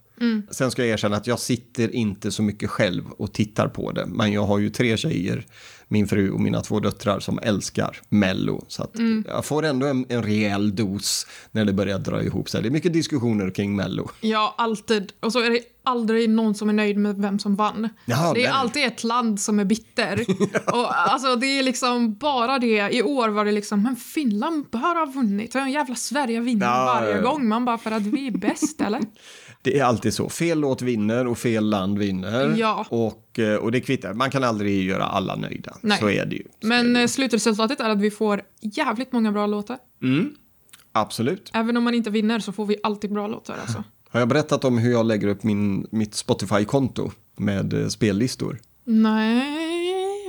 Sen 0.51 0.71
ska 0.71 0.81
jag 0.81 0.89
erkänna 0.91 1.17
att 1.17 1.27
jag 1.27 1.39
sitter 1.39 1.95
inte 1.95 2.31
så 2.31 2.43
mycket 2.43 2.69
själv 2.69 3.11
och 3.11 3.33
tittar 3.33 3.67
på 3.67 3.91
det. 3.91 4.05
Men 4.05 4.31
jag 4.31 4.45
har 4.45 4.59
ju 4.59 4.69
tre 4.69 4.97
tjejer, 4.97 5.45
min 5.87 6.07
fru 6.07 6.31
och 6.31 6.41
mina 6.41 6.61
två 6.61 6.79
döttrar 6.79 7.19
som 7.19 7.39
älskar 7.43 7.97
Mello. 8.09 8.65
Så 8.67 8.83
att 8.83 8.95
jag 9.25 9.45
får 9.45 9.65
ändå 9.65 9.87
en, 9.87 10.05
en 10.09 10.23
rejäl 10.23 10.75
dos 10.75 11.27
när 11.51 11.65
det 11.65 11.73
börjar 11.73 11.99
dra 11.99 12.23
ihop 12.23 12.49
sig. 12.49 12.61
Det 12.61 12.67
är 12.67 12.71
mycket 12.71 12.93
diskussioner 12.93 13.49
kring 13.51 13.75
Mello. 13.75 14.09
Ja, 14.21 14.55
alltid. 14.57 15.11
Och 15.19 15.33
så 15.33 15.39
är 15.39 15.49
det 15.49 15.59
aldrig 15.83 16.29
någon 16.29 16.55
som 16.55 16.69
är 16.69 16.73
nöjd 16.73 16.97
med 16.97 17.17
vem 17.17 17.39
som 17.39 17.55
vann. 17.55 17.89
Jaha, 18.05 18.33
det 18.33 18.45
är 18.45 18.49
nej. 18.49 18.59
alltid 18.59 18.85
ett 18.85 19.03
land 19.03 19.39
som 19.39 19.59
är 19.59 19.65
bitter. 19.65 20.25
och 20.73 20.99
alltså 20.99 21.35
det 21.35 21.59
är 21.59 21.63
liksom 21.63 22.15
bara 22.15 22.59
det. 22.59 22.89
I 22.95 23.01
år 23.01 23.29
var 23.29 23.45
det 23.45 23.51
liksom, 23.51 23.83
men 23.83 23.95
Finland 23.95 24.65
bör 24.71 24.99
ha 24.99 25.05
vunnit. 25.05 25.55
Och 25.55 25.61
en 25.61 25.71
jävla 25.71 25.95
Sverige 25.95 26.39
vinner 26.39 26.65
Ja, 26.65 26.85
varje 26.85 27.09
ja, 27.09 27.15
ja. 27.15 27.31
gång. 27.31 27.47
Man 27.47 27.65
bara, 27.65 27.77
för 27.77 27.91
att 27.91 28.01
vi 28.03 28.27
är 28.27 28.31
bäst, 28.31 28.81
eller? 28.85 29.01
Det 29.61 29.79
är 29.79 29.83
alltid 29.83 30.13
så. 30.13 30.29
Fel 30.29 30.59
låt 30.59 30.81
vinner 30.81 31.27
och 31.27 31.37
fel 31.37 31.69
land 31.69 31.97
vinner. 31.99 32.55
Ja. 32.57 32.85
Och, 32.89 33.39
eh, 33.39 33.55
och 33.55 33.71
det 33.71 33.79
kvittar. 33.81 34.13
Man 34.13 34.31
kan 34.31 34.43
aldrig 34.43 34.83
göra 34.85 35.03
alla 35.03 35.35
nöjda. 35.35 35.77
Nej. 35.81 35.97
Så 35.99 36.09
är 36.09 36.25
det 36.25 36.35
ju. 36.35 36.43
Så 36.61 36.67
Men 36.67 36.93
det. 36.93 37.01
eh, 37.01 37.07
slutresultatet 37.07 37.79
är 37.79 37.89
att 37.89 38.01
vi 38.01 38.11
får 38.11 38.41
jävligt 38.61 39.11
många 39.11 39.31
bra 39.31 39.47
låtar. 39.47 39.77
Absolut. 40.91 41.51
Även 41.53 41.77
om 41.77 41.83
man 41.83 41.93
inte 41.93 42.09
vinner 42.09 42.39
så 42.39 42.51
får 42.51 42.65
vi 42.65 42.75
alltid 42.83 43.13
bra 43.13 43.27
låtar 43.27 43.55
alltså. 43.61 43.83
Har 44.09 44.19
jag 44.19 44.29
berättat 44.29 44.63
om 44.65 44.77
hur 44.77 44.91
jag 44.91 45.05
lägger 45.05 45.27
upp 45.27 45.43
min, 45.43 45.87
mitt 45.91 46.15
Spotify-konto 46.15 47.11
med 47.37 47.73
eh, 47.73 47.87
spellistor? 47.87 48.59
Nej, 48.83 49.76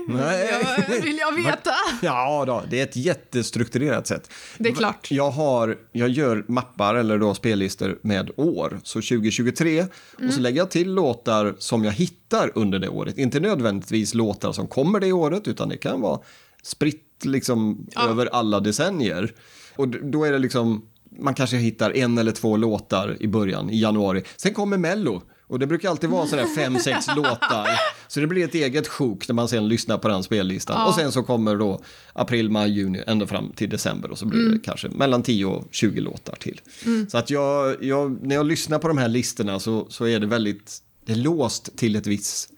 Nej. 0.08 0.48
Jag, 0.88 1.02
vill 1.02 1.18
jag 1.18 1.32
veta? 1.36 1.70
Ja, 2.02 2.44
då, 2.46 2.62
det 2.70 2.80
är 2.80 2.84
ett 2.84 2.96
jättestrukturerat 2.96 4.06
sätt. 4.06 4.30
Det 4.58 4.68
är 4.68 4.74
klart. 4.74 5.10
Jag, 5.10 5.30
har, 5.30 5.76
jag 5.92 6.08
gör 6.08 6.44
mappar 6.48 6.94
eller 6.94 7.18
då 7.18 7.34
spellistor 7.34 7.98
med 8.02 8.30
år, 8.36 8.80
så 8.84 8.98
2023. 8.98 9.82
Och 10.14 10.20
Mm. 10.20 10.32
så 10.32 10.40
lägger 10.40 10.58
jag 10.58 10.70
till 10.70 10.92
låtar 10.94 11.54
som 11.58 11.84
jag 11.84 11.92
hittar 11.92 12.50
under 12.54 12.78
det 12.78 12.88
året. 12.88 13.18
Inte 13.18 13.40
nödvändigtvis 13.40 14.14
låtar 14.14 14.52
som 14.52 14.66
kommer 14.66 15.00
det 15.00 15.12
året, 15.12 15.48
utan 15.48 15.68
det 15.68 15.76
kan 15.76 16.00
vara 16.00 16.20
spritt 16.62 17.04
liksom 17.24 17.86
över 18.08 18.26
alla 18.32 18.60
decennier. 18.60 19.32
Och 19.76 19.88
då 19.88 20.24
är 20.24 20.32
det 20.32 20.38
liksom, 20.38 20.82
man 21.18 21.34
kanske 21.34 21.56
hittar 21.56 21.96
en 21.96 22.18
eller 22.18 22.32
två 22.32 22.56
låtar 22.56 23.16
i 23.20 23.28
början, 23.28 23.70
i 23.70 23.80
januari. 23.80 24.22
Sen 24.36 24.54
kommer 24.54 24.78
Mello. 24.78 25.22
Och 25.48 25.58
det 25.58 25.66
brukar 25.66 25.90
alltid 25.90 26.10
vara 26.10 26.26
sådär 26.26 26.46
fem, 26.56 26.78
sex 26.78 27.06
låtar. 27.16 27.68
Så 28.08 28.20
det 28.20 28.26
blir 28.26 28.44
ett 28.44 28.54
eget 28.54 28.88
sjok 28.88 29.28
när 29.28 29.34
man 29.34 29.48
sen 29.48 29.68
lyssnar 29.68 29.98
på 29.98 30.08
den 30.08 30.22
spellistan. 30.22 30.76
Och 30.88 30.94
sen 30.94 31.12
så 31.12 31.22
kommer 31.22 31.56
då 31.56 31.80
april, 32.12 32.50
maj, 32.50 32.70
juni, 32.70 33.02
ända 33.06 33.26
fram 33.26 33.52
till 33.52 33.70
december. 33.70 34.10
Och 34.10 34.18
så 34.18 34.26
blir 34.26 34.40
det 34.52 34.58
kanske 34.58 34.88
mellan 34.88 35.22
10 35.22 35.44
och 35.44 35.68
20 35.70 36.00
låtar 36.00 36.36
till. 36.36 36.60
Så 37.08 37.18
att 37.18 37.30
jag, 37.30 37.84
jag, 37.84 38.22
när 38.22 38.34
jag 38.34 38.46
lyssnar 38.46 38.78
på 38.78 38.88
de 38.88 38.98
här 38.98 39.08
listorna 39.08 39.60
så, 39.60 39.86
så 39.90 40.06
är 40.06 40.20
det 40.20 40.26
väldigt, 40.26 40.78
det 41.06 41.12
är 41.12 41.16
låst 41.16 41.76
till 41.76 41.96
ett 41.96 42.06
visst, 42.06 42.50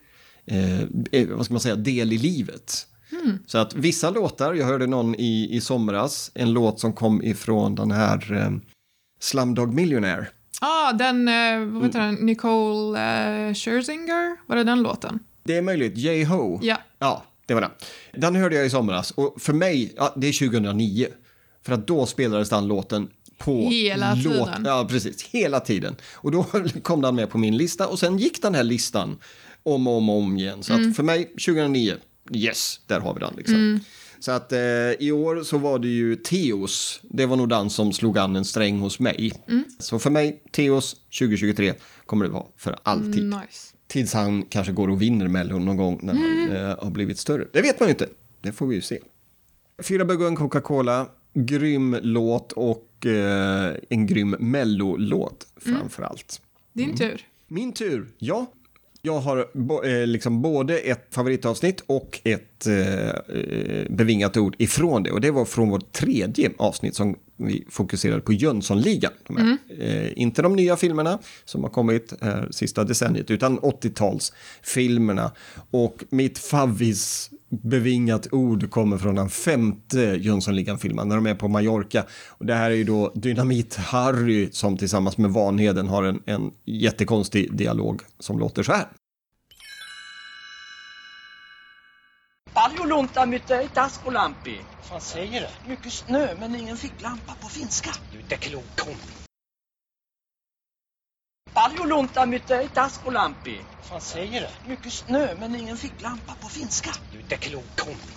eh, 0.46 0.80
eh, 1.12 1.28
vad 1.28 1.44
ska 1.44 1.54
man 1.54 1.60
säga, 1.60 1.76
del 1.76 2.12
i 2.12 2.18
livet. 2.18 2.86
Så 3.46 3.58
att 3.58 3.74
vissa 3.74 4.10
låtar, 4.10 4.54
jag 4.54 4.66
hörde 4.66 4.86
någon 4.86 5.14
i, 5.14 5.48
i 5.56 5.60
somras, 5.60 6.30
en 6.34 6.52
låt 6.52 6.80
som 6.80 6.92
kom 6.92 7.22
ifrån 7.22 7.74
den 7.74 7.90
här 7.90 8.32
eh, 8.32 8.50
Slumdog 9.20 9.74
Millionaire. 9.74 10.26
Ja, 10.60 10.88
ah, 10.88 10.92
den, 10.92 11.28
eh, 11.28 11.58
vad 11.72 11.84
heter 11.84 12.00
den, 12.00 12.14
Nicole 12.14 12.98
eh, 13.48 13.54
Scherzinger? 13.54 14.36
Var 14.46 14.56
det 14.56 14.64
den 14.64 14.82
låten? 14.82 15.18
Det 15.42 15.56
är 15.56 15.62
möjligt, 15.62 15.96
J-Ho. 15.96 16.58
Ja. 16.62 16.76
Ja, 16.98 17.24
det 17.46 17.54
var 17.54 17.60
den. 17.60 17.70
Den 18.12 18.36
hörde 18.36 18.56
jag 18.56 18.66
i 18.66 18.70
somras 18.70 19.10
och 19.10 19.36
för 19.42 19.52
mig, 19.52 19.92
ja, 19.96 20.14
det 20.16 20.28
är 20.28 20.32
2009. 20.50 21.06
För 21.62 21.72
att 21.72 21.86
då 21.86 22.06
spelades 22.06 22.48
den 22.50 22.66
låten 22.68 23.08
på 23.38 23.68
Hela 23.68 24.14
låt, 24.14 24.22
tiden. 24.22 24.62
Ja, 24.64 24.86
precis. 24.90 25.22
Hela 25.22 25.60
tiden. 25.60 25.96
Och 26.14 26.30
då 26.30 26.46
kom 26.82 27.00
den 27.02 27.14
med 27.14 27.30
på 27.30 27.38
min 27.38 27.56
lista 27.56 27.86
och 27.86 27.98
sen 27.98 28.18
gick 28.18 28.42
den 28.42 28.54
här 28.54 28.64
listan 28.64 29.18
om 29.62 29.86
och 29.86 29.96
om, 29.96 30.10
om 30.10 30.36
igen. 30.38 30.62
Så 30.62 30.72
Mm. 30.72 30.90
att 30.90 30.96
för 30.96 31.02
mig, 31.02 31.24
2009, 31.24 31.94
yes, 32.34 32.80
där 32.86 33.00
har 33.00 33.14
vi 33.14 33.20
den 33.20 33.34
liksom. 33.36 33.80
Så 34.20 34.32
att 34.32 34.52
eh, 34.52 34.58
i 34.98 35.12
år 35.12 35.42
så 35.42 35.58
var 35.58 35.78
det 35.78 35.88
ju 35.88 36.16
Teos, 36.16 37.00
det 37.02 37.26
var 37.26 37.36
nog 37.36 37.48
den 37.48 37.70
som 37.70 37.92
slog 37.92 38.18
an 38.18 38.36
en 38.36 38.44
sträng 38.44 38.78
hos 38.78 39.00
mig. 39.00 39.32
Mm. 39.48 39.64
Så 39.78 39.98
för 39.98 40.10
mig, 40.10 40.42
Teos 40.50 40.96
2023 41.18 41.74
kommer 42.06 42.24
det 42.24 42.30
vara 42.30 42.46
för 42.56 42.76
alltid. 42.82 43.24
Nice. 43.24 43.74
Tills 43.86 44.14
han 44.14 44.42
kanske 44.42 44.72
går 44.72 44.88
och 44.88 45.02
vinner 45.02 45.28
Mello 45.28 45.58
någon 45.58 45.76
gång 45.76 46.00
när 46.02 46.14
han 46.14 46.56
eh, 46.56 46.84
har 46.84 46.90
blivit 46.90 47.18
större. 47.18 47.46
Det 47.52 47.62
vet 47.62 47.80
man 47.80 47.88
ju 47.88 47.90
inte. 47.90 48.08
Det 48.40 48.52
får 48.52 48.66
vi 48.66 48.74
ju 48.74 48.82
se. 48.82 48.98
Fyra 49.82 50.04
bugg 50.04 50.20
och 50.20 50.28
en 50.28 50.36
Coca-Cola. 50.36 51.06
Grym 51.34 51.96
låt 52.02 52.52
och 52.52 53.06
eh, 53.06 53.76
en 53.88 54.06
grym 54.06 54.36
Mello-låt 54.38 55.46
framför 55.56 56.02
allt. 56.02 56.40
Din 56.72 56.96
tur. 56.96 57.26
Min 57.48 57.72
tur, 57.72 58.08
ja. 58.18 58.46
Jag 59.02 59.20
har 59.20 59.38
eh, 59.84 60.06
liksom 60.06 60.42
både 60.42 60.78
ett 60.78 61.06
favoritavsnitt 61.10 61.82
och 61.86 62.20
ett 62.24 62.66
eh, 62.66 63.08
eh, 63.08 63.86
bevingat 63.90 64.36
ord 64.36 64.56
ifrån 64.58 65.02
det. 65.02 65.10
Och 65.10 65.20
det 65.20 65.30
var 65.30 65.44
från 65.44 65.70
vårt 65.70 65.92
tredje 65.92 66.50
avsnitt 66.58 66.94
som 66.94 67.16
vi 67.36 67.64
fokuserade 67.70 68.20
på 68.20 68.32
Jönssonligan. 68.32 69.12
De 69.26 69.36
här. 69.36 69.58
Eh, 69.78 70.22
inte 70.22 70.42
de 70.42 70.56
nya 70.56 70.76
filmerna 70.76 71.18
som 71.44 71.62
har 71.62 71.70
kommit 71.70 72.14
här 72.20 72.48
sista 72.50 72.84
decenniet, 72.84 73.30
utan 73.30 73.60
80-talsfilmerna. 73.60 75.30
Och 75.70 76.04
mitt 76.10 76.38
favvis 76.38 77.30
bevingat 77.50 78.32
ord 78.32 78.70
kommer 78.70 78.98
från 78.98 79.14
den 79.14 79.30
femte 79.30 80.00
Jönssonligan-filmen 80.00 81.08
när 81.08 81.16
de 81.16 81.26
är 81.26 81.34
på 81.34 81.48
Mallorca. 81.48 82.04
Och 82.28 82.46
det 82.46 82.54
här 82.54 82.70
är 82.70 82.74
ju 82.74 82.84
då 82.84 83.12
Dynamit-Harry 83.14 84.48
som 84.52 84.76
tillsammans 84.76 85.18
med 85.18 85.30
Vanheden 85.30 85.88
har 85.88 86.02
en, 86.02 86.22
en 86.26 86.50
jättekonstig 86.64 87.56
dialog 87.56 88.02
som 88.18 88.38
låter 88.38 88.62
så 88.62 88.72
här. 88.72 88.86
Paljon 92.54 92.88
lunta 92.88 93.26
mytte 93.26 93.68
taskulampi. 93.74 94.56
Vad 94.76 94.84
fan 94.84 95.00
säger 95.00 95.40
du? 95.40 95.70
Mycket 95.70 95.92
snö 95.92 96.28
men 96.40 96.54
ingen 96.56 96.76
ficklampa 96.76 97.32
på 97.40 97.48
finska. 97.48 97.90
Du 98.12 98.18
är 98.18 98.22
inte 98.22 98.36
klok 98.36 98.76
kompis. 98.76 99.19
Paljon 101.54 101.88
lunta 101.88 102.26
mytte 102.26 102.68
taskulampi. 102.74 103.56
Vad 103.76 103.84
fan 103.88 104.00
säger 104.00 104.40
du? 104.40 104.70
Mycket 104.70 104.92
snö 104.92 105.28
men 105.40 105.54
ingen 105.56 105.76
ficklampa 105.76 106.32
på 106.40 106.48
finska. 106.48 106.90
Du 107.12 107.18
är 107.18 107.22
inte 107.22 107.36
klok 107.36 107.64
kompis. 107.76 108.16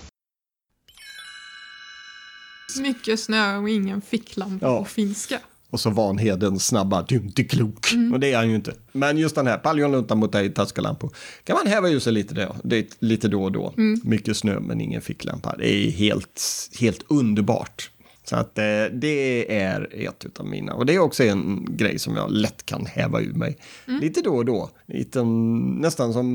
Mycket 2.80 3.20
snö 3.20 3.58
och 3.58 3.70
ingen 3.70 4.02
ficklampa 4.02 4.66
Ja. 4.66 4.80
på 4.80 4.86
finska. 4.86 5.40
Och 5.70 5.80
så 5.80 5.90
Vanheden 5.90 6.60
snabba, 6.60 7.06
du 7.08 7.16
är 7.16 7.20
inte 7.20 7.44
klok. 7.44 7.88
Och 8.14 8.20
det 8.20 8.34
är 8.34 8.38
han 8.38 8.50
ju 8.50 8.56
inte. 8.56 8.74
Men 8.92 9.18
just 9.18 9.36
den 9.36 9.48
här, 9.48 9.58
Paljonlunta 9.58 10.16
mot 10.16 10.32
dig, 10.32 10.54
Tascalampo, 10.54 11.10
kan 11.44 11.56
man 11.58 11.68
häva 11.68 12.00
sig 12.00 12.14
lite, 12.14 12.34
då, 12.36 12.56
det, 12.64 12.98
lite 13.00 13.28
då 13.28 13.44
och 13.44 13.52
då. 13.52 13.74
Mycket 14.04 14.38
snö 14.38 14.60
men 14.60 14.82
ingen 14.82 15.02
ficklampa. 15.02 15.56
Det 15.58 15.74
är 15.88 15.92
helt, 15.92 16.42
helt 16.80 17.04
underbart. 17.08 17.90
Så 18.24 18.36
att 18.36 18.58
eh, 18.58 18.86
det 18.92 19.56
är 19.62 20.08
ett 20.08 20.40
av 20.40 20.46
mina. 20.46 20.74
Och 20.74 20.86
det 20.86 20.94
är 20.96 21.00
också 21.00 21.24
en 21.24 21.68
grej 21.78 22.00
som 22.00 22.16
jag 22.16 22.32
lätt 22.32 22.66
kan 22.66 22.86
häva 22.86 23.22
ur 23.22 23.34
mig. 23.34 23.58
Lite 23.86 24.22
då 24.22 24.36
och 24.36 24.46
då. 24.46 24.70
Lite, 24.88 25.24
nästan 25.24 26.14
som 26.14 26.26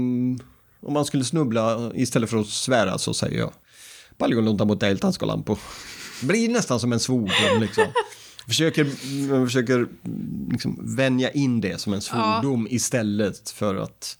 om 0.80 0.92
man 0.92 1.04
skulle 1.04 1.24
snubbla 1.24 1.92
istället 1.94 2.30
för 2.30 2.36
att 2.36 2.46
svära 2.46 2.98
så 2.98 3.14
säger 3.14 3.38
jag 3.38 3.52
Paljonlunta 4.16 4.64
mot 4.64 4.80
dig, 4.80 4.98
Tascalampo. 4.98 5.56
Blir 6.22 6.48
nästan 6.48 6.80
som 6.80 6.92
en 6.92 7.00
svordom 7.00 7.60
liksom. 7.60 7.84
Försöker, 8.46 8.86
jag 9.28 9.46
försöker 9.46 9.86
liksom 10.50 10.96
vänja 10.96 11.30
in 11.30 11.60
det 11.60 11.80
som 11.80 11.92
en 11.92 12.00
svordom 12.00 12.66
istället 12.70 13.50
för 13.50 13.74
att 13.74 14.18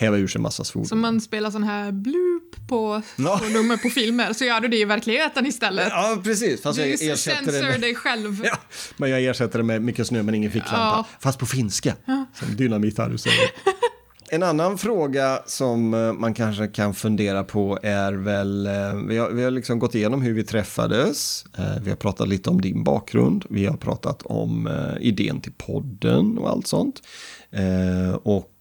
häva 0.00 0.16
ur 0.16 0.26
sig 0.26 0.40
massa 0.40 0.64
svordom. 0.64 0.88
Så 0.88 0.96
man 0.96 1.20
spelar 1.20 1.50
sån 1.50 1.62
här 1.64 1.92
bloop, 1.92 2.68
på 2.68 3.02
Ja. 3.16 3.40
nummer 3.52 3.76
på 3.76 3.88
filmer 3.90 4.32
så 4.32 4.44
gör 4.44 4.60
du 4.60 4.68
det 4.68 4.76
i 4.76 4.84
verkligheten 4.84 5.46
istället. 5.46 5.88
Ja, 5.90 6.20
precis. 6.24 6.62
Fast 6.62 6.78
Du 6.78 6.86
jag 6.86 7.02
ersätter 7.02 7.52
det 7.52 7.62
med... 7.62 7.80
dig 7.80 7.94
själv. 7.94 8.40
Ja, 8.44 8.56
men 8.96 9.10
jag 9.10 9.24
ersätter 9.24 9.58
det 9.58 9.64
med 9.64 9.82
mycket 9.82 10.06
snö 10.06 10.22
men 10.22 10.34
ingen 10.34 10.50
ficklampa. 10.50 10.76
Ja. 10.76 11.06
Fast 11.20 11.38
på 11.38 11.46
finska, 11.46 11.94
som 12.34 12.56
Dynamit 12.56 12.98
Harry 12.98 13.18
säger. 13.18 13.50
En 14.32 14.42
annan 14.42 14.78
fråga 14.78 15.42
som 15.46 15.94
eh, 15.94 16.12
man 16.12 16.34
kanske 16.34 16.66
kan 16.68 16.94
fundera 16.94 17.44
på 17.44 17.78
är 17.82 18.12
väl, 18.12 18.66
eh, 18.66 18.72
vi 19.08 19.18
har, 19.18 19.30
vi 19.30 19.44
har 19.44 19.50
liksom 19.50 19.78
gått 19.78 19.94
igenom 19.94 20.22
hur 20.22 20.32
vi 20.34 20.44
träffades, 20.44 21.44
eh, 21.58 21.82
vi 21.82 21.90
har 21.90 21.96
pratat 21.96 22.28
lite 22.28 22.50
om 22.50 22.60
din 22.60 22.84
bakgrund, 22.84 23.44
vi 23.50 23.66
har 23.66 23.76
pratat 23.76 24.22
om 24.22 24.68
idén 25.00 25.40
till 25.40 25.52
podden 25.52 26.38
och 26.38 26.50
allt 26.50 26.66
sånt. 26.66 27.02
Eh, 27.50 28.14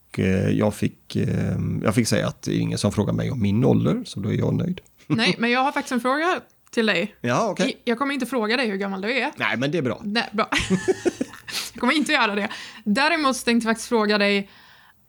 Och 0.10 0.20
eh, 0.20 0.50
jag 0.50 0.76
fick, 0.76 1.16
eh, 1.16 1.58
jag 1.84 1.96
fick 1.96 2.08
säga 2.08 2.28
att 2.28 2.42
det 2.42 2.52
är 2.52 2.60
ingen 2.60 2.78
som 2.78 2.92
frågar 2.92 3.14
mig 3.14 3.32
om 3.32 3.42
min 3.42 3.66
ålder, 3.66 4.04
så 4.06 4.20
då 4.20 4.30
är 4.30 4.34
jag 4.34 4.54
nöjd. 4.54 4.82
Nej, 5.08 5.36
men 5.38 5.52
jag 5.52 5.64
har 5.64 5.72
faktiskt 5.72 5.92
en 5.92 6.02
fråga 6.02 6.42
till 6.72 6.86
dig. 6.86 7.16
Ja, 7.22 7.50
okej. 7.50 7.82
Jag 7.84 7.98
kommer 7.98 8.14
inte 8.14 8.26
fråga 8.26 8.58
dig 8.58 8.70
hur 8.70 8.78
gammal 8.78 9.02
du 9.02 9.12
är. 9.12 9.32
Nej, 9.38 9.58
men 9.58 9.72
det 9.72 9.78
är 9.78 9.82
bra. 9.82 10.02
Nej, 10.04 10.30
bra. 10.32 10.50
jag 11.74 11.80
kommer 11.80 11.94
inte 11.94 12.12
göra 12.12 12.36
det. 12.36 12.50
Däremot 12.84 13.46
tänkte 13.46 13.68
jag 13.68 13.72
faktiskt 13.72 13.90
fråga 13.90 14.18
dig, 14.18 14.50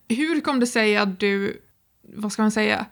hur 0.09 0.41
kom 0.41 0.61
det 0.61 0.67
sig 0.67 0.97
att 0.97 1.21
du, 1.21 1.63
vad 2.03 2.33
ska 2.33 2.43
man 2.43 2.51
säga, 2.51 2.87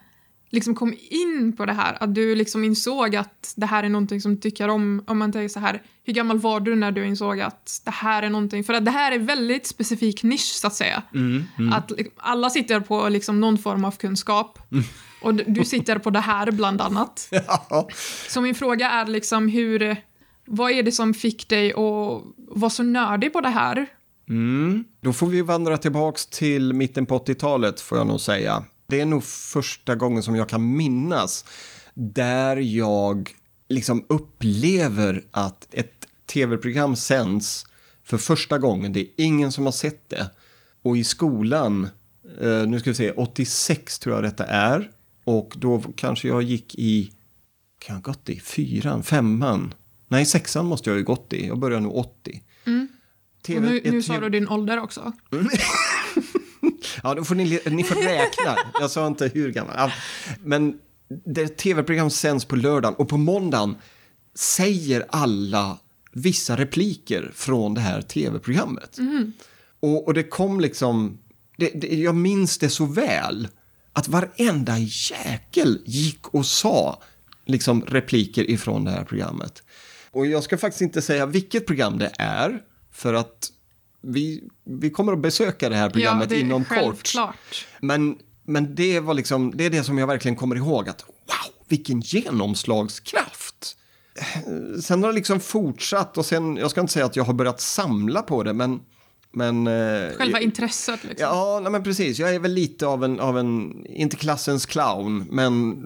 liksom 0.51 0.75
kom 0.75 0.95
in 1.11 1.55
på 1.57 1.67
det 1.67 1.73
här? 1.73 1.97
Att 2.01 2.15
du 2.15 2.35
liksom 2.35 2.65
insåg 2.65 3.17
att 3.17 3.53
det 3.57 3.67
här 3.67 3.83
är 3.85 3.89
någonting 3.89 4.21
som 4.21 4.35
du 4.35 4.41
tycker 4.41 4.69
om, 4.69 5.05
om 5.07 5.19
man 5.19 5.33
tänker 5.33 5.49
så 5.49 5.61
här, 5.61 5.83
hur 6.05 6.13
gammal 6.13 6.39
var 6.39 6.61
du 6.61 6.75
när 6.77 6.93
du 6.93 7.07
insåg 7.07 7.41
att 7.41 7.81
det 7.85 7.91
här 7.91 8.23
är 8.23 8.31
någonting, 8.31 8.65
för 8.65 8.75
att 8.75 8.85
det 8.85 8.91
här 8.91 9.13
är 9.13 9.19
väldigt 9.19 9.67
specifik 9.67 10.23
nisch 10.23 10.41
så 10.61 10.67
att 10.67 10.75
säga. 10.75 11.03
Att 11.73 11.91
liksom, 11.91 12.13
alla 12.17 12.51
sitter 12.51 12.81
på 12.81 13.09
liksom 13.09 13.41
någon 13.41 13.59
form 13.59 13.85
av 13.85 13.91
kunskap. 13.97 14.59
Och 15.23 15.35
du- 15.35 15.45
du 15.47 15.65
sitter 15.65 15.99
på 15.99 16.11
det 16.11 16.21
här 16.21 16.51
bland 16.51 16.81
annat. 16.81 17.29
Ja. 17.71 17.89
Så 18.29 18.41
min 18.41 18.55
fråga 18.55 18.91
är 18.91 19.07
liksom 19.07 19.49
hur, 19.49 19.97
vad 20.47 20.71
är 20.71 20.83
det 20.83 20.93
som 20.93 21.15
fick 21.15 21.49
dig 21.49 21.71
att 21.73 22.23
vara 22.49 22.71
så 22.71 22.83
nördig 22.83 23.33
på 23.33 23.41
det 23.41 23.49
här? 23.49 23.87
Mm. 24.29 24.85
Då 25.01 25.13
får 25.13 25.27
vi 25.27 25.43
vandra 25.43 25.79
tillbaks 25.79 26.27
till 26.27 26.73
mitten 26.73 27.07
på 27.07 27.19
80-talet 27.19 27.81
får 27.81 27.99
jag 27.99 28.07
nog 28.07 28.21
säga. 28.21 28.65
Det 28.91 29.01
är 29.01 29.07
nog 29.07 29.25
första 29.25 29.95
gången 29.95 30.23
som 30.23 30.37
jag 30.37 30.49
kan 30.49 30.77
minnas 30.77 31.45
där 31.95 32.57
jag 32.57 33.35
liksom 33.69 34.05
upplever 34.09 35.25
att 35.31 35.69
ett 35.71 36.07
tv-program 36.27 36.97
sänds 36.97 37.67
för 38.05 38.19
första 38.19 38.59
gången. 38.59 38.93
Det 38.93 39.01
är 39.01 39.07
ingen 39.17 39.53
som 39.53 39.65
har 39.65 39.73
sett 39.73 40.09
det. 40.09 40.31
Och 40.83 40.97
i 40.97 41.05
skolan, 41.05 41.89
eh, 42.41 42.67
nu 42.67 42.81
ska 42.81 42.91
vi 42.91 42.95
se, 42.95 43.11
86 43.11 43.99
tror 43.99 44.15
jag 44.15 44.25
detta 44.25 44.45
är. 44.45 44.91
Och 45.25 45.55
då 45.57 45.83
kanske 45.97 46.29
jag 46.29 46.43
gick 46.43 46.75
i, 46.75 47.13
kan 47.79 47.97
jag 47.97 48.03
gått 48.03 48.29
i 48.29 48.41
fyran, 48.41 49.03
femman? 49.03 49.75
Nej, 50.09 50.27
sexan 50.27 50.67
måste 50.67 50.91
jag 50.91 50.97
ha 50.97 51.03
gått 51.03 51.33
i. 51.33 51.47
Jag 51.47 51.59
började 51.59 51.83
nog 51.83 51.97
80. 51.97 52.43
Och 53.57 53.63
nu, 53.63 53.79
ett 53.79 53.93
nu 53.93 54.03
sa 54.03 54.13
TV 54.13 54.27
du 54.27 54.39
din 54.39 54.49
ålder 54.49 54.79
också. 54.79 55.13
Ja, 57.03 57.15
då 57.15 57.25
får 57.25 57.35
ni, 57.35 57.61
ni 57.67 57.85
får 57.85 57.95
räkna. 57.95 58.57
Jag 58.81 58.91
sa 58.91 59.07
inte 59.07 59.31
hur 59.35 59.53
gammal. 59.53 59.75
Ja, 59.77 59.93
men 60.45 60.79
det 61.25 61.49
tv-program 61.49 62.11
sänds 62.11 62.45
på 62.45 62.57
lördagen 62.57 62.95
och 62.95 63.09
på 63.09 63.17
måndagen 63.17 63.77
säger 64.35 65.07
alla 65.11 65.79
vissa 66.13 66.57
repliker 66.57 67.33
från 67.35 67.75
det 67.75 67.81
här 67.81 68.03
tv-programmet. 68.03 68.99
Och, 69.81 70.07
och 70.07 70.15
det 70.15 70.23
kom 70.23 70.61
liksom, 70.61 71.19
det, 71.57 71.71
det, 71.75 71.97
jag 71.97 72.15
minns 72.15 72.59
det 72.59 72.69
så 72.69 72.85
väl, 72.85 73.49
att 73.93 74.09
varenda 74.09 74.79
jäkel 74.79 75.83
gick 75.85 76.35
och 76.35 76.47
sa 76.47 77.03
liksom 77.47 77.83
repliker 77.83 78.51
ifrån 78.51 78.85
det 78.85 78.91
här 78.91 79.05
programmet. 79.05 79.63
Och 80.11 80.27
jag 80.27 80.43
ska 80.43 80.59
faktiskt 80.59 80.83
inte 80.83 81.03
säga 81.03 81.27
vilket 81.27 81.67
program 81.67 81.99
det 81.99 82.13
är, 82.19 82.63
för 82.93 83.15
att 83.15 83.51
vi, 84.03 84.43
vi 84.65 84.91
kommer 84.91 85.13
att 85.13 85.23
besöka 85.23 85.69
det 85.69 85.77
här 85.77 85.91
programmet 85.91 86.31
ja, 86.31 86.37
det 86.37 86.41
inom 86.41 86.65
kort. 86.65 86.79
självklart. 86.79 87.67
Men, 87.81 88.17
men 88.45 88.75
det 88.75 89.01
var 89.01 89.15
liksom, 89.15 89.53
det 89.55 89.65
är 89.65 89.71
det 89.71 89.85
som 89.85 89.99
jag 89.99 90.07
verkligen 90.07 90.37
kommer 90.37 90.57
ihåg 90.57 90.89
att 90.89 91.03
wow, 91.03 91.55
vilken 91.69 92.01
genomslagskraft. 92.01 93.77
Eh, 94.17 94.81
Sen 94.81 95.03
har 95.03 95.09
det 95.11 95.15
liksom 95.15 95.41
fortsatt 95.41 96.19
och 96.19 96.27
sen, 96.27 96.57
jag 96.57 96.71
ska 96.71 96.81
inte 96.81 96.93
säga 96.93 97.07
att 97.07 97.17
jag 97.17 97.25
har 97.25 97.35
börjat 97.35 97.61
samla 97.61 98.23
på 98.23 98.43
det, 98.43 98.53
men... 98.53 98.81
men 99.33 99.67
eh, 99.67 100.17
Själva 100.17 100.41
intresset 100.41 101.05
liksom. 101.05 101.27
Ja, 101.29 101.61
nej, 101.63 101.73
men 101.73 101.83
precis. 101.83 102.19
Jag 102.19 102.35
är 102.35 102.39
väl 102.39 102.53
lite 102.53 102.87
av 102.87 103.05
en, 103.05 103.21
av 103.21 103.39
en 103.39 103.87
inte 103.87 104.17
klassens 104.17 104.67
clown, 104.67 105.27
men 105.31 105.85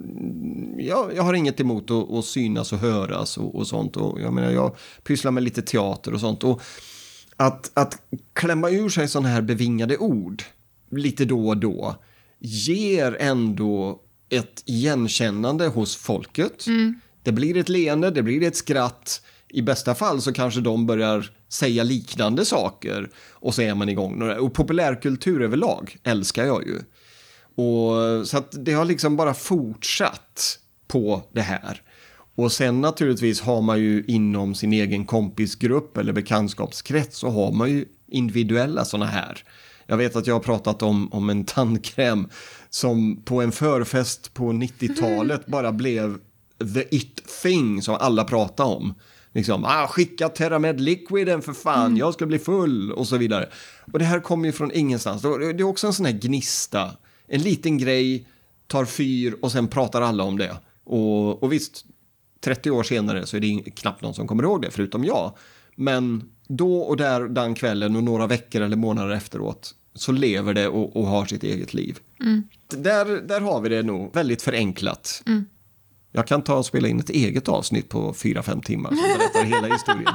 jag, 0.79 1.11
jag 1.17 1.23
har 1.23 1.35
inget 1.35 1.61
emot 1.61 1.91
att, 1.91 2.11
att 2.11 2.25
synas 2.25 2.73
och 2.73 2.79
höras 2.79 3.39
och, 3.39 3.55
och 3.55 3.67
sånt. 3.67 3.97
Och 3.97 4.21
jag 4.21 4.33
menar, 4.33 4.51
jag 4.51 4.77
pysslar 5.05 5.31
med 5.31 5.43
lite 5.43 5.63
teater 5.63 6.15
och 6.15 6.21
sånt. 6.21 6.45
Och 6.45 6.63
att, 7.47 7.71
att 7.75 8.03
klämma 8.33 8.71
ur 8.71 8.89
sig 8.89 9.09
sådana 9.09 9.29
här 9.29 9.43
bevingade 9.43 9.97
ord 9.99 10.43
lite 10.91 11.25
då 11.25 11.49
och 11.49 11.57
då 11.57 11.97
ger 12.39 13.17
ändå 13.21 14.01
ett 14.29 14.63
igenkännande 14.67 15.67
hos 15.67 15.97
folket. 15.97 16.65
Det 17.23 17.33
blir 17.33 17.57
ett 17.57 17.69
leende, 17.69 18.11
det 18.11 18.23
blir 18.23 18.43
ett 18.43 18.57
skratt. 18.57 19.23
I 19.49 19.63
bästa 19.63 19.95
fall 19.95 20.23
så 20.23 20.33
kanske 20.33 20.61
de 20.61 20.87
börjar 20.87 21.31
säga 21.49 21.83
liknande 21.83 22.45
saker 22.45 23.11
och 23.31 23.55
så 23.55 23.63
är 23.63 23.75
man 23.75 23.89
igång. 23.89 24.23
Och 24.23 24.55
populärkultur 24.55 25.43
överlag 25.43 25.97
älskar 26.03 26.45
jag 26.45 26.67
ju. 26.67 26.79
Och, 27.65 28.27
så 28.29 28.39
att 28.39 28.65
det 28.65 28.73
har 28.73 28.85
liksom 28.85 29.17
bara 29.17 29.35
fortsatt 29.35 30.59
på 30.89 31.23
det 31.33 31.41
här. 31.41 31.83
Och 32.35 32.53
sen 32.53 32.81
naturligtvis 32.81 33.41
har 33.41 33.63
man 33.63 33.81
ju 33.81 34.05
inom 34.09 34.55
sin 34.55 34.73
egen 34.73 35.07
kompisgrupp 35.07 35.97
eller 35.97 36.13
bekantskapskrets 36.13 37.19
så 37.19 37.29
har 37.29 37.53
man 37.53 37.71
ju 37.71 37.85
individuella 38.09 38.85
sådana 38.85 39.07
här. 39.07 39.45
Jag 39.87 39.97
vet 39.97 40.17
att 40.17 40.27
jag 40.27 40.35
har 40.35 40.41
pratat 40.41 40.83
om, 40.83 41.13
om 41.13 41.31
en 41.31 41.45
tandkräm 41.45 42.29
som 42.71 43.23
på 43.25 43.43
en 43.43 43.53
förfest 43.53 44.35
på 44.35 44.45
90-talet 44.45 45.47
bara 45.47 45.73
blev 45.73 46.19
the 46.75 46.97
it 46.97 47.23
thing 47.43 47.83
som 47.83 47.95
alla 47.95 48.25
pratade 48.25 48.75
om. 48.75 48.95
Liksom, 49.35 49.65
ah, 49.65 49.87
skicka 49.87 50.29
Terramed 50.29 50.81
Liquiden 50.81 51.43
för 51.43 51.53
fan, 51.53 51.97
jag 51.97 52.15
ska 52.15 52.27
bli 52.27 52.39
full 52.39 52.93
och 52.93 53.07
så 53.07 53.17
vidare. 53.17 53.49
Och 53.93 53.99
det 53.99 54.05
här 54.05 54.21
kommer 54.21 54.47
ju 54.47 54.53
från 54.53 54.73
ingenstans. 54.73 55.23
Det 55.23 55.29
är 55.29 55.63
också 55.63 55.87
en 55.87 55.93
sån 55.93 56.07
här 56.07 56.13
gnista. 56.13 56.91
En 57.27 57.43
liten 57.43 57.79
grej, 57.79 58.27
tar 58.67 58.85
fyr 58.85 59.37
och 59.43 59.53
sen 59.53 59.69
pratar 59.69 60.03
alla 60.03 60.25
om 60.25 60.39
det. 60.39 60.57
Och, 60.85 61.43
och 61.43 61.53
visst, 61.53 61.85
30 62.45 62.71
år 62.71 62.83
senare 62.83 63.27
så 63.27 63.37
är 63.37 63.41
det 63.41 63.71
knappt 63.71 64.03
någon 64.03 64.15
som 64.15 64.27
kommer 64.27 64.43
ihåg 64.43 64.63
det, 64.63 64.71
förutom 64.71 65.05
jag. 65.05 65.33
Men 65.77 66.31
då 66.49 66.79
och 66.81 66.97
där, 66.97 67.21
den 67.29 67.55
kvällen 67.55 67.97
och 67.97 68.03
några 68.05 68.27
veckor 68.27 68.63
eller 68.63 68.77
månader 68.77 69.15
efteråt 69.15 69.75
så 69.95 70.13
lever 70.13 70.55
det 70.55 70.69
och, 70.69 70.97
och 70.97 71.07
har 71.07 71.27
sitt 71.27 71.43
eget 71.43 71.75
liv. 71.75 71.99
Där, 72.69 73.05
där 73.05 73.41
har 73.41 73.61
vi 73.61 73.69
det 73.69 73.83
nog 73.83 74.15
väldigt 74.15 74.43
förenklat. 74.43 75.23
Jag 76.13 76.27
kan 76.27 76.43
ta 76.43 76.55
och 76.57 76.67
spela 76.67 76.89
in 76.89 77.01
ett 77.01 77.11
eget 77.11 77.49
avsnitt 77.49 77.89
på 77.89 78.13
4-5 78.13 78.63
timmar 78.63 78.91
som 78.91 79.19
berättar 79.19 79.45
hela 79.45 79.75
historien. 79.75 80.15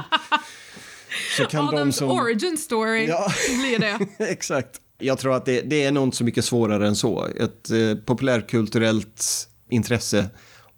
Så 1.36 1.44
kan 1.44 1.68
Adams 1.68 1.96
som... 1.96 2.10
origin 2.10 2.58
story 2.58 3.06
Ja. 3.06 3.28
blir 3.48 3.78
det. 3.78 3.98
Exakt. 4.30 4.80
Jag 4.98 5.18
tror 5.18 5.34
att 5.34 5.44
det, 5.44 5.60
det 5.60 5.84
är 5.84 5.92
nog 5.92 6.04
inte 6.04 6.16
så 6.16 6.24
mycket 6.24 6.44
svårare 6.44 6.86
än 6.88 6.96
så. 6.96 7.26
Ett 7.26 7.70
eh, 7.70 7.94
populärkulturellt 8.04 9.48
intresse 9.70 10.26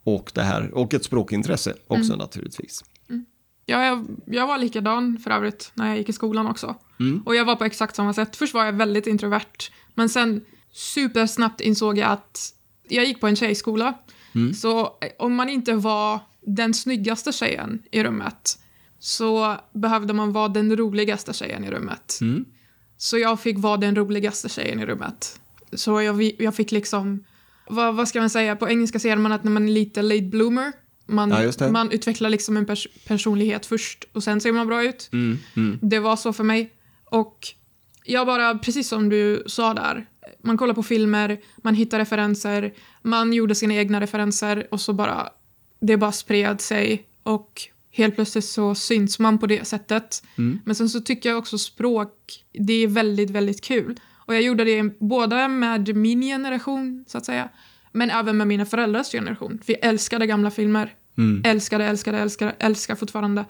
och 0.04 0.30
det 0.34 0.42
här, 0.42 0.74
och 0.74 0.94
ett 0.94 1.04
språkintresse 1.04 1.74
också 1.86 2.16
naturligtvis. 2.16 2.84
Ja, 3.66 3.84
jag, 3.84 4.06
jag 4.26 4.46
var 4.46 4.58
likadan 4.58 5.18
för 5.18 5.30
övrigt 5.30 5.72
när 5.74 5.88
jag 5.88 5.98
gick 5.98 6.08
i 6.08 6.12
skolan 6.12 6.46
också. 6.46 6.76
Och 7.24 7.34
jag 7.34 7.44
var 7.44 7.56
på 7.56 7.64
exakt 7.64 7.96
samma 7.96 8.12
sätt. 8.14 8.36
Först 8.36 8.54
var 8.54 8.64
jag 8.64 8.72
väldigt 8.72 9.06
introvert, 9.06 9.70
men 9.94 10.08
sen 10.08 10.44
supersnabbt 10.72 11.60
insåg 11.60 11.98
jag 11.98 12.10
att 12.10 12.54
jag 12.88 13.04
gick 13.04 13.20
på 13.20 13.26
en 13.26 13.36
tjejskola. 13.36 13.94
Så 14.54 14.80
eh, 14.80 15.08
om 15.18 15.34
man 15.34 15.48
inte 15.48 15.74
var 15.74 16.20
den 16.46 16.74
snyggaste 16.74 17.32
tjejen 17.32 17.82
i 17.90 18.02
rummet 18.04 18.58
så 18.98 19.56
behövde 19.72 20.12
man 20.12 20.32
vara 20.32 20.48
den 20.48 20.76
roligaste 20.76 21.32
tjejen 21.32 21.64
i 21.64 21.70
rummet. 21.70 22.18
Så 22.96 23.18
jag 23.18 23.40
fick 23.40 23.58
vara 23.58 23.76
den 23.76 23.96
roligaste 23.96 24.48
tjejen 24.48 24.80
i 24.80 24.86
rummet. 24.86 25.40
Så 25.72 26.02
jag, 26.02 26.22
jag 26.38 26.54
fick 26.54 26.72
liksom, 26.72 27.24
vad, 27.70 27.94
vad 27.94 28.08
ska 28.08 28.20
man 28.20 28.30
säga, 28.30 28.56
på 28.56 28.68
engelska 28.68 28.98
säger 28.98 29.16
man 29.16 29.32
att 29.32 29.44
när 29.44 29.50
man 29.52 29.68
är 29.68 29.72
lite 29.72 30.02
late 30.02 30.22
bloomer, 30.22 30.72
man, 31.06 31.30
Ja, 31.30 31.70
man 31.72 31.90
utvecklar 31.90 32.30
liksom 32.30 32.56
en 32.56 32.66
pers 32.66 32.88
personlighet 33.06 33.66
först 33.66 34.04
och 34.12 34.22
sen 34.24 34.40
ser 34.40 34.52
man 34.52 34.66
bra 34.66 34.84
ut. 34.84 35.08
Mm, 35.12 35.38
Det 35.82 35.98
var 35.98 36.16
så 36.16 36.32
för 36.32 36.44
mig. 36.44 36.72
Och 37.04 37.46
jag 38.04 38.26
bara, 38.26 38.58
precis 38.58 38.88
som 38.88 39.08
du 39.08 39.42
sa 39.46 39.74
där, 39.74 40.06
man 40.42 40.56
kollar 40.58 40.74
på 40.74 40.82
filmer, 40.82 41.40
man 41.56 41.74
hittar 41.74 41.98
referenser, 41.98 42.72
man 43.02 43.32
gjorde 43.32 43.54
sina 43.54 43.74
egna 43.74 44.00
referenser 44.00 44.66
och 44.70 44.80
så 44.80 44.92
bara, 44.92 45.28
det 45.80 45.96
bara 45.96 46.12
spred 46.12 46.60
sig 46.60 47.04
och 47.22 47.62
helt 47.92 48.14
plötsligt 48.14 48.44
så 48.44 48.74
syns 48.74 49.18
man 49.18 49.38
på 49.38 49.46
det 49.46 49.64
sättet. 49.66 50.22
Men 50.64 50.74
sen 50.74 50.88
så 50.88 51.00
tycker 51.00 51.28
jag 51.28 51.38
också 51.38 51.58
språk, 51.58 52.44
det 52.52 52.72
är 52.72 52.86
väldigt, 52.86 53.30
väldigt 53.30 53.60
kul. 53.64 54.00
Och 54.26 54.34
jag 54.34 54.42
gjorde 54.42 54.64
det 54.64 54.98
både 54.98 55.48
med 55.48 55.96
min 55.96 56.20
generation, 56.20 57.04
så 57.08 57.18
att 57.18 57.24
säga, 57.24 57.48
Men 57.92 58.10
även 58.10 58.36
med 58.36 58.46
mina 58.46 58.66
föräldrars 58.66 59.12
generation. 59.12 59.60
Vi 59.66 59.74
älskade 59.74 60.26
gamla 60.26 60.50
filmer. 60.50 60.94
Älskade, 61.44 61.84
älskade, 61.84 62.18
älskade, 62.18 62.54
älskar 62.58 62.94
fortfarande. 62.94 63.44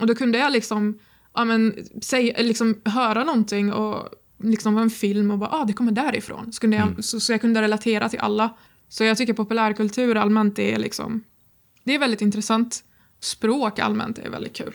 Och 0.00 0.06
då 0.06 0.14
kunde 0.14 0.38
jag 0.38 0.52
liksom, 0.52 0.98
ja 1.34 1.44
men, 1.44 1.74
säg, 2.02 2.34
liksom 2.38 2.80
höra 2.84 3.24
någonting 3.24 3.72
och 3.72 4.08
liksom 4.42 4.78
en 4.78 4.90
film 4.90 5.30
och 5.30 5.38
bara, 5.38 5.50
ah, 5.50 5.64
det 5.64 5.72
kommer 5.72 5.92
därifrån. 5.92 6.52
Så, 6.52 6.60
kunde 6.60 6.76
jag, 6.76 7.04
så, 7.04 7.20
så 7.20 7.32
jag 7.32 7.40
kunde 7.40 7.62
relatera 7.62 8.08
till 8.08 8.18
alla. 8.18 8.50
Så 8.88 9.04
jag 9.04 9.16
tycker 9.16 9.32
populärkultur 9.32 10.16
allmänt 10.16 10.58
är 10.58 10.78
liksom, 10.78 11.24
det 11.84 11.94
är 11.94 11.98
väldigt 11.98 12.20
intressant. 12.22 12.84
Språk 13.20 13.78
allmänt 13.78 14.18
är 14.18 14.30
väldigt 14.30 14.56
kul. 14.56 14.74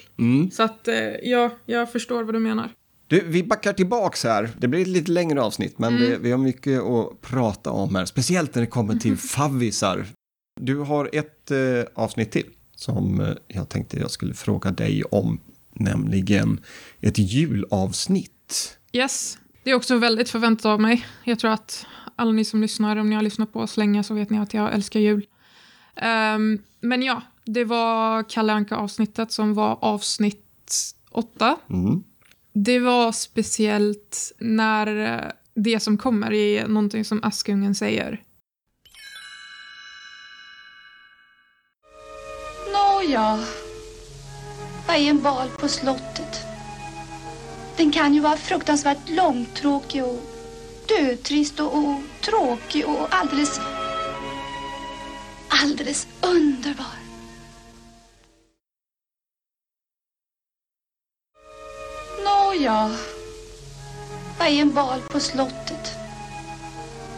Så 0.52 0.64
att, 0.64 0.88
eh, 0.88 0.96
ja, 1.24 1.52
jag 1.66 1.92
förstår 1.92 2.24
vad 2.24 2.36
du 2.36 2.40
menar. 2.40 2.70
Du, 3.08 3.24
vi 3.26 3.44
backar 3.44 3.74
tillbaks 3.74 4.24
här. 4.24 4.50
Det 4.58 4.68
blir 4.68 4.82
ett 4.82 4.88
lite 4.88 5.12
längre 5.12 5.42
avsnitt, 5.42 5.80
men 5.80 6.00
det, 6.00 6.18
vi 6.18 6.32
har 6.32 6.38
mycket 6.38 6.82
att 6.82 7.22
prata 7.22 7.72
om 7.72 7.96
här. 7.96 8.06
Speciellt 8.06 8.56
när 8.56 8.62
det 8.62 8.68
kommer 8.68 8.96
till 8.96 9.18
favvisar. 9.36 10.06
Du 10.62 10.78
har 10.78 11.10
ett 11.14 11.52
eh, 11.52 11.58
avsnitt 11.94 12.32
till 12.32 12.46
som 12.76 13.22
eh, 13.22 13.34
jag 13.48 13.70
tänkte 13.70 13.98
jag 14.00 14.12
skulle 14.12 14.34
fråga 14.34 14.72
dig 14.72 15.04
om, 15.04 15.40
nämligen 15.74 16.60
ett 17.02 17.18
julavsnitt. 17.18 18.78
Yes. 18.94 19.38
Det 19.64 19.72
är 19.72 19.76
också 19.76 19.98
väldigt 19.98 20.30
förväntat 20.30 20.66
av 20.66 20.82
mig. 20.82 21.06
Jag 21.24 21.40
tror 21.40 21.52
att 21.52 21.86
alla 22.16 22.32
ni 22.32 22.46
som 22.46 22.62
lyssnar, 22.62 22.96
om 22.96 23.10
ni 23.10 23.16
har 23.16 23.24
lyssnat 23.24 23.54
på 23.54 23.60
oss 23.60 23.78
länge 23.78 24.04
så 24.04 24.14
vet 24.14 24.30
ni 24.30 24.40
att 24.40 24.54
jag 24.54 24.74
älskar 24.74 25.00
jul. 25.00 25.26
Ehm, 25.96 26.60
men 26.80 27.02
ja, 27.02 27.22
det 27.46 27.64
var 27.64 28.24
Kalle 28.30 28.54
Anka 28.54 28.76
avsnittet 28.76 29.32
som 29.32 29.54
var 29.54 29.78
avsnitt 29.82 30.42
åtta. 31.12 31.58
Mm. 31.70 32.04
Det 32.58 32.80
var 32.80 33.12
speciellt 33.12 34.32
när 34.38 35.14
eh, 35.14 35.32
det 35.56 35.80
som 35.80 35.98
kommer 35.98 36.34
är 36.34 36.68
någonting 36.68 37.06
som 37.06 37.24
Askungen 37.24 37.76
säger. 37.76 38.22
Nåja, 42.74 43.40
vad 44.88 44.96
är 44.96 45.10
en 45.10 45.22
bal 45.22 45.48
på 45.60 45.68
slottet? 45.68 46.46
Den 47.78 47.92
kan 47.92 48.14
ju 48.14 48.20
vara 48.20 48.38
fruktansvärt 48.38 49.10
långtråkig 49.10 50.04
och 50.04 50.22
dötrist 50.88 51.60
och, 51.60 51.78
och 51.78 52.02
tråkig 52.22 52.86
och 52.86 53.08
alldeles, 53.10 53.60
alldeles 55.50 56.08
underbar. 56.22 57.05
Nåja, 62.46 62.96
vad 64.40 64.48
är 64.48 64.52
en 64.52 64.74
bal 64.74 65.00
på 65.10 65.20
slottet? 65.20 65.92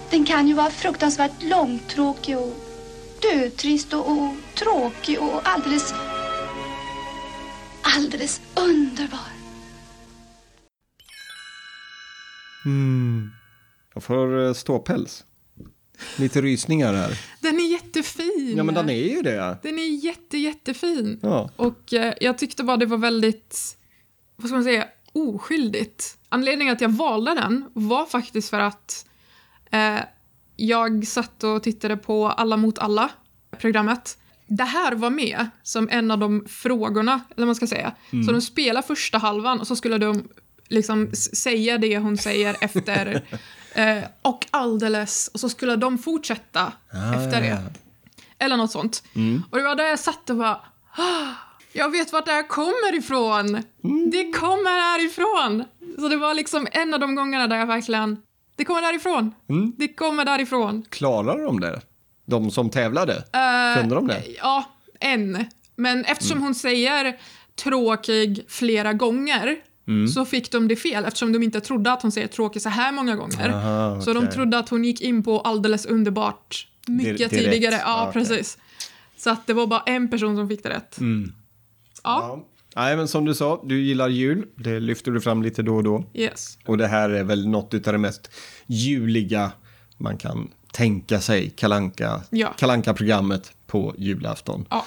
Den 0.10 0.26
kan 0.26 0.48
ju 0.48 0.54
vara 0.54 0.70
fruktansvärt 0.70 1.44
långtråkig 1.44 2.38
och 2.38 2.54
dötrist 3.22 3.94
och, 3.94 4.12
och 4.12 4.34
tråkig 4.56 5.20
och 5.22 5.42
alldeles, 5.44 5.94
alldeles 7.82 8.42
underbar. 8.56 9.20
Jag 13.94 14.04
får 14.04 14.46
eh, 14.46 14.54
ståpäls. 14.54 15.26
Lite 16.18 16.42
rysningar 16.42 16.94
här. 16.94 17.20
Den 17.40 17.56
är 17.56 17.72
jättefin! 17.72 18.54
Ja, 18.58 18.64
men 18.64 18.76
den 18.76 18.90
är 18.90 19.16
ju 19.16 19.22
det. 19.22 19.58
Den 19.64 19.80
är 19.80 20.06
jätte, 20.06 20.38
jättefin. 20.38 21.20
Ja. 21.22 21.50
Och 21.56 21.94
eh, 21.94 22.14
jag 22.22 22.38
tyckte 22.38 22.64
bara 22.64 22.78
det 22.78 22.86
var 22.86 22.98
väldigt, 22.98 23.78
vad 24.36 24.48
ska 24.48 24.56
man 24.56 24.64
säga, 24.64 24.88
oskyldigt. 25.18 26.18
Anledningen 26.30 26.74
att 26.74 26.82
jag 26.82 26.90
valde 26.90 27.34
den 27.34 27.66
var 27.74 28.06
faktiskt 28.06 28.50
för 28.50 28.60
att 28.60 29.06
eh, 29.72 30.00
jag 30.56 31.08
satt 31.08 31.44
och 31.44 31.64
tittade 31.64 31.98
på 31.98 32.28
Alla 32.30 32.58
mot 32.58 32.80
alla, 32.80 33.10
programmet. 33.58 34.18
Det 34.48 34.64
här 34.64 34.92
var 34.96 35.10
med 35.10 35.48
som 35.64 35.90
en 35.92 36.12
av 36.12 36.18
de 36.20 36.46
frågorna, 36.50 37.22
eller 37.36 37.46
man 37.46 37.56
ska 37.56 37.68
säga. 37.68 37.96
Så 38.26 38.32
de 38.32 38.42
spelar 38.42 38.82
första 38.82 39.18
halvan 39.18 39.60
och 39.60 39.68
så 39.68 39.76
skulle 39.76 39.98
de 39.98 40.28
liksom 40.68 41.12
säga 41.16 41.78
det 41.78 41.98
hon 41.98 42.18
säger 42.18 42.56
efter 42.62 43.22
eh, 43.74 44.04
och 44.22 44.46
alldeles, 44.52 45.28
och 45.34 45.40
så 45.40 45.50
skulle 45.50 45.76
de 45.76 45.98
fortsätta 45.98 46.74
efter 47.16 47.42
det. 47.42 47.64
Eller 48.40 48.58
något 48.58 48.72
sånt. 48.72 49.04
Och 49.52 49.58
det 49.58 49.64
var 49.64 49.76
där 49.76 49.86
jag 49.88 50.00
satt 50.00 50.30
och 50.30 50.36
bara, 50.38 50.62
"Ah, 50.98 51.28
jag 51.78 51.92
vet 51.92 52.14
vart 52.14 52.26
det 52.26 52.32
här 52.32 52.48
kommer 52.48 52.96
ifrån. 52.98 53.64
Det 54.12 54.32
kommer 54.32 54.72
härifrån. 54.92 55.64
Så 56.00 56.08
det 56.08 56.18
var 56.18 56.34
liksom 56.34 56.68
en 56.72 56.94
av 56.94 57.00
de 57.00 57.16
gångerna 57.16 57.48
där 57.48 57.58
jag 57.58 57.68
verkligen, 57.68 58.18
det 58.56 58.66
kommer 58.66 58.82
därifrån. 58.82 59.34
Det 59.78 59.88
kommer 59.88 60.26
därifrån. 60.26 60.86
Klarar 60.90 61.44
de 61.46 61.60
det? 61.60 61.82
De 62.26 62.52
som 62.52 62.70
tävlade? 62.70 63.14
Eh, 63.16 63.80
Kunde 63.82 63.96
de 63.96 64.08
det? 64.08 64.24
Ja, 64.42 64.66
en. 65.00 65.46
Men 65.76 66.06
eftersom 66.06 66.42
hon 66.42 66.56
säger 66.56 67.18
tråkig 67.64 68.46
flera 68.48 68.94
gånger 68.94 69.56
så 70.14 70.26
fick 70.26 70.52
de 70.52 70.68
det 70.68 70.76
fel 70.76 71.06
eftersom 71.06 71.32
de 71.34 71.44
inte 71.44 71.62
trodde 71.62 71.92
att 71.92 72.02
hon 72.02 72.12
säger 72.12 72.28
tråkig 72.28 72.62
så 72.62 72.70
här 72.70 72.92
många 72.92 73.16
gånger. 73.16 73.50
Aha, 73.50 74.02
Så 74.02 74.14
de 74.14 74.30
trodde 74.30 74.58
att 74.60 74.70
hon 74.70 74.84
gick 74.86 75.02
in 75.02 75.24
på 75.24 75.40
alldeles 75.40 75.86
underbart 75.86 76.68
mycket 76.88 77.18
Direkt. 77.18 77.32
tidigare. 77.46 77.76
Ja, 77.86 78.08
okej. 78.10 78.14
precis. 78.14 78.58
Så 79.18 79.30
att 79.30 79.48
det 79.48 79.54
var 79.54 79.68
bara 79.68 79.84
en 79.86 80.10
person 80.10 80.36
som 80.36 80.50
fick 80.50 80.64
det 80.64 80.70
rätt. 80.70 81.00
Mm. 81.00 81.34
Ja, 82.08 82.40
Nej, 82.76 82.98
men 82.98 83.08
som 83.08 83.26
du 83.26 83.34
sa, 83.36 83.62
du 83.66 83.82
gillar 83.82 84.10
jul. 84.10 84.46
Det 84.56 84.80
lyfter 84.80 85.12
du 85.12 85.22
fram 85.22 85.44
lite 85.44 85.62
då 85.64 85.76
och 85.76 85.84
då. 85.84 86.04
yes. 86.14 86.58
Och 86.66 86.78
det 86.78 86.88
här 86.88 87.10
är 87.10 87.24
väl 87.24 87.48
något 87.48 87.74
av 87.74 87.80
det 87.94 87.98
mest 87.98 88.32
juliga 88.68 89.52
man 89.98 90.18
kan 90.18 90.52
tänka 90.74 91.20
sig. 91.22 91.50
Kalanka, 91.50 92.22
Ja. 92.30 92.54
Kalanka-programmet 92.58 93.52
på 93.68 93.96
julafton. 93.98 94.66
Ja. 94.70 94.86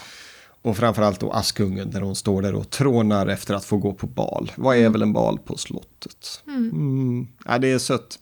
Och 0.63 0.77
framförallt 0.77 1.21
då 1.21 1.33
Askungen 1.33 1.91
där 1.91 2.01
hon 2.01 2.17
står 2.17 2.43
där 2.43 2.55
och 2.55 2.71
trånar 2.71 3.27
efter 3.27 3.55
att 3.55 3.65
få 3.65 3.77
gå 3.77 3.93
på 3.93 4.07
bal. 4.07 4.53
Vad 4.57 4.77
är 4.77 4.89
väl 4.91 5.03
en 5.03 5.13
bal 5.13 5.39
på 5.39 5.57
slottet? 5.57 6.43
Mm. 6.47 7.29
Ja, 7.47 7.59
det 7.59 7.69
är 7.73 7.79
sött. 7.79 8.19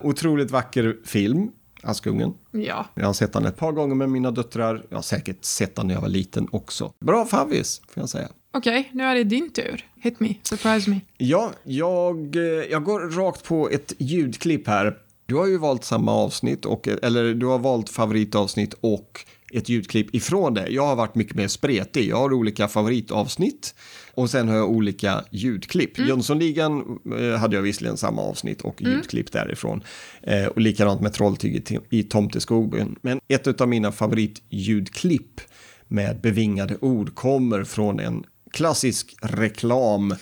Otroligt 0.00 0.50
vacker 0.50 0.96
film, 1.04 1.50
Askungen. 1.86 2.34
Ja. 2.50 2.86
Jag 2.94 3.06
har 3.06 3.12
sett 3.12 3.32
den 3.32 3.46
ett 3.46 3.56
par 3.56 3.72
gånger 3.72 3.94
med 3.94 4.10
mina 4.10 4.30
döttrar. 4.30 4.82
Jag 4.88 4.96
har 4.96 5.02
säkert 5.02 5.44
sett 5.44 5.76
den 5.76 5.86
när 5.86 5.94
jag 5.94 6.00
var 6.00 6.08
liten 6.08 6.48
också. 6.52 6.92
Bra 7.00 7.26
favvis, 7.26 7.82
får 7.88 8.02
jag 8.02 8.08
säga. 8.08 8.28
Okej, 8.52 8.90
nu 8.92 9.04
är 9.04 9.14
det 9.14 9.24
din 9.24 9.52
tur. 9.52 9.84
Hit 9.96 10.20
me, 10.20 10.34
surprise 10.42 10.90
me. 10.90 11.00
Ja, 11.18 11.50
jag, 11.62 12.36
eh, 12.36 12.42
jag 12.42 12.84
går 12.84 13.00
rakt 13.00 13.44
på 13.44 13.70
ett 13.70 13.92
ljudklipp 13.98 14.66
här. 14.68 14.96
Du 15.26 15.34
har 15.34 15.46
ju 15.46 15.58
valt 15.58 15.84
samma 15.84 16.12
avsnitt, 16.12 16.64
och, 16.64 16.88
eller 16.88 17.34
du 17.34 17.46
har 17.46 17.58
valt 17.58 17.88
favoritavsnitt 17.88 18.74
och 18.80 19.20
ett 19.52 19.68
ljudklipp 19.68 20.14
ifrån 20.14 20.54
det. 20.54 20.66
Jag 20.68 20.86
har 20.86 20.96
varit 20.96 21.14
mycket 21.14 21.34
mer 21.36 21.48
spretig. 21.48 22.08
Jag 22.08 22.16
har 22.16 22.32
olika 22.32 22.68
favoritavsnitt 22.68 23.74
och 24.14 24.30
sen 24.30 24.48
har 24.48 24.56
jag 24.56 24.70
olika 24.70 25.24
ljudklipp. 25.30 25.98
Jönssonligan 25.98 26.98
eh, 27.18 27.38
hade 27.38 27.56
jag 27.56 27.62
visserligen 27.62 27.96
samma 27.96 28.22
avsnitt 28.22 28.60
och 28.62 28.82
ljudklipp 28.82 29.32
därifrån. 29.32 29.82
Eh, 30.22 30.46
och 30.46 30.60
likadant 30.60 31.00
med 31.00 31.12
Trolltyget 31.12 31.72
i- 31.90 32.02
Tomteskogen. 32.02 32.96
Men 33.02 33.20
ett 33.28 33.60
av 33.60 33.68
mina 33.68 33.92
favoritljudklipp 33.92 35.40
med 35.88 36.20
bevingade 36.20 36.76
ord 36.80 37.14
kommer 37.14 37.64
från 37.64 38.00
en 38.00 38.24
klassisk 38.52 39.16
reklam 39.22 40.14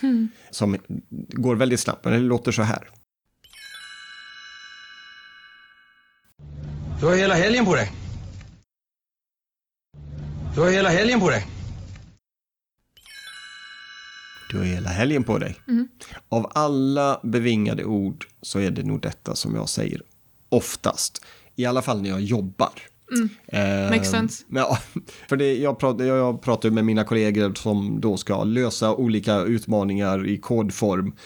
som 0.51 0.77
går 1.33 1.57
väldigt 1.57 1.81
snabbt, 1.81 2.05
men 2.05 2.13
det 2.15 2.19
låter 2.19 2.53
så 2.53 2.63
här. 2.63 2.89
Du 7.01 7.07
har 7.07 7.17
hela 7.17 7.35
helgen 7.35 7.65
på 7.65 7.75
dig. 7.75 7.91
Du 10.55 10.61
har 10.61 10.71
hela 10.71 10.89
helgen 10.89 11.21
på 11.21 11.31
dig. 11.31 11.47
Du 14.51 14.59
har 14.59 14.65
hela 14.65 14.89
helgen 14.89 15.25
på 15.25 15.39
dig. 15.39 15.57
Av 16.29 16.51
alla 16.55 17.21
bevingade 17.23 17.85
ord 17.85 18.27
så 18.43 18.59
är 18.59 18.71
det 18.71 18.83
nog 18.83 19.01
detta 19.01 19.35
som 19.35 19.55
jag 19.55 19.69
säger 19.69 20.03
oftast. 20.49 21.25
I 21.55 21.65
alla 21.67 21.83
fall 21.83 22.03
när 22.03 22.11
jag 22.11 22.21
jobbar. 22.21 22.73
Eh, 23.47 23.91
Makes 23.91 24.11
sense. 24.11 24.45
Ja, 24.49 24.79
för 25.29 25.37
det, 25.37 25.55
jag, 25.57 25.79
pratar, 25.79 26.05
jag 26.05 26.43
pratar 26.43 26.71
med 26.71 26.85
mina 26.85 27.05
kollegor 27.05 27.55
som 27.55 28.01
då 28.01 28.17
ska 28.17 28.45
lösa 28.45 28.95
olika 28.95 29.41
utmaningar 29.41 30.27
i 30.27 30.39
kodform. 30.39 31.17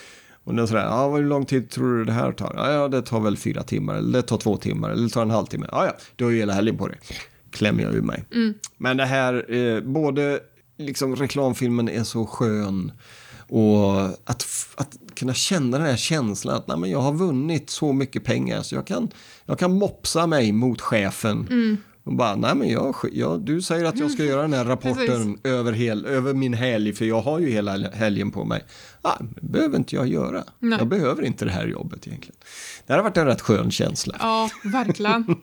Och 0.44 0.54
den 0.54 0.68
sådär, 0.68 0.84
ja, 0.84 1.16
hur 1.16 1.24
lång 1.24 1.46
tid 1.46 1.70
tror 1.70 1.98
du 1.98 2.04
det 2.04 2.12
här 2.12 2.32
tar? 2.32 2.52
Ja, 2.56 2.72
ja, 2.72 2.88
det 2.88 3.02
tar 3.02 3.20
väl 3.20 3.36
fyra 3.36 3.62
timmar, 3.62 3.94
eller 3.94 4.12
det 4.18 4.22
tar 4.22 4.38
två 4.38 4.56
timmar, 4.56 4.90
eller 4.90 5.02
det 5.02 5.08
tar 5.08 5.22
en 5.22 5.30
halvtimme. 5.30 5.68
Ja, 5.72 5.86
ja, 5.86 5.92
du 6.16 6.24
har 6.24 6.30
ju 6.30 6.38
hela 6.38 6.52
helgen 6.52 6.76
på 6.78 6.88
dig. 6.88 6.98
Klämmer 7.50 7.82
jag 7.82 7.94
ur 7.94 8.02
mig. 8.02 8.24
Men 8.76 8.96
det 8.96 9.04
här, 9.06 9.54
eh, 9.54 9.80
både 9.80 10.40
liksom 10.78 11.16
reklamfilmen 11.16 11.88
är 11.88 12.04
så 12.04 12.26
skön 12.26 12.92
och 13.48 14.02
att, 14.04 14.46
att 14.74 14.98
kunna 15.14 15.34
känna 15.34 15.78
den 15.78 15.86
här 15.86 15.96
känslan 15.96 16.56
att 16.56 16.66
nej, 16.66 16.78
men 16.78 16.90
jag 16.90 17.00
har 17.00 17.12
vunnit 17.12 17.70
så 17.70 17.92
mycket 17.92 18.24
pengar 18.24 18.62
så 18.62 18.74
jag 18.74 18.86
kan, 18.86 19.08
jag 19.46 19.58
kan 19.58 19.78
mopsa 19.78 20.26
mig 20.26 20.52
mot 20.52 20.80
chefen. 20.80 21.46
Och 22.04 22.14
bara, 22.14 22.36
nej 22.36 22.54
men 22.54 22.68
jag, 22.68 22.94
jag, 23.12 23.40
du 23.40 23.62
säger 23.62 23.84
att 23.84 23.98
jag 23.98 24.10
ska 24.10 24.24
göra 24.24 24.42
den 24.42 24.52
här 24.52 24.64
rapporten 24.74 25.38
över, 25.44 25.72
hel, 25.72 26.06
över 26.06 26.34
min 26.34 26.54
helg 26.54 26.92
för 26.92 27.04
jag 27.04 27.20
har 27.20 27.38
ju 27.38 27.50
hela 27.50 27.90
helgen 27.90 28.30
på 28.30 28.44
mig. 28.44 28.64
Ah, 29.02 29.16
det 29.20 29.48
behöver 29.48 29.76
inte 29.76 29.96
jag 29.96 30.08
göra. 30.08 30.44
Nej. 30.58 30.78
Jag 30.78 30.88
behöver 30.88 31.22
inte 31.22 31.44
det 31.44 31.50
här 31.50 31.66
jobbet 31.66 32.06
egentligen. 32.06 32.36
Det 32.86 32.92
har 32.92 33.02
varit 33.02 33.16
en 33.16 33.26
rätt 33.26 33.40
skön 33.40 33.70
känsla. 33.70 34.16
Ja, 34.20 34.50
verkligen. 34.64 35.24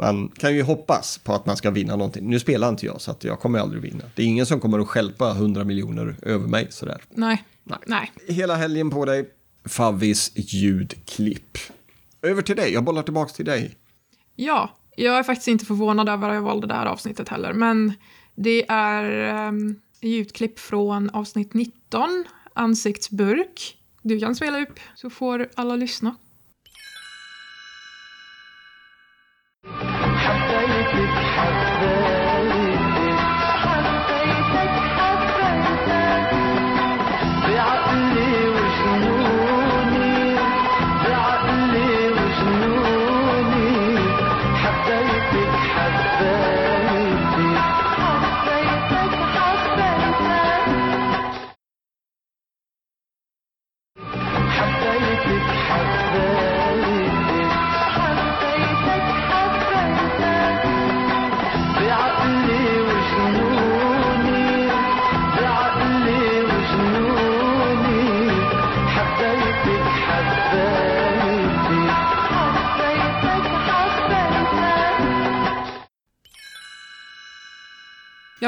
Man 0.00 0.28
kan 0.28 0.54
ju 0.54 0.62
hoppas 0.62 1.18
på 1.18 1.32
att 1.32 1.46
man 1.46 1.56
ska 1.56 1.70
vinna 1.70 1.96
någonting. 1.96 2.30
Nu 2.30 2.40
spelar 2.40 2.68
inte 2.68 2.86
jag 2.86 3.00
så 3.00 3.10
att 3.10 3.24
jag 3.24 3.40
kommer 3.40 3.58
aldrig 3.58 3.82
vinna. 3.82 4.04
Det 4.14 4.22
är 4.22 4.26
ingen 4.26 4.46
som 4.46 4.60
kommer 4.60 4.78
att 4.78 4.88
stjälpa 4.88 5.30
100 5.30 5.64
miljoner 5.64 6.16
över 6.22 6.48
mig 6.48 6.66
sådär. 6.70 7.02
Nej. 7.10 7.44
Nej. 7.86 8.12
Hela 8.28 8.56
helgen 8.56 8.90
på 8.90 9.04
dig. 9.04 9.30
Favvis 9.64 10.32
ljudklipp. 10.34 11.58
Över 12.22 12.42
till 12.42 12.56
dig, 12.56 12.72
jag 12.72 12.84
bollar 12.84 13.02
tillbaka 13.02 13.32
till 13.32 13.44
dig. 13.44 13.74
Ja, 14.36 14.70
jag 14.96 15.18
är 15.18 15.22
faktiskt 15.22 15.48
inte 15.48 15.64
förvånad 15.64 16.08
över 16.08 16.28
att 16.28 16.34
jag 16.34 16.42
valde 16.42 16.66
det 16.66 16.74
här 16.74 16.86
avsnittet 16.86 17.28
heller, 17.28 17.52
men 17.52 17.92
det 18.34 18.66
är 18.68 19.34
um, 19.48 19.80
ljudklipp 20.00 20.58
från 20.58 21.10
avsnitt 21.10 21.54
19, 21.54 22.24
ansiktsburk. 22.54 23.76
Du 24.02 24.20
kan 24.20 24.34
spela 24.34 24.60
upp 24.62 24.80
så 24.94 25.10
får 25.10 25.48
alla 25.54 25.76
lyssna. 25.76 26.14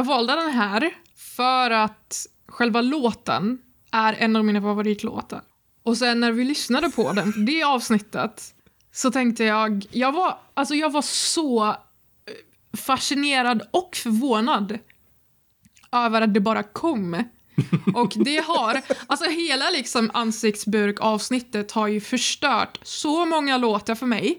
Jag 0.03 0.07
valde 0.07 0.35
den 0.35 0.51
här 0.51 0.91
för 1.17 1.71
att 1.71 2.27
själva 2.49 2.81
låten 2.81 3.59
är 3.93 4.13
en 4.13 4.37
av 4.37 4.45
mina 4.45 4.61
favoritlåtar. 4.61 5.43
Och 5.83 5.97
sen 5.97 6.21
när 6.21 6.33
vi 6.33 6.45
lyssnade 6.45 6.91
på 6.91 7.13
den, 7.13 7.45
det 7.47 7.63
avsnittet, 7.63 8.55
så 8.93 9.11
tänkte 9.11 9.45
jag, 9.45 9.87
jag 9.91 10.13
var, 10.13 10.39
alltså 10.55 10.75
jag 10.75 10.91
var 10.91 11.03
så 11.03 11.67
eh, 11.67 11.75
fascinerad 12.79 13.63
och 13.71 13.97
förvånad 13.97 14.79
över 15.93 16.21
att 16.21 16.35
det 16.35 16.41
bara 16.41 16.63
kom. 16.63 17.25
Och 17.95 18.13
det 18.17 18.45
har, 18.45 18.81
alltså 19.07 19.31
hela 19.31 19.71
liksom 19.71 20.11
ansiktsburk-avsnittet 20.15 21.73
har 21.73 21.87
ju 21.87 22.01
förstört 22.01 22.79
så 22.83 23.27
många 23.27 23.57
låtar 23.57 23.95
för 23.95 24.07
mig. 24.07 24.39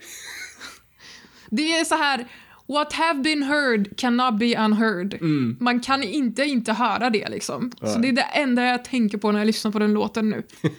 Det 1.49 1.77
är 1.77 1.85
så 1.85 1.95
här, 1.95 2.27
what 2.67 2.93
have 2.93 3.19
been 3.19 3.43
heard 3.43 3.97
cannot 3.97 4.39
be 4.39 4.65
unheard. 4.65 5.21
Man 5.59 5.79
kan 5.79 6.03
inte 6.03 6.43
inte 6.43 6.73
höra 6.73 7.09
det 7.09 7.29
liksom. 7.29 7.71
Så 7.81 7.97
det 7.99 8.07
är 8.07 8.13
det 8.13 8.21
enda 8.21 8.65
jag 8.65 8.85
tänker 8.85 9.17
på 9.17 9.31
när 9.31 9.39
jag 9.39 9.45
lyssnar 9.45 9.71
på 9.71 9.79
den 9.79 9.93
låten 9.93 10.29
nu. 10.29 10.43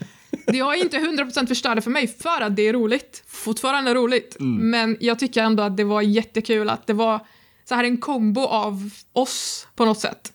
Det 0.46 0.58
har 0.60 0.74
inte 0.74 0.98
100% 0.98 1.46
förstört 1.46 1.76
det 1.76 1.82
för 1.82 1.90
mig 1.90 2.08
för 2.08 2.40
att 2.40 2.56
det 2.56 2.68
är 2.68 2.72
roligt. 2.72 3.24
Fortfarande 3.26 3.94
roligt. 3.94 4.36
Men 4.40 4.96
jag 5.00 5.18
tycker 5.18 5.42
ändå 5.42 5.62
att 5.62 5.76
det 5.76 5.84
var 5.84 6.02
jättekul 6.02 6.70
att 6.70 6.86
det 6.86 6.92
var 6.92 7.26
så 7.64 7.74
här 7.74 7.84
en 7.84 7.96
kombo 7.96 8.40
av 8.40 8.90
oss 9.12 9.68
på 9.74 9.84
något 9.84 10.00
sätt. 10.00 10.32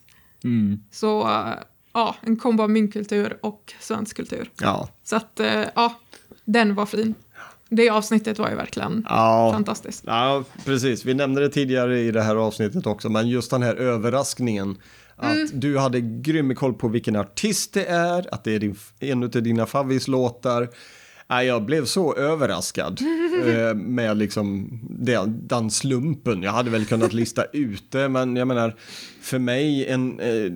Så 0.92 1.22
eh, 1.22 1.54
ja, 1.94 2.16
en 2.22 2.38
kombo 2.38 2.64
av 2.64 2.70
min 2.70 2.92
kultur 2.92 3.38
och 3.42 3.74
svensk 3.80 4.16
kultur. 4.16 4.52
Ja. 4.62 4.90
Så 5.04 5.16
att 5.16 5.40
eh, 5.40 5.64
ja, 5.76 6.00
den 6.46 6.76
var 6.76 6.86
fin. 6.86 7.16
Det 7.70 7.90
avsnittet 7.90 8.40
var 8.40 8.50
ju 8.50 8.56
verkligen 8.56 9.06
Ja. 9.10 9.50
fantastiskt. 9.54 10.04
Ja, 10.08 10.44
precis. 10.66 11.06
Vi 11.06 11.14
nämnde 11.14 11.42
det 11.42 11.50
tidigare 11.50 12.00
i 12.00 12.12
det 12.12 12.22
här 12.22 12.36
avsnittet 12.36 12.88
också, 12.88 13.10
men 13.10 13.28
just 13.30 13.52
den 13.52 13.64
här 13.64 13.76
överraskningen. 13.76 14.78
Att 15.16 15.36
Mm. 15.36 15.48
du 15.54 15.78
hade 15.78 16.02
grym 16.02 16.56
koll 16.56 16.74
på 16.74 16.88
vilken 16.88 17.16
artist 17.16 17.74
det 17.74 17.86
är, 17.86 18.34
att 18.34 18.44
det 18.44 18.56
är 18.56 18.60
din, 18.60 18.76
en 19.00 19.24
av 19.24 19.30
dina 19.30 19.66
favvislåtar. 19.66 20.70
Jag 21.28 21.64
blev 21.66 21.86
så 21.86 22.16
överraskad 22.16 23.00
eh, 23.46 23.74
med 23.76 24.18
liksom 24.18 24.70
den, 24.90 25.48
den 25.48 25.72
slumpen. 25.72 26.44
Jag 26.44 26.52
hade 26.52 26.70
väl 26.70 26.86
kunnat 26.86 27.14
lista 27.14 27.44
ut 27.54 27.84
det, 27.92 28.10
men 28.10 28.36
jag 28.36 28.48
menar, 28.48 28.76
för 29.22 29.40
mig 29.40 29.88
en... 29.88 30.20
Eh, 30.20 30.52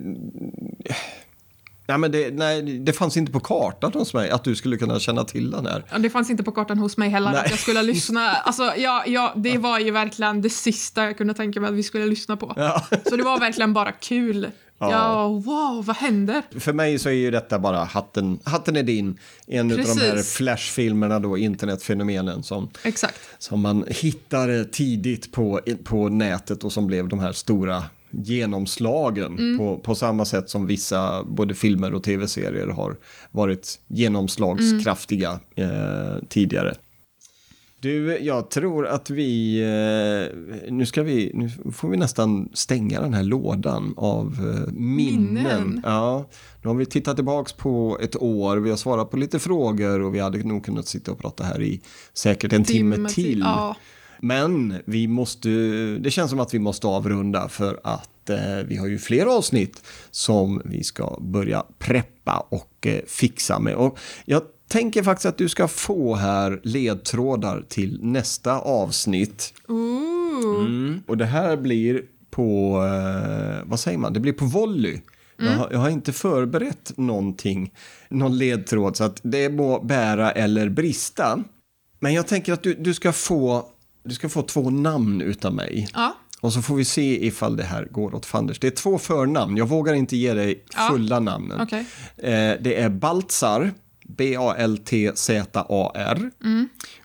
nej, 1.86 1.98
men 1.98 2.12
det, 2.12 2.34
nej, 2.34 2.62
det 2.62 2.92
fanns 2.92 3.16
inte 3.16 3.32
på 3.32 3.40
kartan 3.40 3.92
hos 3.92 4.14
mig 4.14 4.30
att 4.30 4.44
du 4.44 4.56
skulle 4.56 4.76
kunna 4.76 5.00
känna 5.00 5.24
till 5.24 5.50
den 5.50 5.66
här. 5.66 5.98
Det 5.98 6.10
fanns 6.10 6.30
inte 6.30 6.42
på 6.42 6.52
kartan 6.52 6.78
hos 6.78 6.96
mig 6.96 7.08
heller 7.08 7.30
Nej. 7.30 7.40
att 7.40 7.50
jag 7.50 7.58
skulle 7.58 7.82
lyssna. 7.92 8.30
Alltså, 8.30 8.62
ja, 8.76 9.04
ja, 9.06 9.32
det 9.36 9.58
var 9.58 9.78
ju 9.78 9.90
verkligen 9.90 10.42
det 10.42 10.50
sista 10.50 11.04
jag 11.04 11.18
kunde 11.18 11.34
tänka 11.34 11.60
mig 11.60 11.68
att 11.68 11.74
vi 11.74 11.82
skulle 11.82 12.06
lyssna 12.06 12.36
på. 12.36 12.52
Ja. 12.56 12.86
Så 13.08 13.16
det 13.16 13.22
var 13.22 13.40
verkligen 13.40 13.72
bara 13.72 13.92
kul. 13.92 14.50
Ja. 14.78 14.90
Ja, 14.90 15.28
wow, 15.28 15.84
vad 15.84 15.96
händer? 15.96 16.42
För 16.58 16.72
mig 16.72 16.98
så 16.98 17.08
är 17.08 17.12
ju 17.12 17.30
detta 17.30 17.58
bara 17.58 17.84
hatten, 17.84 18.38
hatten 18.44 18.76
är 18.76 18.82
din. 18.82 19.18
En 19.46 19.72
av 19.72 19.78
de 19.78 20.00
här 20.00 20.22
flashfilmerna 20.22 21.20
då, 21.20 21.38
internetfenomenen 21.38 22.42
som, 22.42 22.70
Exakt. 22.82 23.20
som 23.38 23.60
man 23.60 23.84
hittade 23.88 24.64
tidigt 24.64 25.32
på, 25.32 25.60
på 25.84 26.08
nätet 26.08 26.64
och 26.64 26.72
som 26.72 26.86
blev 26.86 27.08
de 27.08 27.18
här 27.18 27.32
stora 27.32 27.82
genomslagen 28.22 29.38
Mm. 29.38 29.58
på, 29.58 29.78
på 29.78 29.94
samma 29.94 30.24
sätt 30.24 30.50
som 30.50 30.66
vissa 30.66 31.24
både 31.24 31.54
filmer 31.54 31.94
och 31.94 32.02
tv-serier 32.02 32.66
har 32.66 32.96
varit 33.30 33.80
genomslagskraftiga 33.88 35.40
eh, 35.56 36.24
tidigare. 36.28 36.74
Du, 37.80 38.18
jag 38.18 38.50
tror 38.50 38.86
att 38.86 39.10
vi, 39.10 39.60
eh, 39.62 40.38
nu 40.72 40.86
ska 40.86 41.02
vi, 41.02 41.30
nu 41.34 41.50
får 41.72 41.88
vi 41.88 41.96
nästan 41.96 42.48
stänga 42.52 43.00
den 43.00 43.14
här 43.14 43.22
lådan 43.22 43.94
av 43.96 44.26
eh, 44.40 44.72
minnen. 44.72 45.34
Minnen. 45.34 45.80
Ja, 45.84 46.24
nu 46.62 46.68
har 46.68 46.74
vi 46.74 46.86
tittat 46.86 47.16
tillbaks 47.16 47.52
på 47.52 47.98
ett 48.02 48.16
år, 48.16 48.56
vi 48.56 48.70
har 48.70 48.76
svarat 48.76 49.10
på 49.10 49.16
lite 49.16 49.38
frågor 49.38 50.00
och 50.02 50.14
vi 50.14 50.20
hade 50.20 50.38
nog 50.38 50.64
kunnat 50.64 50.86
sitta 50.88 51.12
och 51.12 51.18
prata 51.18 51.44
här 51.44 51.62
i 51.62 51.80
säkert 52.14 52.52
en 52.52 52.64
timme, 52.64 52.94
Timme 52.96 53.08
till, 53.08 53.24
till. 53.24 53.38
ja. 53.40 53.76
Men 54.24 54.74
vi 54.84 55.08
måste, 55.08 55.48
det 56.00 56.10
känns 56.10 56.30
som 56.30 56.40
att 56.40 56.54
vi 56.54 56.58
måste 56.58 56.86
avrunda 56.86 57.48
för 57.48 57.80
att 57.84 58.30
eh, 58.30 58.66
vi 58.66 58.76
har 58.76 58.86
ju 58.86 58.98
fler 58.98 59.26
avsnitt 59.26 59.82
som 60.10 60.62
vi 60.64 60.84
ska 60.84 61.18
börja 61.20 61.64
preppa 61.78 62.46
och 62.48 62.86
eh, 62.86 63.00
fixa 63.06 63.58
med. 63.58 63.74
Och 63.74 63.98
jag 64.24 64.42
tänker 64.68 65.02
faktiskt 65.02 65.26
att 65.26 65.38
du 65.38 65.48
ska 65.48 65.68
få 65.68 66.14
här 66.14 66.60
ledtrådar 66.62 67.64
till 67.68 67.98
nästa 68.02 68.60
avsnitt. 68.60 69.54
Ooh. 69.68 70.66
Mm. 70.66 71.02
Och 71.06 71.16
det 71.16 71.26
här 71.26 71.56
blir 71.56 72.02
på, 72.30 72.76
eh, 72.84 73.62
vad 73.64 73.80
säger 73.80 73.98
man, 73.98 74.12
det 74.12 74.20
blir 74.20 74.32
på 74.32 74.44
volley. 74.44 75.00
Jag, 75.36 75.52
har, 75.52 75.68
jag 75.72 75.78
har 75.78 75.90
inte 75.90 76.12
förberett 76.12 76.92
någonting, 76.96 77.72
någon 78.08 78.38
ledtråd, 78.38 78.96
så 78.96 79.04
att 79.04 79.20
det 79.22 79.48
må 79.48 79.80
bära 79.80 80.30
eller 80.30 80.68
brista. 80.68 81.44
Men 82.04 82.14
jag 82.14 82.26
tänker 82.26 82.52
att 82.52 82.62
du, 82.62 82.74
du, 82.74 82.94
ska, 82.94 83.12
få, 83.12 83.66
du 84.04 84.14
ska 84.14 84.28
få 84.28 84.42
två 84.42 84.70
namn 84.70 85.20
utav 85.20 85.54
mig. 85.54 85.88
Ja, 85.94 86.16
Och 86.40 86.52
så 86.52 86.62
får 86.62 86.76
vi 86.76 86.84
se 86.84 87.26
ifall 87.26 87.56
det 87.56 87.62
här 87.64 87.88
går 87.90 88.14
åt 88.14 88.26
fanders. 88.26 88.58
Det 88.60 88.66
är 88.66 88.70
två 88.70 88.98
förnamn, 88.98 89.56
jag 89.56 89.68
vågar 89.68 89.94
inte 89.94 90.16
ge 90.16 90.34
dig 90.34 90.64
Ja. 90.74 90.88
fulla 90.92 91.20
namnen. 91.20 91.60
okej. 91.60 91.86
Eh, 92.16 92.52
det 92.60 92.80
är 92.80 92.88
Baltzar, 92.88 93.72
B-A-L-T-Z-A-R. 94.96 96.30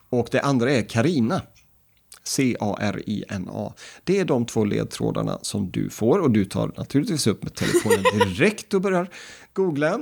Och 0.09 0.27
det 0.31 0.39
andra 0.41 0.71
är 0.71 0.81
Karina. 0.89 1.41
C-A-R-I-N-A. 2.23 3.73
Det 4.03 4.19
är 4.19 4.25
de 4.25 4.45
två 4.45 4.65
ledtrådarna 4.65 5.39
som 5.41 5.71
du 5.71 5.89
får 5.89 6.19
och 6.19 6.31
du 6.31 6.45
tar 6.45 6.71
naturligtvis 6.77 7.27
upp 7.27 7.43
med 7.43 7.55
telefonen 7.55 8.03
direkt 8.33 8.73
och 8.73 8.81
börjar 8.81 9.09
googla. 9.53 9.99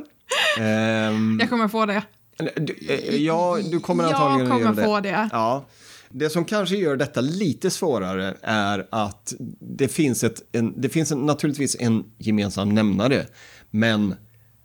Ehm, 0.60 1.38
Jag 1.42 1.50
kommer 1.50 1.68
få 1.68 1.86
det. 1.86 2.04
du, 2.56 2.76
eh, 2.90 3.16
ja, 3.16 3.58
du 3.72 3.80
kommer 3.80 4.04
Jag 4.04 4.14
antagligen 4.14 4.50
kommer 4.52 4.62
göra 4.62 4.74
det. 4.74 4.84
få 4.84 5.00
det. 5.00 5.30
Ja. 5.32 5.66
Det 6.10 6.30
som 6.30 6.46
kanske 6.46 6.76
gör 6.76 6.98
detta 6.98 7.22
lite 7.22 7.70
svårare 7.70 8.38
är 8.42 8.88
att 8.92 9.34
det 9.60 9.88
finns, 9.88 10.24
ett, 10.24 10.42
en, 10.52 10.82
det 10.82 10.90
finns 10.90 11.12
en, 11.12 11.20
naturligtvis 11.20 11.76
en 11.80 12.04
gemensam 12.18 12.70
nämnare, 12.70 13.26
men 13.72 14.16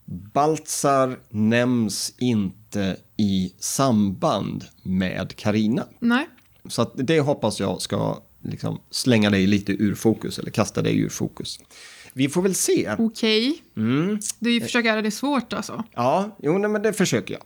Baltzar 0.04 1.18
nämns 1.30 2.14
inte 2.18 2.96
i 3.16 3.52
samband 3.58 4.64
med 4.82 5.36
Karina. 5.36 5.86
Nej. 6.00 6.28
Så 6.68 6.92
det 6.94 7.20
hoppas 7.20 7.60
jag 7.60 7.82
ska 7.82 8.22
liksom 8.42 8.80
slänga 8.90 9.30
dig 9.30 9.46
lite 9.46 9.72
ur 9.72 9.94
fokus, 9.94 10.38
eller 10.38 10.50
kasta 10.50 10.82
dig 10.82 10.98
ur 10.98 11.08
fokus. 11.08 11.58
Vi 12.12 12.28
får 12.28 12.42
väl 12.42 12.54
se. 12.54 12.94
Okej. 12.98 13.62
Mm. 13.76 14.20
Du 14.38 14.60
försöker 14.60 14.88
göra 14.88 15.02
det 15.02 15.10
svårt 15.10 15.52
alltså. 15.52 15.84
Ja, 15.94 16.36
jo, 16.42 16.58
nej, 16.58 16.70
men 16.70 16.82
det 16.82 16.92
försöker 16.92 17.34
jag. 17.34 17.42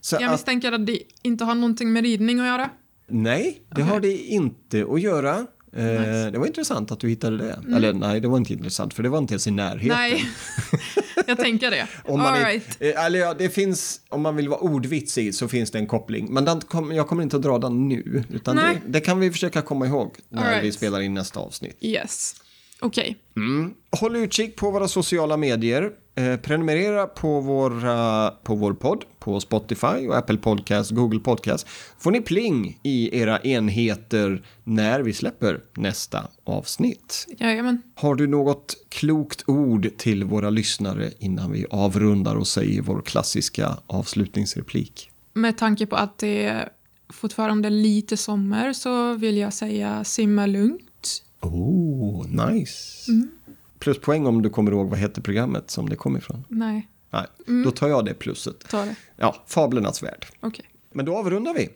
Så 0.00 0.16
Jag 0.20 0.32
misstänker 0.32 0.72
att 0.72 0.86
det 0.86 1.02
inte 1.22 1.44
har 1.44 1.54
någonting 1.54 1.92
med 1.92 2.02
ridning 2.02 2.40
att 2.40 2.46
göra. 2.46 2.70
Nej, 3.08 3.62
det 3.76 3.82
har 3.82 4.00
det 4.00 4.16
inte 4.16 4.86
att 4.90 5.00
göra. 5.00 5.46
Eh, 5.72 5.84
Nice. 5.84 6.30
Det 6.30 6.38
var 6.38 6.46
intressant 6.46 6.92
att 6.92 7.00
du 7.00 7.08
hittade 7.08 7.36
det. 7.36 7.76
Eller 7.76 7.92
nej, 7.92 8.20
det 8.20 8.28
var 8.28 8.38
inte 8.38 8.52
intressant 8.52 8.94
för 8.94 9.02
det 9.02 9.08
var 9.08 9.18
inte 9.18 9.32
ens 9.32 9.46
i 9.46 9.50
närheten. 9.50 9.88
Nej, 9.88 10.24
jag 11.26 11.38
tänker 11.38 11.70
det. 11.70 11.86
Om 12.04 12.20
man 12.20 12.34
All 12.34 12.44
right. 12.44 12.76
eh, 12.80 13.04
eller 13.04 13.18
ja, 13.18 13.34
det 13.34 13.48
finns, 13.48 14.00
om 14.08 14.22
man 14.22 14.36
vill 14.36 14.48
vara 14.48 14.60
ordvitsig 14.60 15.34
så 15.34 15.48
finns 15.48 15.70
det 15.70 15.78
en 15.78 15.86
koppling. 15.86 16.32
Men 16.32 16.44
den 16.44 16.60
kom, 16.60 16.92
jag 16.92 17.08
kommer 17.08 17.22
inte 17.22 17.36
att 17.36 17.42
dra 17.42 17.58
den 17.58 17.88
nu. 17.88 18.24
Utan 18.30 18.56
det, 18.56 18.80
det 18.86 19.00
kan 19.00 19.20
vi 19.20 19.30
försöka 19.30 19.62
komma 19.62 19.86
ihåg 19.86 20.16
när 20.28 20.50
right. 20.50 20.64
vi 20.64 20.72
spelar 20.72 21.00
in 21.00 21.14
nästa 21.14 21.40
avsnitt. 21.40 21.76
Yes. 21.80 22.34
Okej. 22.80 23.16
Håll 23.90 24.16
utkik 24.16 24.56
på 24.56 24.70
våra 24.70 24.88
sociala 24.88 25.36
medier. 25.36 25.90
Eh, 26.18 26.36
prenumerera 26.36 27.06
på, 27.06 27.40
våra, 27.40 28.30
på 28.30 28.54
vår 28.54 28.72
podd 28.72 29.04
på 29.18 29.40
Spotify 29.40 30.08
och 30.08 30.16
Apple 30.16 30.36
Podcast, 30.36 30.90
Google 30.90 31.20
Podcast. 31.20 31.66
Får 31.98 32.10
ni 32.10 32.20
pling 32.20 32.78
i 32.82 33.20
era 33.20 33.40
enheter 33.40 34.42
när 34.64 35.00
vi 35.00 35.12
släpper 35.12 35.60
nästa 35.74 36.28
avsnitt. 36.44 37.26
Jajamän. 37.38 37.82
Har 37.94 38.14
du 38.14 38.26
något 38.26 38.76
klokt 38.88 39.44
ord 39.46 39.88
till 39.96 40.24
våra 40.24 40.50
lyssnare 40.50 41.10
innan 41.18 41.52
vi 41.52 41.66
avrundar 41.70 42.36
och 42.36 42.46
säger 42.46 42.82
vår 42.82 43.02
klassiska 43.02 43.78
avslutningsreplik? 43.86 45.10
Med 45.32 45.58
tanke 45.58 45.86
på 45.86 45.96
att 45.96 46.18
det 46.18 46.44
är 46.44 46.68
fortfarande 47.08 47.70
lite 47.70 48.16
sommar 48.16 48.72
så 48.72 49.14
vill 49.14 49.36
jag 49.36 49.52
säga 49.52 50.04
simma 50.04 50.46
lugnt. 50.46 51.22
Oh, 51.40 52.26
nice. 52.46 53.12
Pluspoäng 53.78 54.26
om 54.26 54.42
du 54.42 54.50
kommer 54.50 54.70
ihåg 54.72 54.90
vad 54.90 54.98
heter 54.98 55.22
programmet 55.22 55.70
som 55.70 55.88
det 55.88 55.96
kommer 55.96 56.18
ifrån. 56.18 56.44
Nej, 56.48 56.88
Nej, 57.10 57.26
då 57.64 57.70
tar 57.70 57.88
jag 57.88 58.04
det 58.04 58.14
plusset. 58.14 58.68
ta 58.68 58.84
det. 58.84 58.94
Ja, 59.16 59.44
Fablernas 59.46 60.02
värld. 60.02 60.26
Okej. 60.40 60.64
Men 60.94 61.04
då 61.04 61.16
avrundar 61.16 61.54
vi. 61.54 61.68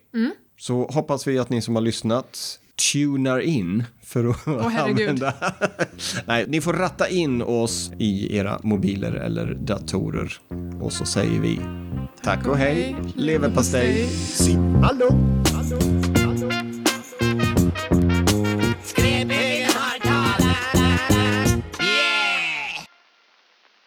Så 0.59 0.87
hoppas 0.87 1.27
vi 1.27 1.39
att 1.39 1.51
ni 1.51 1.63
som 1.63 1.75
har 1.75 1.83
lyssnat 1.83 2.59
tunar 2.93 3.41
in 3.41 3.85
för 4.03 4.25
att 4.31 4.37
herregud. 4.73 5.01
använda... 5.09 5.35
Nej, 6.27 6.45
ni 6.49 6.61
får 6.61 6.73
ratta 6.73 7.09
in 7.09 7.43
oss 7.43 7.91
i 7.99 8.37
era 8.37 8.61
mobiler 8.63 9.13
eller 9.13 9.55
datorer. 9.55 10.39
Och 10.81 10.93
så 10.93 11.05
säger 11.05 11.41
vi 11.41 11.61
tack 12.23 12.47
och 12.47 12.57
hej, 12.57 12.97
leverpastej, 13.17 14.07
simma 14.09 14.93
lugnt. 14.93 16.22